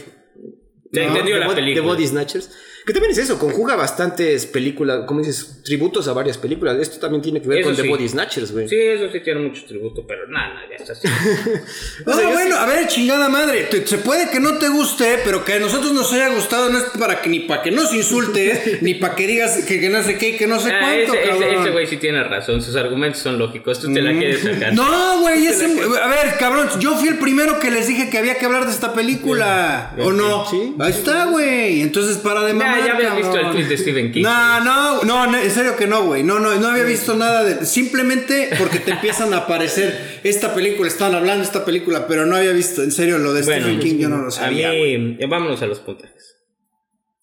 [0.92, 1.74] Te entendió The la película.
[1.74, 2.50] The Body Snatchers.
[2.86, 6.76] Que también es eso, conjuga bastantes películas, como dices, tributos a varias películas.
[6.80, 7.88] Esto también tiene que ver Eso con The sí.
[7.88, 8.68] Body Snatchers, güey.
[8.68, 11.06] Sí, eso sí tiene mucho tributo, pero nada, nada, ya está así.
[12.06, 13.62] No, O sea, bueno, sí- a ver, chingada madre.
[13.70, 16.78] te- se puede que no te guste, pero que a nosotros nos haya gustado no
[16.78, 20.02] es para que ni para que nos insultes, ni para que digas que, que no
[20.02, 21.60] sé qué, y que no sé Ah, cuánto, ese, cabrón.
[21.62, 24.72] ese güey sí tiene razón, sus argumentos son lógicos, tú te la quieres sacar.
[24.74, 28.34] No, güey, ese, a ver, cabrón, yo fui el primero que les dije que había
[28.36, 30.46] que hablar de esta película, ¿o no?
[30.50, 30.74] Sí.
[30.80, 31.80] Ahí está, güey.
[31.82, 34.22] Entonces para de Ya, mamar, ya habías visto el tweet de Stephen King.
[34.22, 36.22] No, no, no, en serio que no, güey.
[36.22, 37.64] No, no, no había visto nada de.
[37.66, 42.36] Simplemente porque te empiezan a aparecer esta película, estaban hablando de esta película, pero no
[42.36, 44.70] había visto, en serio, lo de Bueno, Stephen King yo no lo sabía.
[44.70, 46.31] mí, eh, vámonos a los puntajes.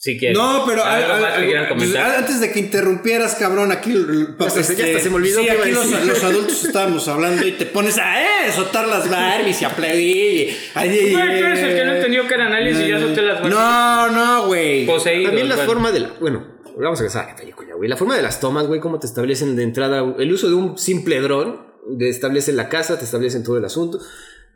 [0.01, 0.37] Si quieres.
[0.37, 3.91] No, pero ¿Algo al- más al- que quieran pues, antes de que interrumpieras, cabrón, aquí
[3.91, 6.07] l- Ya hasta se- me olvidó Sí, aquí los, decir.
[6.07, 10.55] los adultos estábamos hablando y te pones a eh, soltar las Barbies y aplaudir.
[10.75, 13.21] ay, ay, Güey, tú eres el que no entendió que era análisis y ya solté
[13.23, 13.53] las Barbies.
[13.59, 14.85] No, no, güey.
[14.87, 15.69] También la bueno.
[15.69, 16.09] forma de la.
[16.21, 16.47] Bueno,
[16.77, 17.89] vamos a empezar a la película, güey.
[17.89, 20.15] La forma de las tomas, güey, cómo te establecen de entrada.
[20.17, 23.99] El uso de un simple dron, te establecen la casa, te establecen todo el asunto.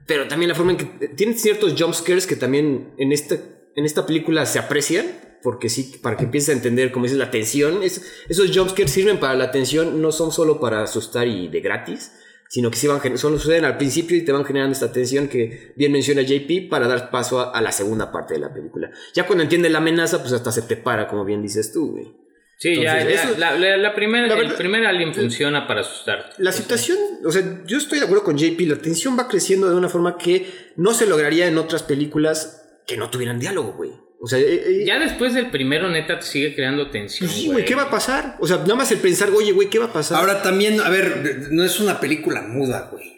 [0.08, 1.08] Pero también la forma en que.
[1.10, 3.36] Tienen ciertos jumpscares que también en esta,
[3.76, 5.33] en esta película se aprecian.
[5.44, 7.84] Porque sí, para que empieces a entender, como dices, la tensión.
[7.84, 12.14] Es, esos jumpscares sirven para la tensión, no son solo para asustar y de gratis.
[12.50, 15.74] Sino que sí van, solo suceden al principio y te van generando esta tensión que
[15.76, 18.92] bien menciona JP para dar paso a, a la segunda parte de la película.
[19.16, 22.14] Ya cuando entiendes la amenaza, pues hasta se te para, como bien dices tú, güey.
[22.60, 25.82] Sí, ya, Entonces, ya, eso- la, la- la primera, La el primer alien funciona para
[25.82, 26.36] asustarte.
[26.38, 29.76] La situación, o sea, yo estoy de acuerdo con JP, la tensión va creciendo de
[29.76, 30.48] una forma que
[30.78, 33.92] no se lograría en otras películas que no tuvieran diálogo, güey.
[34.26, 37.28] O sea, eh, eh, Ya después del primero, neta, te sigue creando tensión.
[37.30, 38.38] pues sí, güey, ¿qué va a pasar?
[38.40, 40.18] O sea, nada más el pensar, oye, güey, ¿qué va a pasar?
[40.18, 43.12] Ahora también, a ver, no es una película muda, güey.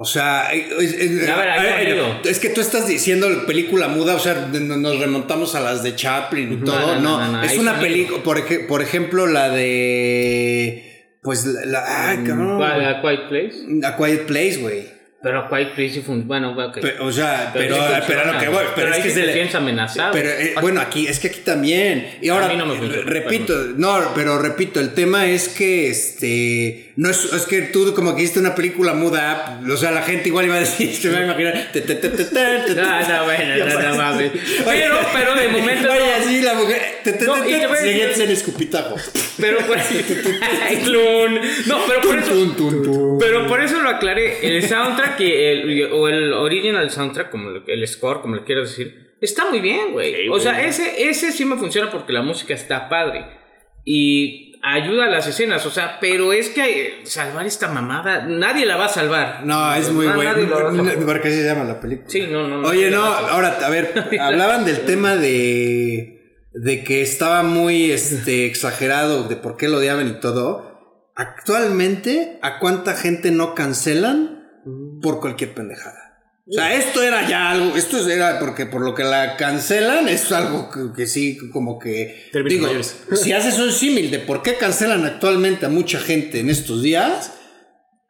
[0.00, 2.20] O sea, es, es- A ver, hay a ver, sonido.
[2.24, 6.52] es que tú estás diciendo película muda, o sea, nos remontamos a las de Chaplin
[6.52, 6.94] y todo.
[6.94, 11.18] no, No, no, no, es una película, por, ej- por ejemplo, la de.
[11.22, 11.64] Pues la.
[11.66, 12.56] la- ay, cabrón.
[12.58, 12.84] ¿Cuál?
[12.86, 13.56] ¿A Quiet Place?
[13.86, 14.97] A Quiet Place, güey.
[15.20, 16.02] Pero Quiet Place.
[16.06, 16.78] Bueno, ok.
[16.80, 19.22] Pe- O sea, pero, sí pero, lo que voy, pero, Pero es ahí que se
[19.26, 20.12] le- sientes amenazado.
[20.12, 22.18] Pero eh, bueno, aquí es que aquí también.
[22.22, 25.90] Y ahora A mí no me funciona, repito, no, pero repito, el tema es que
[25.90, 30.02] este no es, es que tú como que hiciste una película muda, o sea, la
[30.02, 31.68] gente igual iba a decir, se va a imaginar.
[31.72, 32.80] te, te, te, te, te, te, te.
[32.80, 34.30] No, no, bueno, no, no mames.
[34.64, 35.90] Pero, pero de momento.
[35.90, 36.24] Oye, no.
[36.24, 36.82] así la mujer.
[37.26, 37.36] No,
[37.76, 38.96] siguiente en escupitajo.
[39.38, 39.78] Pero por
[40.84, 41.34] clon.
[41.66, 43.16] No, pero por eso.
[43.18, 44.46] Pero por eso lo aclaré.
[44.46, 49.16] El soundtrack y el, o el original soundtrack, como el score, como le quieras decir,
[49.20, 50.28] está muy bien, güey.
[50.28, 53.26] o sea, ese, ese sí me funciona porque la música está padre.
[53.84, 58.66] Y ayuda a las escenas, o sea, pero es que eh, salvar esta mamada, nadie
[58.66, 59.44] la va a salvar.
[59.44, 60.34] No, es muy bueno.
[61.04, 62.08] ¿Por qué se llama la película?
[62.08, 62.62] Sí, no, no.
[62.62, 68.46] no, Oye, no, ahora, a ver, hablaban del tema de, de que estaba muy este,
[68.46, 70.68] exagerado, de por qué lo odiaban y todo.
[71.14, 74.37] Actualmente, ¿a cuánta gente no cancelan
[75.00, 76.04] por cualquier pendejada?
[76.46, 80.32] O sea, esto era ya algo, esto era porque por lo que la cancelan es
[80.32, 82.28] algo que, que sí, como que...
[82.32, 86.48] Términos Digo, si haces un símil de por qué cancelan actualmente a mucha gente en
[86.48, 87.38] estos días,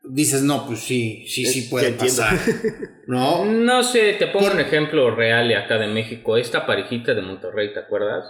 [0.04, 2.38] dices, no, pues sí, sí, sí puede pasar.
[3.08, 3.44] ¿No?
[3.44, 6.36] No sé, te pongo Por- un ejemplo real acá de México.
[6.36, 8.24] Esta parejita de Monterrey, ¿te acuerdas?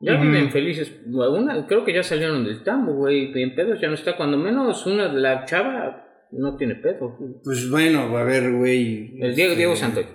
[0.00, 0.90] Ya viven felices.
[1.06, 3.32] Una, creo que ya salieron del tambo, güey.
[3.32, 4.16] Bien pedos, ya no está.
[4.16, 7.16] Cuando menos una, la chava no tiene pedo.
[7.44, 9.18] Pues bueno, a ver, güey.
[9.20, 10.06] El Diego, Diego Santoy.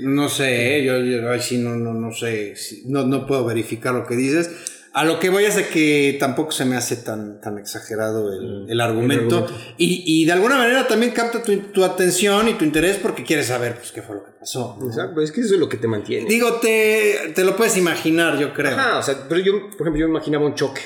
[0.00, 0.84] No sé, ¿eh?
[0.84, 4.16] yo, yo ahí sí no, no, no sé, si- no, no puedo verificar lo que
[4.16, 4.50] dices.
[4.94, 8.66] A lo que voy es de que tampoco se me hace tan, tan exagerado el,
[8.68, 9.38] el argumento.
[9.38, 9.74] argumento.
[9.78, 13.46] Y, y de alguna manera también capta tu, tu atención y tu interés porque quieres
[13.46, 14.76] saber pues, qué fue lo que pasó.
[14.78, 14.86] ¿no?
[14.88, 16.28] Exacto, es que eso es lo que te mantiene.
[16.28, 18.72] Digo, te, te lo puedes imaginar, yo creo.
[18.76, 20.82] Ajá, o sea, pero yo, por ejemplo, yo imaginaba un choque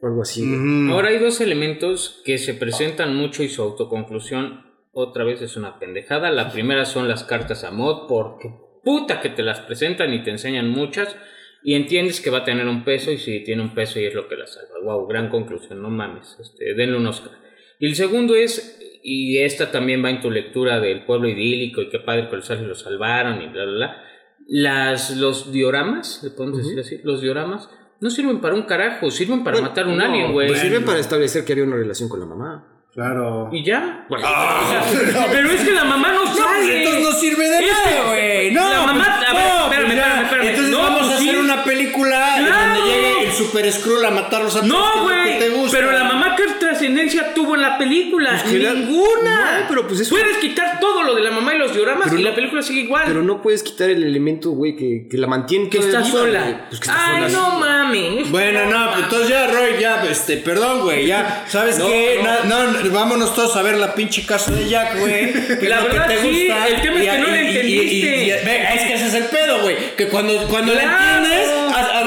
[0.00, 0.44] o algo así.
[0.90, 5.78] Ahora hay dos elementos que se presentan mucho y su autoconclusión otra vez es una
[5.78, 6.30] pendejada.
[6.30, 8.50] La primera son las cartas a mod porque
[8.82, 11.16] puta que te las presentan y te enseñan muchas
[11.62, 14.14] y entiendes que va a tener un peso y si tiene un peso y es
[14.14, 14.80] lo que la salva.
[14.82, 17.32] Wow, gran conclusión, no mames, este, denle un Oscar.
[17.78, 21.88] Y el segundo es, y esta también va en tu lectura del pueblo idílico y
[21.88, 24.04] qué padre que los lo salvaron y bla, bla, bla.
[24.46, 27.68] Las, los dioramas, le podemos decir así, los dioramas
[28.00, 30.48] no sirven para un carajo, sirven para matar un No, alien, güey.
[30.48, 32.64] pues sirven para establecer que había una relación con la mamá.
[32.94, 33.48] Claro.
[33.52, 34.04] Y ya.
[34.08, 34.26] Bueno,
[35.32, 36.78] pero es que la mamá no No, pues sale.
[36.78, 38.50] entonces no sirve de nada, güey.
[38.50, 40.02] No, la mamá- a ver, no, espérame, pues ya.
[40.02, 40.48] espérame, espérame.
[40.48, 41.36] Entonces No, vamos pues a hacer sí.
[41.36, 42.74] una película Claro.
[42.74, 45.38] donde llegue el Super Skrull a matarlos a No, güey.
[45.38, 45.78] que te gusta.
[45.78, 48.32] Pero la mamá, ¿qué trascendencia tuvo en la película?
[48.32, 49.60] la- Ninguna.
[49.60, 52.18] No, pero pues eso- Puedes quitar todo lo de la mamá y los dioramas Pero
[52.20, 53.04] y no- la película sigue igual.
[53.06, 56.66] pero no puedes quitar el elemento, güey, que, que la mantiene que está viva, sola.
[56.68, 57.42] Pues que está Ay, sola.
[57.50, 58.30] no mames.
[58.30, 62.20] Bueno, no, pues entonces ya, Roy, ya, este, perdón, güey, ya, ¿sabes No, qué?
[62.22, 62.44] no.
[62.72, 65.32] No, no, vámonos todos a ver la pinche casa de Jack, güey.
[65.68, 66.68] La lo que verdad, te sí, gusta.
[66.68, 68.42] el tema es que no le entendiste.
[68.44, 70.88] ve, es que ese es el pedo, güey, que cuando, cuando Claro.
[70.88, 71.50] la entiendes,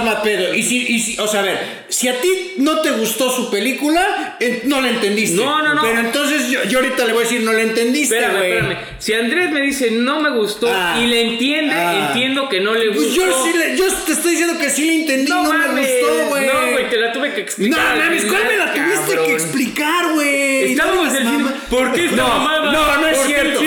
[0.09, 0.53] arma pedo.
[0.53, 1.59] Y si, y si, o sea, a ver,
[1.89, 5.35] si a ti no te gustó su película, eh, no la entendiste.
[5.38, 5.81] No, no, no.
[5.81, 8.51] Pero entonces yo, yo ahorita le voy a decir, no la entendiste, Espérame, güey.
[8.53, 8.77] espérame.
[8.99, 10.99] Si Andrés me dice no me gustó Ah.
[11.01, 12.07] y le entiende, Ah.
[12.07, 13.01] entiendo que no le gustó.
[13.03, 15.89] Pues yo sí le, yo te estoy diciendo que sí le entendí, no, me mames.
[16.01, 16.45] gustó, güey.
[16.47, 17.80] No, güey, te la tuve que No explicar.
[17.80, 19.25] al mames, ¿cuál me la tuviste cabrón.
[19.27, 20.71] que explicar, güey?
[20.71, 21.53] Estábamos No mamá.
[21.69, 22.71] ¿Por qué esta no, mamada?
[22.71, 23.59] No, no es ¿Por qué cierto,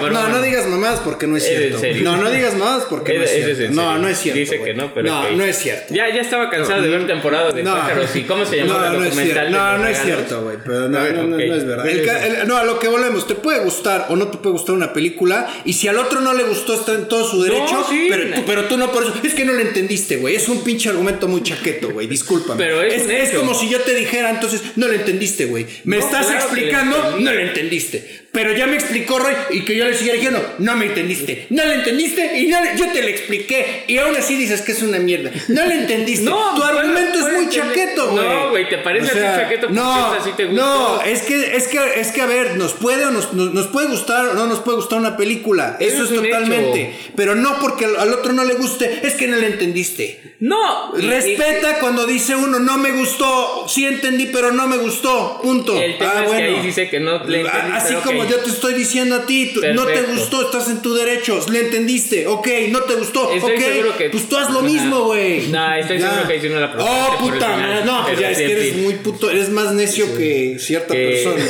[0.00, 0.12] no es?
[0.12, 2.02] No, no digas mamás porque no es Es cierto.
[2.02, 3.62] No, no digas mamás porque no es cierto.
[3.64, 4.38] es No, no es cierto.
[4.40, 5.94] Dice que no, pero No, no es cierto.
[5.94, 8.92] Ya, ya estaba cansado de ver temporada de pájaros y cómo se llamaba No, el
[9.00, 9.44] no es documental.
[9.46, 10.56] de No, no es cierto, güey.
[10.64, 11.88] Pero no, no, no, no es verdad.
[11.88, 13.26] El ca- el- no, a lo que volvemos.
[13.26, 15.48] Te puede gustar o no te puede gustar una película.
[15.64, 17.86] Y si al otro no le gustó, está en todo su derecho.
[17.88, 18.06] sí.
[18.10, 19.14] pero, tú, pero tú no por eso.
[19.22, 20.36] Es que no le entendiste, güey.
[20.36, 22.06] Es un pinche argumento muy chaqueto, güey.
[22.06, 22.62] Discúlpame.
[22.62, 23.40] Pero es es hecho.
[23.40, 25.66] como si yo te dijera, entonces, no le entendiste, güey.
[25.84, 28.23] Me No, estás explicando, no le entendiste.
[28.34, 31.46] Pero ya me explicó Roy y que yo le siguiera diciendo, no me entendiste.
[31.50, 33.84] No le entendiste y no le- yo te lo expliqué.
[33.86, 35.30] Y aún así dices que es una mierda.
[35.48, 36.24] No le entendiste.
[36.34, 38.26] No, tu argumento es muy chaqueto, güey.
[38.28, 40.60] No, güey, ¿te parece así chaqueto porque No, esa sí te gustó?
[40.62, 43.66] no, es que, es que, es que a ver, nos puede o nos, nos, nos
[43.68, 45.76] puede gustar o no nos puede gustar una película.
[45.78, 46.82] Eso Eso, es totalmente.
[46.82, 47.12] hecho.
[47.14, 50.34] Pero no porque al, otro no le guste, es que no le entendiste.
[50.40, 50.92] No.
[50.94, 55.40] Respeta cuando dice uno, no me gustó, sí entendí, pero no me gustó.
[55.42, 55.80] Punto.
[55.80, 56.56] El tema Ah, es que bueno.
[56.58, 59.52] ahí dice que no le entendí, Así pero como yo te estoy diciendo a ti,
[59.54, 63.52] tú- no te gustó, estás en tu derecho, le entendiste, ok, no te gustó, Estoy
[63.56, 65.46] ok, que- pues tú haz lo mismo, güey.
[65.48, 66.10] No, estoy Ya.
[66.10, 67.84] seguro que no la probaste Oh, puta final.
[67.86, 71.44] no, pues ya es que eres muy puto, eres más necio que cierta Que- persona.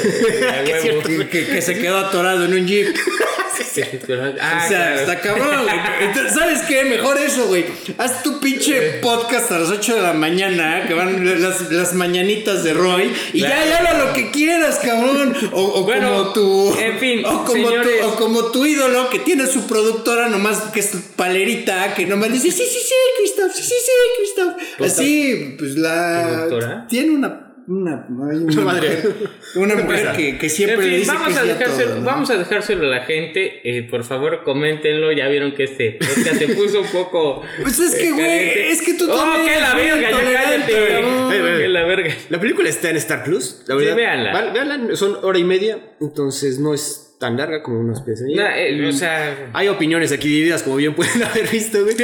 [1.31, 2.95] que se quedó atorado en un jeep.
[4.41, 5.01] Ah, o sea, claro.
[5.01, 5.77] está cabrón, güey.
[6.01, 6.85] Entonces, ¿sabes qué?
[6.85, 7.65] Mejor eso, güey.
[7.99, 12.65] Haz tu pinche podcast a las 8 de la mañana, que van las, las mañanitas
[12.65, 13.55] de Roy, y Claro.
[13.65, 15.37] ya, ya habla lo que quieras, cabrón.
[15.53, 16.77] O, o Bueno, como tu.
[16.79, 18.01] en fin, o como, señores.
[18.01, 22.33] tu, o como tu ídolo que tiene su productora nomás, que es palerita, que nomás
[22.33, 24.91] dice: Sí, sí, sí, Christoph, sí, sí, sí, Christoph.
[24.91, 26.27] Así, pues la.
[26.29, 26.87] ¿Productora?
[26.89, 27.44] Tiene una.
[27.67, 28.89] Una, hay una madre.
[28.91, 29.15] mujer,
[29.57, 31.89] una mujer que, que siempre En fin, le dice vamos, que a sí a dejárselo,
[31.91, 32.05] todo, ¿no?
[32.07, 33.61] vamos a dejárselo a la gente.
[33.65, 35.13] eh, por favor, coméntenlo.
[35.13, 37.43] Ya vieron que este podcast se puso un poco.
[37.63, 40.73] Pues es que, eh, güey, es que tú Oh, también que la verga, ya cállate,
[40.75, 41.59] ve, ve.
[41.63, 42.15] Que la verga.
[42.29, 43.97] La película está en Star Plus, la Sí, verdad.
[43.97, 44.33] véanla.
[44.33, 48.27] Vale, véanla, son hora y media, entonces no es tan larga como unos piensan.
[48.35, 49.51] No, eh, o sea.
[49.55, 51.97] Hay opiniones aquí divididas, como bien pueden haber visto, güey.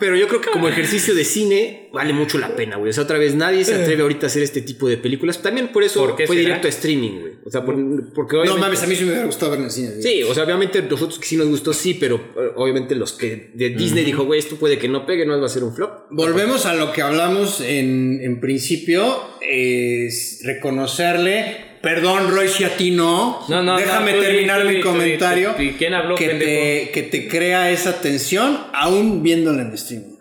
[0.00, 2.90] Pero yo creo que como ejercicio de cine vale mucho la pena, güey.
[2.90, 5.42] O sea, otra vez nadie se atreve ahorita a hacer este tipo de películas.
[5.42, 6.46] También por eso ¿Por qué fue será?
[6.48, 7.32] directo a streaming, güey.
[7.44, 9.70] O sea, por- porque No mames, a mí sí me hubiera gustado ver en el
[9.70, 9.88] cine.
[9.90, 10.02] güey.
[10.02, 13.50] Sí, o sea, obviamente nosotros que sí nos gustó, sí, pero eh, obviamente los que
[13.54, 16.06] de Disney dijo, güey, esto puede que no pegue, no va a ser un flop.
[16.10, 22.90] Volvemos a lo que hablamos en, en principio, es reconocerle Perdón, Roy, si a ti
[22.90, 23.40] no.
[23.48, 25.54] No, no, Déjame no, tú terminar tú mi tú comentario.
[25.78, 30.16] ¿Quién habló, que te, que te crea esa tensión aún viéndola en streaming.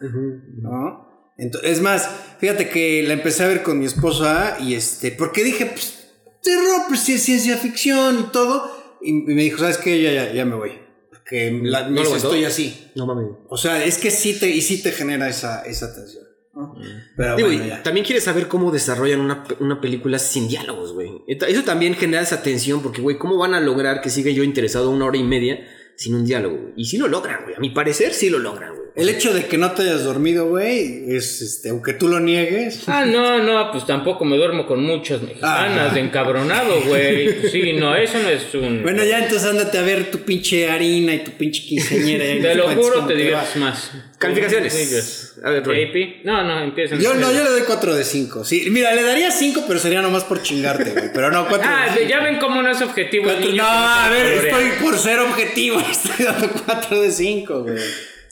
[0.62, 1.34] ¿No?
[1.38, 2.10] Ento- es más,
[2.40, 6.08] fíjate que la empecé a ver con mi esposa y este, porque dije, pues,
[6.44, 8.98] terror, pues sí es ciencia ficción y todo.
[9.02, 10.02] Y me dijo, ¿sabes qué?
[10.02, 10.72] Ya, ya, ya me voy.
[11.10, 12.92] Porque la, ¿No me estoy así.
[12.96, 13.28] No mames.
[13.50, 16.24] O sea, es que sí te, y sí te genera esa, esa tensión.
[16.60, 16.76] ¿No?
[17.16, 17.84] Pero Digo, bueno, y ya.
[17.84, 21.24] también quieres saber cómo desarrollan una, una película sin diálogos, güey.
[21.28, 24.90] Eso también genera esa tensión, porque, güey, ¿cómo van a lograr que siga yo interesado
[24.90, 25.66] una hora y media
[25.96, 26.72] sin un diálogo?
[26.76, 27.56] Y sí lo logran, güey.
[27.56, 28.89] A mi parecer, sí lo logran, güey.
[28.96, 32.84] El hecho de que no te hayas dormido, güey, es este, aunque tú lo niegues.
[32.88, 35.94] Ah, no, no, pues tampoco me duermo con muchas mexicanas Ah.
[35.94, 37.50] de encabronado, güey.
[37.50, 38.84] Sí, no, eso no es un.
[38.84, 42.26] Bueno, ya entonces ándate a ver tu pinche harina y tu pinche quinceañera.
[42.26, 43.92] y Te lo juro, te diviertes más.
[44.18, 45.36] Calificaciones.
[45.44, 46.22] A ver, Roy.
[46.26, 47.00] No, no, empiezan.
[47.00, 48.44] Yo no, yo le doy 4 de 5.
[48.44, 51.06] Sí, mira, le daría 5, pero sería nomás por chingarte, güey.
[51.14, 52.10] Pero no, 4 Ah, de 5.
[52.10, 53.30] ya ven cómo no es objetivo.
[53.30, 54.62] el niño No, a ver, colorear.
[54.62, 55.80] estoy por ser objetivo.
[55.90, 57.78] Estoy dando 4 de 5, güey.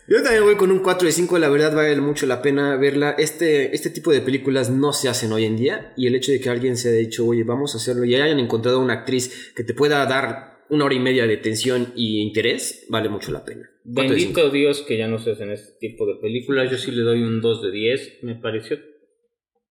[0.07, 3.11] Yo también voy con un 4 de 5, la verdad vale mucho la pena verla.
[3.17, 6.39] Este, este tipo de películas no se hacen hoy en día y el hecho de
[6.39, 9.65] que alguien se haya dicho, oye, vamos a hacerlo y hayan encontrado una actriz que
[9.65, 13.69] te pueda dar una hora y media de tensión y interés, vale mucho la pena.
[13.83, 14.33] 4 de 5.
[14.33, 16.71] Bendito Dios que ya no se hacen este tipo de películas.
[16.71, 18.19] Yo sí le doy un 2 de 10.
[18.21, 18.79] Me pareció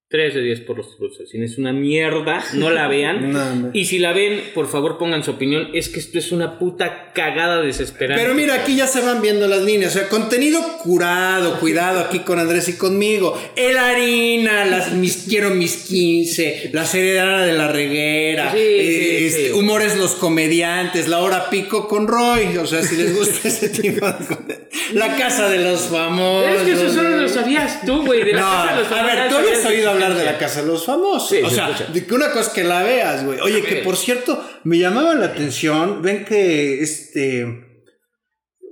[0.08, 0.96] 3 de 10 por los
[1.28, 1.46] cine.
[1.46, 2.44] Es una mierda.
[2.54, 3.32] No la vean.
[3.36, 5.68] No, y si la ven, por favor pongan su opinión.
[5.74, 8.22] Es que esto es una puta cagada desesperante.
[8.22, 9.94] Pero mira, aquí ya se van viendo las líneas.
[9.96, 13.36] O sea, contenido curado, cuidado aquí con Andrés y conmigo.
[13.56, 18.58] El harina, las mis quiero mis 15, la serie de Ana de la Reguera, Sí,
[18.60, 19.52] eh, sí, este, sí.
[19.52, 22.56] humores los comediantes, la hora pico con Roy.
[22.58, 24.44] O sea, si les gusta ese tipo de cosas.
[24.92, 26.52] La casa de los famosos.
[26.52, 28.22] Es que eso solo lo sabías tú, güey.
[28.24, 30.38] De la No, casa de los a ver, famosos tú habías oído hablar de la
[30.38, 31.28] casa de los famosos.
[31.30, 31.92] Sí, o se sea, escucha.
[31.92, 33.40] de que una cosa es que la veas, güey.
[33.40, 36.02] Oye, que por cierto, me llamaba la atención.
[36.02, 37.44] Ven que este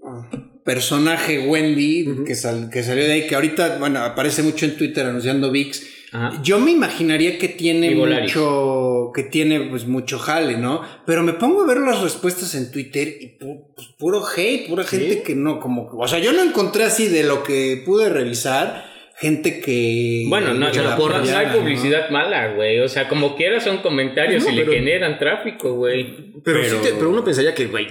[0.06, 0.28] ah,
[0.64, 5.06] personaje Wendy que, sal- que salió de ahí, que ahorita, bueno, aparece mucho en Twitter
[5.06, 5.82] anunciando VIX.
[6.12, 6.40] Ajá.
[6.44, 10.80] Yo me imaginaría que tiene mucho, que tiene pues mucho jale, ¿no?
[11.06, 14.84] Pero me pongo a ver las respuestas en Twitter y pu- pues, puro hate, pura
[14.84, 18.84] gente que no, como, o sea, yo no encontré así de lo que pude revisar,
[19.16, 20.26] gente que...
[20.28, 22.80] Bueno, no, no, la no, hay publicidad mala, güey.
[22.80, 26.32] O sea, como quiera son comentarios No, y le generan tráfico, güey.
[26.44, 27.88] Pero, Pero- sí te- pero uno pensaría que, güey,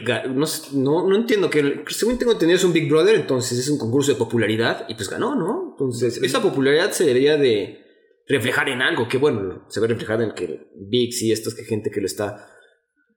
[0.74, 4.12] no, no entiendo que, según tengo entendido, es un Big Brother, entonces es un concurso
[4.12, 5.70] de popularidad y pues ganó, ¿no?
[5.72, 7.80] Entonces, esa popularidad se debería de
[8.28, 11.64] reflejar en algo, que bueno, se ve reflejada en que VIX y esto es que
[11.64, 12.48] gente que lo está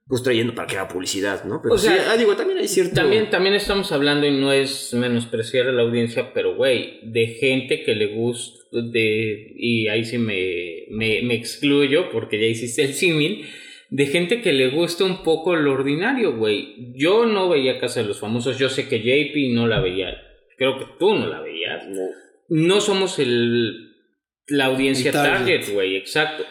[0.07, 1.61] pues trayendo para que haga publicidad, ¿no?
[1.61, 2.95] Pero O sea, sí, ah, digo, también hay cierto...
[2.95, 7.83] También, también estamos hablando, y no es menospreciar a la audiencia, pero güey, de gente
[7.83, 12.93] que le gusta, de, y ahí sí me, me, me excluyo porque ya hiciste el
[12.93, 13.45] símil,
[13.89, 16.93] de gente que le gusta un poco lo ordinario, güey.
[16.95, 20.13] Yo no veía Casa de los Famosos, yo sé que JP no la veía,
[20.57, 21.83] creo que tú no la veías.
[22.49, 23.93] No somos el,
[24.47, 26.45] la audiencia El target, güey, exacto.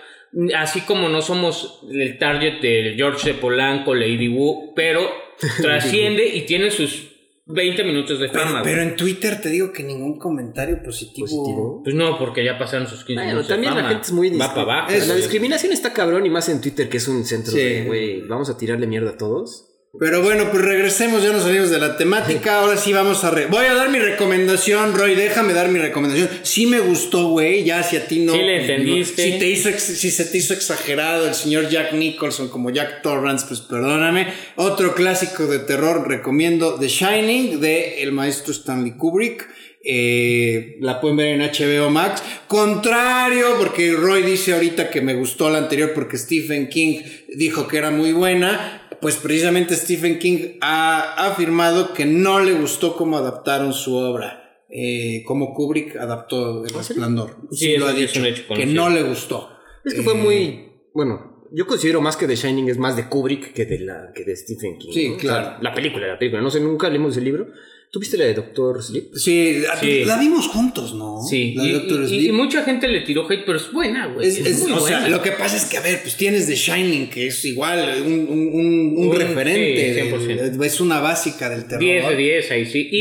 [0.57, 5.01] Así como no somos el target de George de Polanco, Lady Wu, pero
[5.63, 7.09] trasciende y tiene sus
[7.49, 8.61] 20 minutos de fama.
[8.65, 11.27] pero en Twitter te digo que ningún comentario positivo.
[11.29, 11.81] Positivo.
[11.85, 14.31] Pues no, porque ya pasaron sus 15 Bueno, minutos también de la gente es muy...
[14.31, 14.93] Va para abajo.
[14.93, 17.59] Es- La discriminación está cabrón y más en Twitter, que es un centro Sí.
[17.59, 19.69] de, güey, vamos a tirarle mierda a todos.
[19.99, 22.61] Pero bueno, pues regresemos, ya nos salimos de la temática.
[22.61, 23.31] Ahora sí vamos a.
[23.31, 25.15] re- Voy a dar mi recomendación, Roy.
[25.15, 26.29] Déjame dar mi recomendación.
[26.43, 27.65] Sí me gustó, güey.
[27.65, 28.33] Ya si a ti no.
[28.33, 29.23] Sí le entendiste.
[29.33, 33.47] Si, te hizo, si se te hizo exagerado el señor Jack Nicholson como Jack Torrance,
[33.49, 34.27] pues perdóname.
[34.57, 39.49] Otro clásico de terror, recomiendo The Shining de el maestro Stanley Kubrick.
[39.89, 42.23] Eh, la pueden ver en HBO Max.
[42.49, 47.01] Contrario, porque Roy dice ahorita que me gustó la anterior porque Stephen King
[47.35, 48.86] dijo que era muy buena.
[49.01, 54.43] Pues precisamente Stephen King ha afirmado que no le gustó cómo adaptaron su obra.
[54.69, 57.37] Eh, como Kubrick adaptó El Resplandor.
[57.53, 58.25] Sí, lo eso ha sí dicho.
[58.25, 59.49] hecho que no le gustó.
[59.85, 60.69] Es que fue Eh, muy.
[60.93, 64.25] Bueno, yo considero más que The Shining es más de Kubrick que de, la, que
[64.25, 64.93] de Stephen King.
[64.93, 65.17] Sí, ¿no?
[65.19, 65.47] claro.
[65.47, 66.43] O sea, la película, la película.
[66.43, 67.47] No sé, nunca leímos el libro.
[67.93, 69.15] ¿Tú viste la de Doctor Sleep?
[69.15, 70.05] Sí, Sí.
[70.05, 71.23] la vimos juntos, ¿no?
[71.23, 72.33] Sí, La de y, Doctor y- y Sleep.
[72.35, 74.27] mucha gente le tiró hate, pero es buena, güey.
[74.29, 75.17] Es- Es, es- muy o sea, buena.
[75.17, 78.13] lo que pasa es que, a ver, pues tienes The Shining, que es igual un,
[78.13, 79.95] un, un- un Un- referente.
[79.95, 80.43] sí, 100%.
[80.43, 81.81] del- es una básica del terror.
[81.81, 82.87] 10 de 10 ahí sí.
[82.91, 82.99] Y,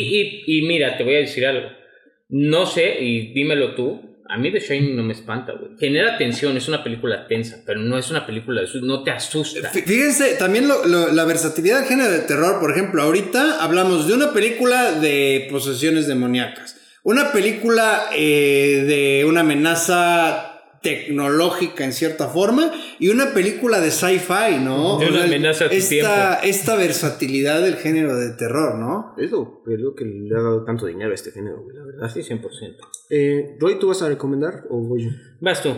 [0.48, 1.68] y, y mira, te voy a decir algo.
[2.30, 4.15] No sé, y dímelo tú.
[4.28, 5.72] A mí The Shining no me espanta, güey.
[5.80, 9.72] Genera tensión, es una película tensa, pero no es una película de no te asusta.
[9.72, 14.34] Fí- Fíjense, también la versatilidad del género de terror, por ejemplo, ahorita hablamos de una
[14.34, 20.55] película de posesiones demoníacas, una película eh, de una amenaza
[20.86, 25.00] tecnológica en cierta forma y una película de sci-fi, ¿no?
[25.00, 26.14] De una O sea, amenaza a tu esta, tiempo.
[26.44, 29.14] esta versatilidad del género de terror, ¿no?
[29.18, 31.84] Es lo, es lo que le ha dado tanto dinero a este género, güey, la
[31.86, 32.04] verdad.
[32.06, 32.42] Así 100%.
[33.10, 35.10] Eh, Roy, ¿tú vas a recomendar o voy yo?
[35.42, 35.74] Vas tú.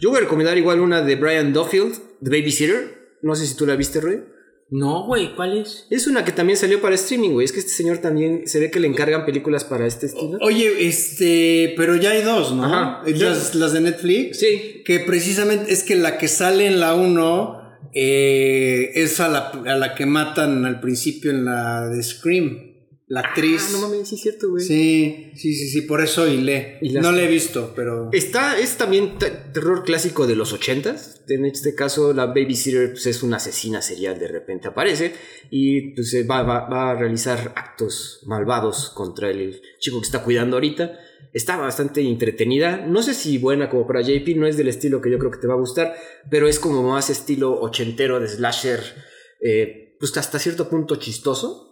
[0.00, 3.16] Yo voy a recomendar igual una de Brian Duffield, The Babysitter.
[3.22, 4.24] No sé si tú la viste, Roy.
[4.68, 5.86] No, güey, ¿cuál es?
[5.90, 7.44] Es una que también salió para streaming, güey.
[7.44, 10.38] Es que este señor también se ve que le encargan películas para este estilo.
[10.40, 12.64] Oye, este, pero ya hay dos, ¿no?
[12.64, 13.02] Ajá.
[13.06, 14.40] Las, las de Netflix.
[14.40, 14.82] Sí.
[14.84, 19.76] Que precisamente es que la que sale en la 1 eh, es a la, a
[19.76, 22.65] la que matan al principio en la de Scream.
[23.08, 23.62] La actriz.
[23.68, 24.64] Ah, no mames, sí es cierto, güey.
[24.64, 26.78] Sí, sí, sí, sí, por eso hilé.
[26.82, 28.10] Y No la he visto, pero.
[28.12, 31.22] Está, es también te- terror clásico de los ochentas.
[31.28, 35.14] En este caso, la babysitter pues, es una asesina serial, de repente aparece
[35.50, 40.56] y pues, va, va- va a realizar actos malvados contra el chico que está cuidando
[40.56, 40.98] ahorita.
[41.32, 42.86] Está bastante entretenida.
[42.86, 45.38] No sé si buena como para JP, no es del estilo que yo creo que
[45.38, 45.94] te va a gustar,
[46.28, 48.80] pero es como más estilo ochentero de slasher,
[49.40, 51.65] eh, pues hasta cierto punto chistoso,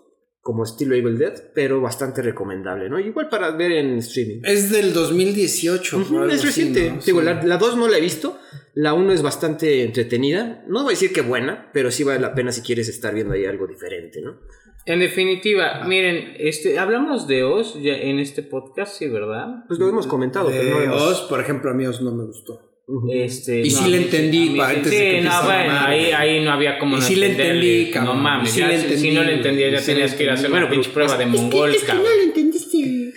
[0.44, 3.00] como estilo Evil Dead, pero bastante recomendable, ¿no?
[3.00, 4.42] Igual para ver en streaming.
[4.44, 5.96] Es del 2018.
[5.98, 6.90] Ujú, o algo es así, reciente.
[6.90, 7.00] ¿no?
[7.02, 7.24] Digo, Sí.
[7.24, 8.38] la, la 2 no la he visto.
[8.74, 10.62] La 1 es bastante entretenida.
[10.68, 13.32] No voy a decir que buena, pero sí vale la pena si quieres estar viendo
[13.32, 14.38] ahí algo diferente, ¿no?
[14.84, 19.64] En definitiva, miren, este, hablamos de Oz ya en este podcast, sí, ¿verdad?
[19.66, 22.14] Pues lo hemos comentado, De pero no hemos- Oz, por ejemplo, a mí Oz no
[22.14, 22.73] me gustó.
[23.10, 26.78] Este, Y no, sí le entendí, sí, de que no, bueno, ahí, ahí no había
[26.78, 29.20] como Y no sí le entendí, cabrón, No mames, y sí ya, le si- no
[29.20, 31.24] le güey, entendía y ya sí tenías que ir a hacer una pinche prueba de
[31.24, 32.04] es que- mongol, es que cabrón.
[32.04, 33.12] no lo entendiste.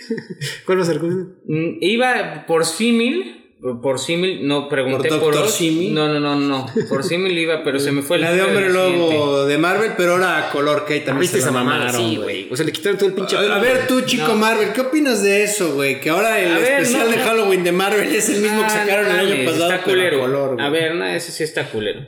[0.64, 0.98] ¿Cuál va a ser?
[1.00, 3.37] Mm, Iba por símil,
[3.82, 5.34] por símil, no pregunté ¿Por por?
[5.90, 8.68] No, no, no, no, por símil iba, pero se me fue el La de Hombre.
[8.70, 11.86] Lobo de Marvel, pero ahora a color que ahí también ¿Viste esa mamada?
[11.86, 12.48] mamaron, Sí, güey.
[12.52, 13.36] O sea, le quitaron todo el pinche.
[13.36, 14.36] A, a ver, tú, chico No.
[14.36, 16.00] Marvel, ¿qué opinas de eso, güey?
[16.00, 17.22] Que ahora el A ver, especial no, de.
[17.22, 20.20] Halloween de Marvel es el mismo que Ah, sacaron no el año pasado, Está culero.
[20.20, 20.66] color, güey.
[20.66, 22.00] a ver, no, ese sí está culero.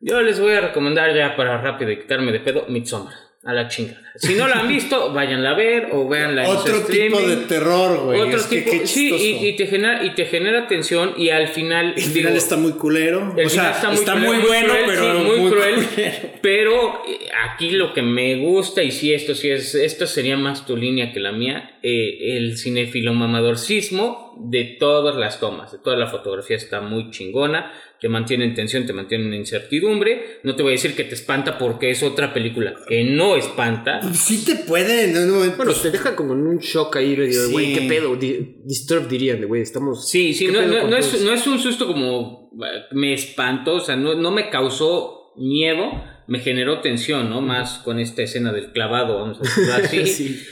[0.00, 3.14] Yo les voy a recomendar ya para rápido y quitarme de pedo Midsommar.
[3.42, 4.02] A la chingada.
[4.16, 8.04] Si no la han visto, váyanla a ver o véanla en Otro tipo de terror,
[8.04, 8.20] güey.
[8.20, 11.48] Otro Es que tipo, qué sí, y, te genera y te genera tensión y al
[11.48, 13.34] final El digo, final está muy culero.
[13.36, 15.74] el o sea, está muy, culero, bueno, cruel, pero sí, muy, cruel.
[15.74, 16.30] culero.
[16.42, 20.66] Pero eh, aquí lo que me gusta, y si esto sí es, esto sería más
[20.66, 25.96] tu línea que la mía, eh, el cinéfilo mamadorcismo de todas las tomas, de toda
[25.96, 30.40] la fotografía está muy chingona, te mantiene en tensión, te mantiene en incertidumbre.
[30.42, 34.00] No te voy a decir que te espanta porque es otra película que no espanta.
[34.14, 35.12] Sí te puede.
[35.12, 37.52] no, no, Bueno, te deja como en un shock ahí, de, Sí.
[37.52, 38.16] güey, ¿qué pedo?
[38.16, 40.08] Di- Disturb dirían, de, güey, estamos...
[40.08, 43.80] Sí, sí, ¿qué no, no- es, no es un susto como eh, me espantó, o
[43.80, 45.90] sea, no, no me causó miedo,
[46.30, 47.40] me generó tensión, ¿no?
[47.40, 50.06] Más con esta escena del clavado, vamos a decirlo así.
[50.06, 50.46] Sí.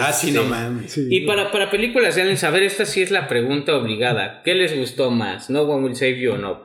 [0.00, 0.90] Ah, sí, Este, no mames.
[0.90, 1.06] Sí.
[1.08, 4.42] Y para, para películas de aliens, a ver, esta sí es la pregunta obligada.
[4.42, 5.48] ¿Qué les gustó más?
[5.48, 6.64] ¿No One Will Save You o no?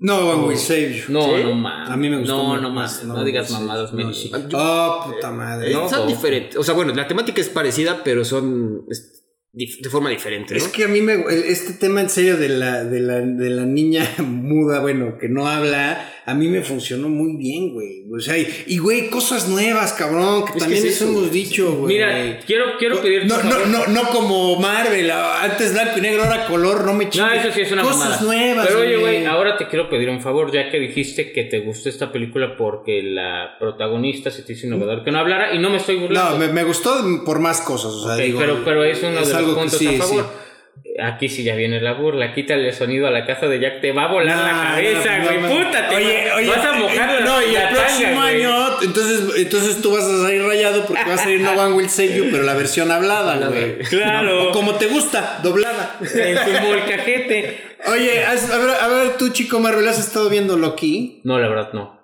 [0.00, 1.04] No One Will Save You.
[1.12, 1.44] No, ¿Sí?
[1.44, 1.90] no mames.
[1.90, 3.16] A mí me gustó No, mucho no más mames.
[3.18, 3.92] No digas mamadas.
[3.92, 4.32] No, sí.
[4.52, 5.72] Oh, puta madre.
[5.72, 6.06] No, son no.
[6.06, 6.56] diferentes.
[6.56, 9.19] O sea, bueno, la temática es parecida, pero son es,
[9.52, 10.58] de forma diferente, ¿no?
[10.58, 11.24] Es que a mí me.
[11.48, 15.48] Este tema en serio de la, de la, de la niña muda, bueno, que no
[15.48, 18.04] habla, a mí me funcionó muy bien, güey.
[18.12, 21.72] O sea, y, güey, cosas nuevas, cabrón, que que también es eso eso, hemos dicho,
[21.76, 21.94] güey.
[21.94, 26.24] Mira, quiero, quiero pedirte no, no, no, no como Marvel, ah, antes blanco y negro,
[26.24, 27.44] ahora color, no me No, chingues.
[27.44, 28.20] eso sí es una Cosas mamada.
[28.22, 31.60] nuevas, Pero oye, güey, ahora te quiero pedir un favor, ya que dijiste que te
[31.60, 35.70] gustó esta película porque la protagonista se te hizo innovador que no hablara y no
[35.70, 36.32] me estoy burlando.
[36.32, 36.94] No, me, me gustó
[37.24, 38.38] por más cosas, o sea, digo.
[38.40, 40.24] pero, pero es uno de algo que puntos sí, a favor.
[40.24, 40.90] sí.
[41.02, 42.34] Aquí sí ya viene la burla.
[42.34, 43.80] Quítale el sonido a la casa de Jack.
[43.80, 45.40] Te va a volar No, la cabeza, no, güey.
[45.40, 48.82] no, Puta, te oye, oye, vas a mojar eh, la No, y el próximo año,
[48.82, 52.16] entonces, entonces tú vas a salir rayado porque va a salir No One Will Save
[52.16, 53.78] You, pero la versión hablada, güey.
[53.78, 54.48] Claro.
[54.48, 55.96] O como te gusta, doblada.
[56.00, 57.58] En tu molcajete.
[57.86, 61.20] Oye, a ver, a ver, tú, chico Marvel, ¿has estado viendo Loki?
[61.24, 61.99] No, la verdad no.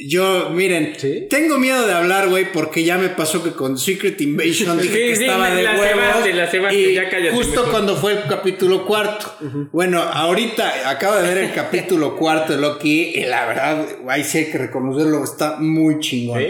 [0.00, 1.26] Yo, miren, ¿Sí?
[1.28, 5.00] tengo miedo de hablar, güey, porque ya me pasó que con Secret Invasion dije Sí,
[5.08, 6.34] que sí, estaba de la huevos.
[6.34, 7.70] la cebaste, y ya cállate Justo mejor.
[7.72, 9.34] cuando fue el capítulo cuarto.
[9.72, 14.38] Bueno, ahorita acabo de ver el capítulo cuarto de Loki y la verdad, ahí sí
[14.38, 16.44] hay que reconocerlo, está muy chingón.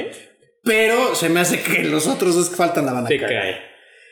[0.63, 3.21] Pero se me hace que los otros dos que faltan la van a caer.
[3.27, 3.57] cae.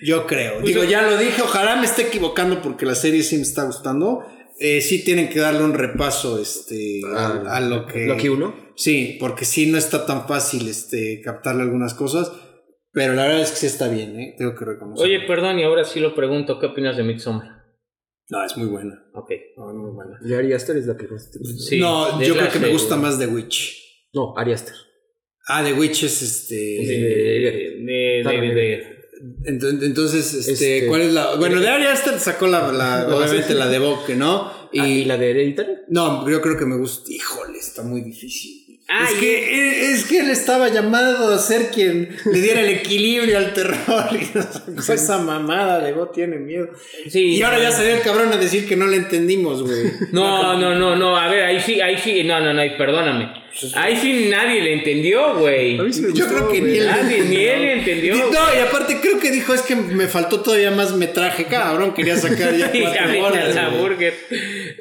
[0.01, 0.55] Yo creo.
[0.55, 3.65] Pues Digo, ya lo dije, ojalá me esté equivocando porque la serie sí me está
[3.65, 4.25] gustando.
[4.59, 8.07] Eh, sí tienen que darle un repaso este, a, a lo que...
[8.07, 8.73] Loki 1.
[8.77, 12.33] Sí, porque sí no está tan fácil este, captarle algunas cosas.
[12.93, 14.35] Pero la verdad es que sí está bien, ¿eh?
[14.39, 15.05] Tengo que reconocer.
[15.05, 16.59] Oye, perdón, y ahora sí lo pregunto.
[16.59, 17.65] ¿Qué opinas de Midsommar?
[18.31, 19.05] No, es muy buena.
[19.15, 19.31] Ok.
[19.59, 20.19] No, muy buena.
[20.23, 21.63] De Ari Aster es la que más te gusta.
[21.63, 24.09] Sí, no, yo creo que me gusta más The Witch.
[24.15, 24.75] No, Ari Aster.
[25.49, 26.55] Ah, The Witch es este...
[26.55, 26.99] De, de,
[27.85, 29.06] de, de- de- Ento-
[29.45, 31.37] Entonces, este, Este, ¿cuál es la...?
[31.37, 34.51] Bueno, de Ari Aster sacó la, la- obviamente la de Boque, ¿no?
[34.73, 35.73] Y, Ah, ¿Y la de Hereditary?
[35.89, 37.11] No, yo creo que me gusta.
[37.13, 38.76] Híjole, está muy difícil.
[38.89, 42.69] Ah, es, y- que, es que él estaba llamado a ser quien le diera el
[42.69, 44.37] equilibrio al terror y
[44.75, 46.69] nos esa mamada de vos tiene miedo.
[47.09, 47.37] Sí.
[47.37, 49.91] Y ahora ya salió el cabrón a decir que no le entendimos, güey.
[50.13, 53.45] No, no, no, no, a ver, ahí sí, ahí sí, no, no, no, y perdóname.
[53.75, 55.79] Ahí sí nadie le entendió, güey.
[55.79, 56.87] A mí sí me Yo gustó, creo que ni él.
[56.87, 58.15] Nadie, ni él le entendió.
[58.15, 61.95] No, y aparte creo que dijo es que me faltó todavía más metraje, cabrón.
[61.95, 63.55] Quería sacar ya Y ya cuatro horas.
[63.55, 64.15] la burger.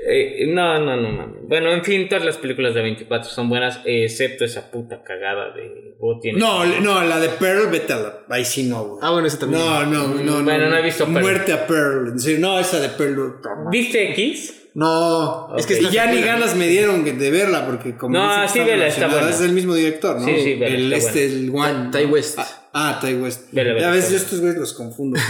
[0.08, 1.34] Eh, no, no, no, no.
[1.48, 5.96] Bueno, en fin, todas las películas de 24 son buenas, excepto esa puta cagada de.
[6.36, 8.20] No, no, la de Pearl, vete a la.
[8.30, 9.00] Ahí sí no, güey.
[9.02, 9.62] Ah, bueno, ese también.
[9.62, 11.22] No, no, no, Bueno, no he visto Pearl.
[11.22, 12.10] Muerte a Pearl.
[12.10, 13.36] En serio, no, esa de Pearl.
[13.72, 14.62] ¿Viste X?
[14.76, 18.70] No, es que ya ni ganas me dieron de verla porque como No, sí, está
[18.72, 19.30] vela, está buena.
[19.30, 20.26] es el mismo director, ¿no?
[20.26, 21.92] Sí, sí, vela, el está este el One.
[21.94, 22.40] Ty West.
[22.40, 23.48] Ah, ah, Ty West.
[23.58, 23.64] Está
[24.10, 25.20] yo estos güeyes los confundo.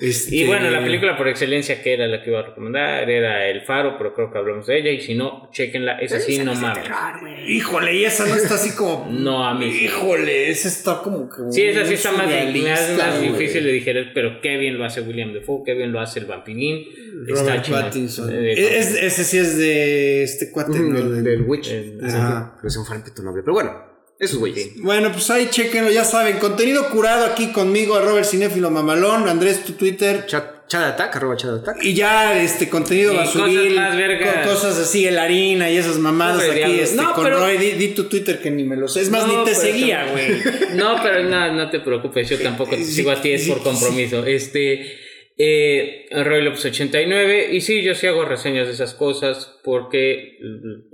[0.00, 3.48] Este, Y bueno, la película por excelencia que era la que iba a recomendar era
[3.48, 4.90] El Faro, pero creo que hablamos de ella.
[4.92, 6.84] Y si no, chequenla, es así, no mames.
[7.48, 9.66] Híjole, y esa no está así como No, a mí.
[9.66, 14.40] Híjole, esa está como que Sí, esa sí está más, más, difícil de digerir, pero
[14.40, 16.84] qué bien lo hace William Defoe, qué bien lo hace el vampirín.
[17.26, 17.82] Está Robert chingón.
[17.82, 18.32] Pattinson.
[18.32, 21.10] Eh, Es- ese sí es de este cuate, Ujú, ¿no?
[21.10, 21.74] del, del Witch.
[22.04, 22.52] Ajá.
[22.56, 23.42] Pero es un falpito noble.
[23.42, 23.87] Pero bueno,
[24.18, 24.70] esos güeyes.
[24.76, 26.38] Bueno, pues ahí chequenlo, ya saben.
[26.38, 29.28] Contenido curado aquí conmigo, a Robert Cinéfilo Mamalón.
[29.28, 30.26] Andrés, tu Twitter.
[30.26, 31.78] Chat, attack, arroba chat attack.
[31.82, 33.74] Y ya, este, contenido basuril.
[33.74, 37.24] cosas más co- cosas así, el harina y esas mamadas Hombre, aquí, este, No, con
[37.24, 37.56] pero- Roy.
[37.58, 39.00] Di, di tu Twitter que ni me lo sé.
[39.02, 40.26] Es más, No, ni te seguía, güey.
[40.74, 44.26] No, pero no, no te preocupes, yo tampoco te sigo a ti, es por compromiso.
[44.26, 44.98] Este,
[45.40, 50.36] eh, Roy López 89, y sí, yo sí hago reseñas de esas cosas porque...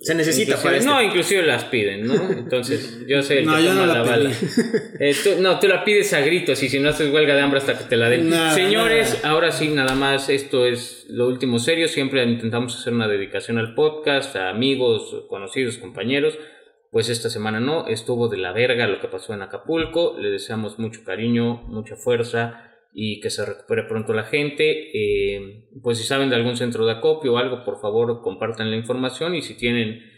[0.00, 0.88] Se necesita para este.
[0.88, 2.14] No, inclusive las piden, ¿no?
[2.30, 4.30] Entonces, yo sé el No, que yo toma no la, la bala.
[5.00, 7.58] Eh, tú- no, tú la pides a gritos y si no haces huelga de hambre
[7.58, 8.28] hasta que te la den.
[8.28, 13.08] Nada, Señores, ahora sí, nada más, esto es lo último serio, siempre intentamos hacer una
[13.08, 16.38] dedicación al podcast, a amigos, conocidos, compañeros.
[16.90, 20.16] Pues esta semana no, estuvo de la verga lo que pasó en Acapulco.
[20.20, 24.90] Le deseamos mucho cariño, mucha fuerza y que se recupere pronto la gente.
[24.94, 28.76] Eh, pues si saben de algún centro de acopio o algo, por favor compartan la
[28.76, 30.13] información y si tienen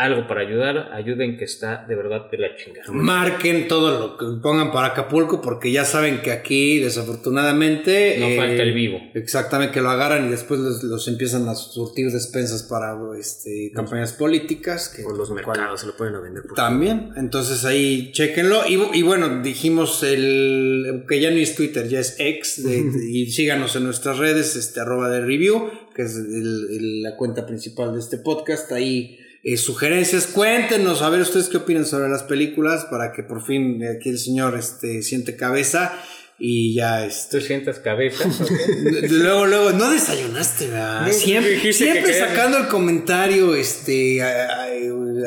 [0.00, 2.86] algo para ayudar, ayuden que está de verdad de la chingada.
[2.92, 8.16] Marquen todo lo que pongan para Acapulco porque ya saben que aquí, desafortunadamente.
[8.20, 9.00] No eh, falta el vivo.
[9.14, 14.12] Exactamente, que lo agarran y después los, los empiezan a surtir despensas para este, campañas
[14.12, 14.88] políticas.
[14.88, 16.44] Que, Por los mercados se lo pueden vender.
[16.44, 18.60] Por También, entonces ahí chequenlo.
[18.68, 22.62] Y, y bueno, dijimos el que ya no es Twitter, ya es X.
[22.64, 27.16] de- y síganos en nuestras redes, este arroba de review, que es el- el- la
[27.16, 28.70] cuenta principal de este podcast.
[28.70, 33.44] Ahí eh, sugerencias, cuéntenos a ver ustedes qué opinan sobre las películas para que por
[33.44, 35.92] fin aquí el señor este, siente cabeza
[36.38, 37.38] y ya este.
[37.38, 38.24] ¿Tú sientas cabeza?
[39.10, 41.06] Luego, luego, no desayunaste, ¿verdad?
[41.06, 44.22] No, siempre sacando el comentario, este,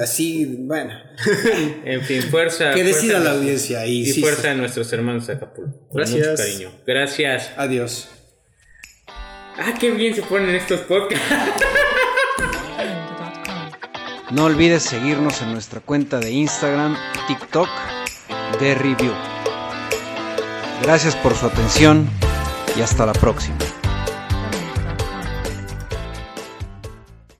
[0.01, 0.93] así, bueno.
[1.85, 2.73] En fin, fuerza.
[2.73, 4.47] Que decida fuerza la audiencia y, Y sí, fuerza sí.
[4.47, 5.87] a nuestros hermanos de Acapulco.
[5.89, 6.29] Con Gracias.
[6.29, 6.71] Mucho cariño.
[6.87, 7.51] Gracias.
[7.57, 8.09] Adiós.
[9.07, 11.27] Ah, qué bien se ponen estos podcasts.
[14.31, 17.67] No olvides seguirnos en nuestra cuenta de Instagram y TikTok
[18.61, 19.11] de Review.
[20.81, 22.09] Gracias por su atención
[22.77, 23.57] y hasta la próxima.